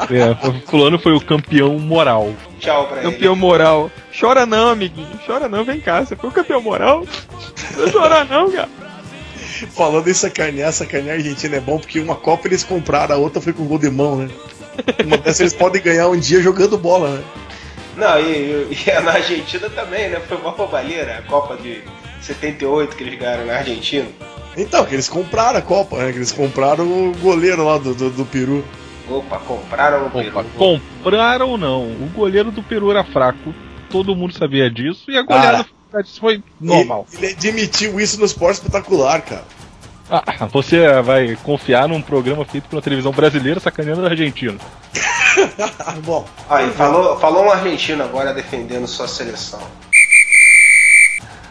É, 0.10 0.62
fulano 0.68 1.00
foi 1.00 1.14
o 1.14 1.22
campeão 1.22 1.80
moral. 1.80 2.32
Tchau 2.60 2.88
pra 2.88 3.02
Campeão 3.02 3.34
ele. 3.34 3.42
moral. 3.42 3.92
Chora 4.18 4.46
não, 4.46 4.70
amiguinho. 4.70 5.20
Chora 5.26 5.50
não, 5.50 5.64
vem 5.66 5.80
cá. 5.82 6.06
Você 6.06 6.16
foi 6.16 6.30
o 6.30 6.34
campeão 6.34 6.62
moral? 6.62 7.04
Não 7.76 7.92
chora 7.92 8.24
não, 8.24 8.52
cara. 8.52 8.70
Falando 9.68 10.08
em 10.08 10.14
sacanear, 10.14 10.72
sacanear 10.72 11.16
a 11.16 11.18
Argentina 11.18 11.56
é 11.58 11.60
bom 11.60 11.80
porque 11.80 12.00
uma 12.00 12.16
Copa 12.16 12.48
eles 12.48 12.64
compraram, 12.64 13.16
a 13.16 13.18
outra 13.18 13.42
foi 13.42 13.54
com 13.54 13.66
gol 13.66 13.80
de 13.80 13.90
mão, 13.90 14.18
né? 14.18 14.30
Uma 15.06 15.18
dessas 15.18 15.40
eles 15.40 15.54
podem 15.54 15.82
ganhar 15.82 16.10
um 16.10 16.20
dia 16.20 16.42
jogando 16.42 16.78
bola, 16.78 17.18
né? 17.18 17.24
Não, 17.98 18.20
e, 18.20 18.24
e, 18.72 18.78
e 18.88 19.02
na 19.02 19.14
Argentina 19.14 19.70
também, 19.70 20.10
né? 20.10 20.20
Foi 20.28 20.38
uma 20.38 20.52
roubalheira. 20.52 21.20
A 21.20 21.22
Copa 21.22 21.56
de 21.58 21.82
78 22.22 22.96
que 22.96 23.04
eles 23.04 23.20
ganharam 23.20 23.46
na 23.46 23.58
Argentina. 23.58 24.08
Então, 24.58 24.86
que 24.86 24.94
eles 24.94 25.10
compraram 25.10 25.60
a 25.60 25.62
Copa, 25.62 25.98
né? 25.98 26.12
Que 26.12 26.18
eles 26.18 26.32
compraram 26.32 26.86
o 26.86 27.14
goleiro 27.18 27.66
lá 27.66 27.78
do, 27.78 27.94
do, 27.94 28.10
do 28.10 28.26
Peru. 28.26 28.64
Opa, 29.10 29.38
compraram 29.40 30.08
o 30.08 30.10
Peru. 30.10 30.40
Opa, 30.40 30.46
compraram 30.58 31.50
ou 31.50 31.58
não? 31.58 31.84
O 31.84 32.10
goleiro 32.14 32.52
do 32.52 32.64
Peru 32.64 32.92
era 32.92 33.04
fraco. 33.04 33.54
Todo 33.90 34.16
mundo 34.16 34.34
sabia 34.34 34.70
disso. 34.70 35.10
E 35.10 35.18
a 35.18 35.22
goleada 35.22 35.66
foi 36.20 36.44
normal. 36.60 37.06
Ele, 37.14 37.28
ele 37.28 37.34
admitiu 37.34 38.00
isso 38.00 38.20
no 38.20 38.26
esporte 38.26 38.56
espetacular, 38.56 39.22
cara. 39.22 39.46
Ah, 40.10 40.46
você 40.52 41.02
vai 41.02 41.36
confiar 41.44 41.88
num 41.88 42.02
programa 42.02 42.46
feito 42.46 42.70
pela 42.70 42.82
televisão 42.82 43.12
brasileira 43.12 43.60
sacaneando 43.60 44.06
a 44.06 44.10
Argentina. 44.10 44.58
Bom. 46.06 46.26
Aí, 46.48 46.70
falou, 46.72 47.20
falou 47.20 47.46
um 47.46 47.52
argentino 47.52 48.04
agora 48.04 48.34
defendendo 48.34 48.88
sua 48.88 49.08
seleção. 49.08 49.60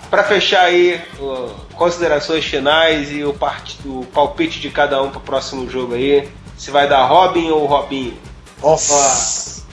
Para 0.09 0.22
fechar 0.22 0.66
aí, 0.66 1.00
o, 1.18 1.48
considerações 1.74 2.44
finais 2.44 3.11
e 3.11 3.24
o, 3.24 3.35
part, 3.35 3.76
o 3.85 4.07
palpite 4.12 4.61
de 4.61 4.70
cada 4.70 5.02
um 5.02 5.11
pro 5.11 5.20
próximo 5.20 5.68
jogo 5.68 5.94
aí. 5.94 6.28
Se 6.57 6.70
vai 6.70 6.88
dar 6.88 7.04
Robin 7.07 7.50
ou 7.50 7.66
Robinho? 7.66 8.16
Nossa! 8.62 9.64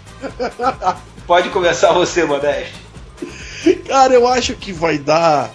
Pode 1.27 1.49
começar 1.49 1.91
você, 1.93 2.23
Modeste. 2.23 2.80
Cara, 3.91 4.13
eu 4.13 4.25
acho 4.25 4.53
que 4.55 4.71
vai 4.71 4.97
dar 4.97 5.51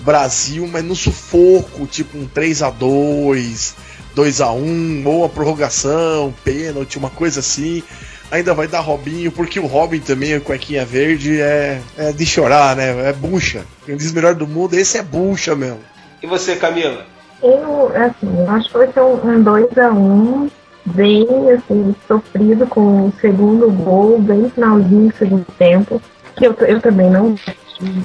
Brasil, 0.00 0.66
mas 0.66 0.82
no 0.82 0.96
sufoco, 0.96 1.86
tipo 1.86 2.16
um 2.16 2.26
3 2.26 2.62
a 2.62 2.70
2 2.70 3.76
2 4.14 4.40
a 4.40 4.50
1 4.52 5.02
ou 5.04 5.22
a 5.22 5.28
prorrogação, 5.28 6.32
pênalti, 6.42 6.96
uma 6.96 7.10
coisa 7.10 7.40
assim. 7.40 7.82
Ainda 8.30 8.54
vai 8.54 8.66
dar 8.66 8.80
Robinho, 8.80 9.30
porque 9.30 9.60
o 9.60 9.66
Robin 9.66 10.00
também, 10.00 10.32
a 10.32 10.40
cuequinha 10.40 10.82
verde, 10.82 11.38
é, 11.42 11.78
é 11.98 12.10
de 12.10 12.24
chorar, 12.24 12.74
né? 12.74 13.10
É 13.10 13.12
bucha. 13.12 13.66
Quem 13.84 13.98
diz 13.98 14.12
melhor 14.12 14.34
do 14.34 14.46
mundo, 14.46 14.72
esse 14.72 14.96
é 14.96 15.02
bucha 15.02 15.54
mesmo. 15.54 15.80
E 16.22 16.26
você, 16.26 16.56
Camila? 16.56 17.04
Eu, 17.42 17.92
assim, 17.94 18.34
eu 18.34 18.50
acho 18.50 18.70
que 18.70 18.78
vai 18.78 18.90
ser 18.94 19.02
um 19.02 19.44
2x1, 19.44 20.50
bem, 20.86 21.26
assim, 21.50 21.94
sofrido 22.08 22.66
com 22.66 23.08
o 23.08 23.12
segundo 23.20 23.70
gol, 23.70 24.18
bem 24.20 24.48
finalzinho 24.48 25.10
do 25.10 25.16
segundo 25.18 25.46
tempo. 25.58 26.00
Que 26.34 26.46
eu, 26.46 26.56
eu 26.66 26.80
também 26.80 27.10
não 27.10 27.36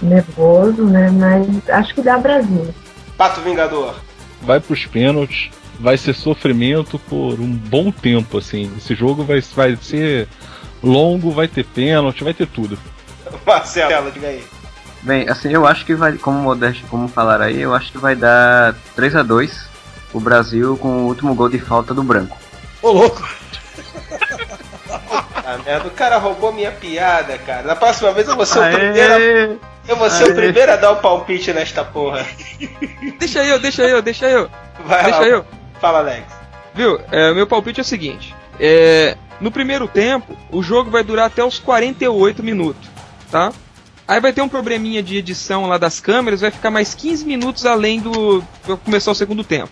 nervoso, 0.01 0.83
né? 0.85 1.09
Mas 1.11 1.69
acho 1.69 1.93
que 1.93 2.01
dá 2.01 2.17
Brasil. 2.17 2.73
Pato 3.17 3.41
Vingador. 3.41 3.95
Vai 4.41 4.59
pros 4.59 4.85
pênaltis, 4.85 5.49
vai 5.79 5.97
ser 5.97 6.13
sofrimento 6.13 6.97
por 6.97 7.39
um 7.39 7.51
bom 7.51 7.91
tempo, 7.91 8.37
assim. 8.37 8.71
Esse 8.77 8.95
jogo 8.95 9.23
vai, 9.23 9.41
vai 9.41 9.75
ser 9.75 10.27
longo, 10.81 11.31
vai 11.31 11.47
ter 11.47 11.65
pênalti, 11.65 12.23
vai 12.23 12.33
ter 12.33 12.47
tudo. 12.47 12.77
Marcelo, 13.45 14.11
diga 14.11 14.27
aí. 14.27 14.43
Bem, 15.01 15.29
assim, 15.29 15.51
eu 15.51 15.65
acho 15.65 15.85
que 15.85 15.95
vai, 15.95 16.13
como 16.13 16.39
Modeste, 16.39 16.83
como 16.89 17.07
falaram 17.07 17.45
aí, 17.45 17.61
eu 17.61 17.73
acho 17.73 17.91
que 17.91 17.97
vai 17.97 18.15
dar 18.15 18.75
3 18.95 19.15
a 19.15 19.23
2 19.23 19.69
o 20.13 20.19
Brasil 20.19 20.77
com 20.77 21.03
o 21.03 21.07
último 21.07 21.33
gol 21.33 21.47
de 21.47 21.59
falta 21.59 21.93
do 21.93 22.03
branco. 22.03 22.37
Ô 22.81 22.91
louco! 22.91 23.27
Ah, 25.49 25.57
merda, 25.65 25.87
o 25.87 25.91
cara 25.91 26.17
roubou 26.17 26.53
minha 26.53 26.71
piada, 26.71 27.35
cara. 27.39 27.63
Na 27.63 27.75
próxima 27.75 28.11
vez 28.11 28.27
eu 28.27 28.35
vou 28.35 28.45
ser 28.45 28.59
o 28.59 28.71
primeiro. 28.71 29.59
Eu 29.89 29.95
vou 29.95 30.07
ser 30.07 30.31
o 30.31 30.35
primeiro 30.35 30.71
a 30.71 30.75
dar 30.75 30.91
o 30.91 30.97
palpite 30.97 31.51
nesta 31.51 31.83
porra. 31.83 32.25
Deixa 33.17 33.43
eu, 33.43 33.59
deixa 33.59 33.81
eu, 33.81 34.01
deixa 34.03 34.27
eu. 34.27 34.49
Vai 34.85 35.03
deixa 35.03 35.19
lá. 35.19 35.27
eu. 35.27 35.45
Fala, 35.81 35.99
Alex. 35.99 36.25
Viu? 36.75 37.01
É, 37.11 37.33
meu 37.33 37.47
palpite 37.47 37.79
é 37.79 37.81
o 37.81 37.85
seguinte: 37.85 38.35
é, 38.59 39.17
no 39.41 39.51
primeiro 39.51 39.87
tempo, 39.87 40.37
o 40.51 40.61
jogo 40.61 40.91
vai 40.91 41.03
durar 41.03 41.25
até 41.25 41.43
os 41.43 41.57
48 41.57 42.43
minutos, 42.43 42.87
tá? 43.31 43.51
Aí 44.07 44.19
vai 44.19 44.31
ter 44.31 44.41
um 44.41 44.49
probleminha 44.49 45.01
de 45.01 45.17
edição 45.17 45.65
lá 45.65 45.77
das 45.77 45.99
câmeras, 45.99 46.41
vai 46.41 46.51
ficar 46.51 46.69
mais 46.69 46.93
15 46.93 47.25
minutos 47.25 47.65
além 47.65 47.99
do. 47.99 48.43
pra 48.63 48.77
começar 48.77 49.11
o 49.11 49.15
segundo 49.15 49.43
tempo. 49.43 49.71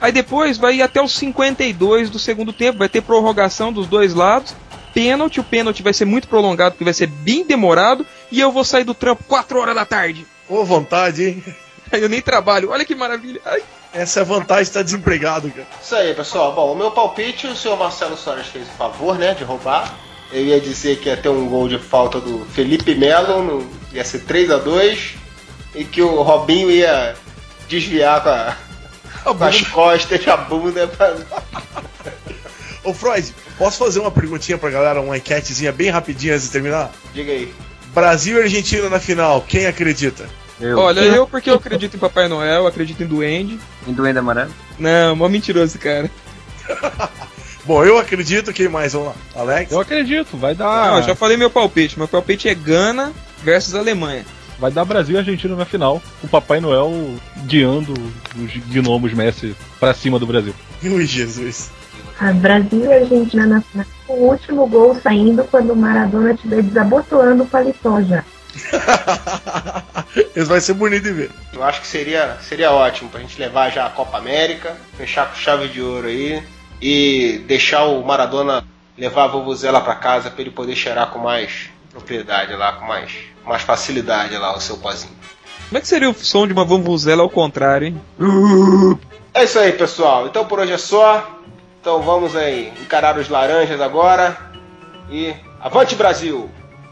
Aí 0.00 0.12
depois 0.12 0.58
vai 0.58 0.76
ir 0.76 0.82
até 0.82 1.00
os 1.02 1.12
52 1.14 2.10
do 2.10 2.18
segundo 2.18 2.52
tempo, 2.52 2.78
vai 2.78 2.88
ter 2.88 3.02
prorrogação 3.02 3.72
dos 3.72 3.86
dois 3.86 4.14
lados. 4.14 4.54
Pênalti, 4.92 5.40
o 5.40 5.44
pênalti 5.44 5.82
vai 5.82 5.92
ser 5.92 6.04
muito 6.04 6.28
prolongado, 6.28 6.72
porque 6.72 6.84
vai 6.84 6.92
ser 6.92 7.06
bem 7.06 7.46
demorado. 7.46 8.04
E 8.32 8.40
eu 8.40 8.50
vou 8.50 8.64
sair 8.64 8.82
do 8.82 8.94
trampo 8.94 9.22
4 9.24 9.60
horas 9.60 9.74
da 9.74 9.84
tarde. 9.84 10.26
Ô, 10.48 10.64
vontade, 10.64 11.22
hein? 11.22 11.44
Eu 11.92 12.08
nem 12.08 12.22
trabalho, 12.22 12.70
olha 12.70 12.86
que 12.86 12.94
maravilha. 12.94 13.38
Ai. 13.44 13.62
Essa 13.92 14.20
é 14.20 14.22
a 14.22 14.24
vantagem 14.24 14.64
de 14.64 14.70
estar 14.70 14.82
desempregado, 14.82 15.50
cara. 15.50 15.66
Isso 15.82 15.94
aí, 15.94 16.14
pessoal. 16.14 16.54
Bom, 16.54 16.72
o 16.72 16.74
meu 16.74 16.90
palpite, 16.90 17.46
o 17.46 17.54
senhor 17.54 17.76
Marcelo 17.76 18.16
Soares 18.16 18.46
fez 18.46 18.66
o 18.66 18.72
favor, 18.72 19.18
né, 19.18 19.34
de 19.34 19.44
roubar. 19.44 19.94
Eu 20.32 20.42
ia 20.42 20.58
dizer 20.58 20.98
que 20.98 21.10
ia 21.10 21.16
ter 21.18 21.28
um 21.28 21.46
gol 21.46 21.68
de 21.68 21.78
falta 21.78 22.18
do 22.18 22.46
Felipe 22.46 22.94
Melo, 22.94 23.42
no, 23.42 23.70
ia 23.92 24.02
ser 24.02 24.20
3 24.20 24.50
a 24.50 24.56
2 24.56 25.14
e 25.74 25.84
que 25.84 26.00
o 26.00 26.22
Robinho 26.22 26.70
ia 26.70 27.14
desviar 27.68 28.22
com, 28.22 28.30
a, 28.30 28.56
com 29.34 29.44
as 29.44 29.60
costas, 29.60 30.26
a 30.26 30.38
bunda. 30.38 30.88
Pra... 30.88 31.14
Ô, 32.82 32.94
Freud, 32.94 33.34
posso 33.58 33.76
fazer 33.76 34.00
uma 34.00 34.10
perguntinha 34.10 34.56
pra 34.56 34.70
galera, 34.70 35.02
uma 35.02 35.18
enquetezinha 35.18 35.70
bem 35.70 35.90
rapidinha 35.90 36.32
antes 36.32 36.46
de 36.46 36.52
terminar? 36.52 36.90
Diga 37.12 37.30
aí. 37.30 37.52
Brasil 37.94 38.38
e 38.38 38.42
Argentina 38.42 38.88
na 38.88 38.98
final, 38.98 39.44
quem 39.46 39.66
acredita? 39.66 40.28
Eu. 40.60 40.78
Olha, 40.78 41.00
eu 41.00 41.26
porque 41.26 41.50
eu 41.50 41.54
acredito 41.54 41.96
em 41.96 42.00
Papai 42.00 42.28
Noel, 42.28 42.66
acredito 42.66 43.02
em 43.02 43.06
Duende. 43.06 43.58
Em 43.86 43.92
Duende 43.92 44.18
Amarelo? 44.18 44.50
Não, 44.78 45.16
mó 45.16 45.28
mentiroso 45.28 45.66
esse 45.66 45.78
cara. 45.78 46.10
Bom, 47.64 47.84
eu 47.84 47.98
acredito, 47.98 48.52
quem 48.52 48.68
mais? 48.68 48.92
Vamos 48.92 49.08
lá. 49.08 49.14
Alex? 49.34 49.70
Eu 49.70 49.80
acredito, 49.80 50.36
vai 50.36 50.54
dar. 50.54 50.92
Não, 50.92 51.02
já 51.02 51.14
falei 51.14 51.36
meu 51.36 51.50
palpite. 51.50 51.98
Meu 51.98 52.08
palpite 52.08 52.48
é 52.48 52.54
Gana 52.54 53.12
versus 53.42 53.74
Alemanha. 53.74 54.24
Vai 54.58 54.70
dar 54.70 54.84
Brasil 54.84 55.14
e 55.16 55.18
Argentina 55.18 55.56
na 55.56 55.64
final. 55.64 56.00
O 56.22 56.28
Papai 56.28 56.60
Noel 56.60 57.16
guiando 57.46 57.92
os 58.36 58.56
gnomos 58.68 59.12
Messi 59.12 59.56
pra 59.78 59.94
cima 59.94 60.18
do 60.18 60.26
Brasil. 60.26 60.54
Ui, 60.82 61.06
Jesus. 61.06 61.70
A 62.22 62.32
Brasil 62.32 62.84
e 62.84 62.92
Argentina 62.92 63.46
na 63.48 63.60
final. 63.60 63.84
O 64.06 64.12
último 64.28 64.64
gol 64.68 64.94
saindo 64.94 65.42
quando 65.42 65.72
o 65.72 65.76
Maradona 65.76 66.30
estiver 66.30 66.62
desabotoando 66.62 67.42
o 67.42 67.46
paletó 67.46 68.00
já. 68.00 68.24
Isso 70.36 70.46
vai 70.46 70.60
ser 70.60 70.74
bonito 70.74 71.02
de 71.02 71.12
ver. 71.12 71.30
Eu 71.52 71.64
acho 71.64 71.80
que 71.80 71.86
seria, 71.88 72.36
seria 72.40 72.70
ótimo 72.70 73.10
pra 73.10 73.18
gente 73.18 73.40
levar 73.40 73.70
já 73.70 73.86
a 73.86 73.90
Copa 73.90 74.18
América, 74.18 74.76
fechar 74.96 75.30
com 75.30 75.34
chave 75.34 75.66
de 75.66 75.82
ouro 75.82 76.06
aí 76.06 76.40
e 76.80 77.42
deixar 77.48 77.86
o 77.86 78.04
Maradona 78.04 78.64
levar 78.96 79.24
a 79.24 79.28
Vovuzela 79.28 79.80
pra 79.80 79.96
casa 79.96 80.30
pra 80.30 80.42
ele 80.42 80.52
poder 80.52 80.76
cheirar 80.76 81.10
com 81.10 81.18
mais 81.18 81.70
propriedade 81.90 82.54
lá, 82.54 82.74
com 82.74 82.84
mais, 82.84 83.10
mais 83.44 83.62
facilidade 83.62 84.36
lá 84.36 84.56
o 84.56 84.60
seu 84.60 84.76
pozinho. 84.76 85.16
Como 85.68 85.78
é 85.78 85.80
que 85.80 85.88
seria 85.88 86.08
o 86.08 86.14
som 86.14 86.46
de 86.46 86.52
uma 86.52 86.64
vuvuzela 86.64 87.24
ao 87.24 87.30
contrário, 87.30 87.88
hein? 87.88 88.00
É 89.34 89.42
isso 89.42 89.58
aí, 89.58 89.72
pessoal. 89.72 90.28
Então 90.28 90.44
por 90.44 90.60
hoje 90.60 90.72
é 90.72 90.78
só. 90.78 91.40
Então 91.82 92.00
vamos 92.00 92.36
aí 92.36 92.68
encarar 92.80 93.18
os 93.18 93.28
laranjas 93.28 93.80
agora 93.80 94.38
e 95.10 95.34
avante 95.60 95.96
Brasil! 95.96 96.48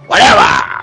Whatever! 0.08 0.80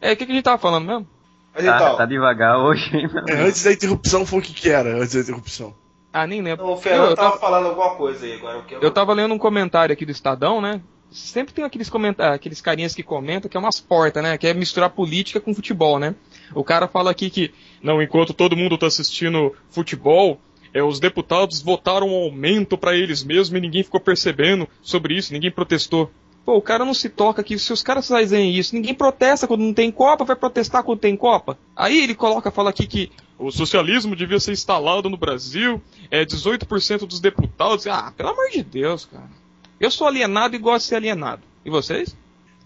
É, 0.00 0.12
o 0.12 0.16
que, 0.16 0.24
que 0.24 0.32
a 0.32 0.34
gente 0.34 0.44
tava 0.44 0.56
falando 0.56 0.86
mesmo? 0.86 1.06
Mas 1.54 1.62
Tá, 1.66 1.76
então, 1.76 1.96
tá 1.98 2.06
devagar 2.06 2.56
hoje, 2.56 2.90
hein, 2.96 3.06
É, 3.28 3.34
antes 3.34 3.62
da 3.62 3.70
interrupção 3.70 4.24
foi 4.24 4.38
o 4.38 4.42
que 4.42 4.54
que 4.54 4.70
era, 4.70 4.96
antes 4.96 5.12
da 5.12 5.20
interrupção. 5.20 5.81
Ah, 6.12 6.26
nem 6.26 6.42
lembro. 6.42 6.66
o 6.66 6.76
Fernando 6.76 7.10
eu, 7.10 7.16
tava 7.16 7.30
tava, 7.30 7.40
falando 7.40 7.68
alguma 7.68 7.94
coisa 7.94 8.26
aí 8.26 8.34
agora. 8.34 8.62
que 8.62 8.74
eu 8.74 8.90
tava 8.90 9.14
lendo 9.14 9.32
um 9.32 9.38
comentário 9.38 9.92
aqui 9.92 10.04
do 10.04 10.12
Estadão, 10.12 10.60
né? 10.60 10.80
Sempre 11.10 11.52
tem 11.54 11.64
aqueles 11.64 11.90
comentários, 11.90 12.36
aqueles 12.36 12.60
carinhas 12.60 12.94
que 12.94 13.02
comentam 13.02 13.48
que 13.48 13.56
é 13.56 13.60
umas 13.60 13.80
portas, 13.80 14.22
né? 14.22 14.36
Que 14.36 14.46
é 14.46 14.54
misturar 14.54 14.90
política 14.90 15.40
com 15.40 15.54
futebol, 15.54 15.98
né? 15.98 16.14
O 16.54 16.64
cara 16.64 16.86
fala 16.88 17.10
aqui 17.10 17.30
que, 17.30 17.52
não, 17.82 18.02
enquanto 18.02 18.34
todo 18.34 18.56
mundo 18.56 18.76
tá 18.76 18.86
assistindo 18.86 19.54
futebol, 19.70 20.40
é, 20.74 20.82
os 20.82 20.98
deputados 20.98 21.60
votaram 21.60 22.08
um 22.08 22.14
aumento 22.14 22.78
pra 22.78 22.94
eles 22.94 23.22
mesmos 23.22 23.58
e 23.58 23.60
ninguém 23.60 23.82
ficou 23.82 24.00
percebendo 24.00 24.68
sobre 24.80 25.14
isso, 25.14 25.32
ninguém 25.32 25.50
protestou. 25.50 26.10
Pô, 26.44 26.56
o 26.56 26.62
cara 26.62 26.84
não 26.84 26.94
se 26.94 27.08
toca 27.08 27.40
aqui. 27.40 27.58
Se 27.58 27.72
os 27.72 27.82
caras 27.82 28.08
fazem 28.08 28.56
isso, 28.56 28.74
ninguém 28.74 28.94
protesta 28.94 29.46
quando 29.46 29.62
não 29.62 29.72
tem 29.72 29.92
Copa, 29.92 30.24
vai 30.24 30.34
protestar 30.34 30.82
quando 30.82 30.98
tem 30.98 31.16
Copa. 31.16 31.56
Aí 31.76 32.02
ele 32.02 32.14
coloca, 32.14 32.50
fala 32.50 32.70
aqui 32.70 32.86
que 32.86 33.12
o 33.38 33.50
socialismo 33.50 34.16
devia 34.16 34.40
ser 34.40 34.52
instalado 34.52 35.08
no 35.08 35.16
Brasil, 35.16 35.80
é 36.10 36.24
18% 36.24 37.06
dos 37.06 37.20
deputados. 37.20 37.86
Ah, 37.86 38.12
pelo 38.16 38.30
amor 38.30 38.50
de 38.50 38.62
Deus, 38.62 39.04
cara. 39.04 39.30
Eu 39.78 39.90
sou 39.90 40.06
alienado 40.06 40.56
e 40.56 40.58
gosto 40.58 40.84
de 40.84 40.88
ser 40.88 40.96
alienado. 40.96 41.42
E 41.64 41.70
vocês? 41.70 42.16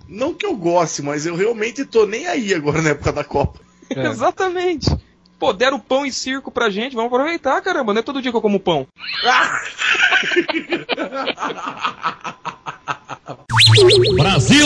Não 0.09 0.33
que 0.33 0.47
eu 0.47 0.55
goste, 0.55 1.03
mas 1.03 1.27
eu 1.27 1.35
realmente 1.35 1.85
tô 1.85 2.07
nem 2.07 2.27
aí 2.27 2.55
agora 2.55 2.81
na 2.81 2.91
época 2.91 3.13
da 3.13 3.25
Copa. 3.25 3.61
É. 3.91 4.01
Exatamente. 4.09 4.89
Pô, 5.39 5.53
deram 5.53 5.79
pão 5.79 6.07
e 6.07 6.13
circo 6.13 6.51
pra 6.51 6.71
gente, 6.71 6.97
vamos 6.97 7.13
aproveitar, 7.13 7.61
caramba. 7.61 7.93
Não 7.93 8.01
é 8.01 8.03
todo 8.03 8.23
dia 8.23 8.31
que 8.31 8.37
eu 8.37 8.43
como 8.43 8.59
pão. 8.59 8.87
Brasil! 14.17 14.63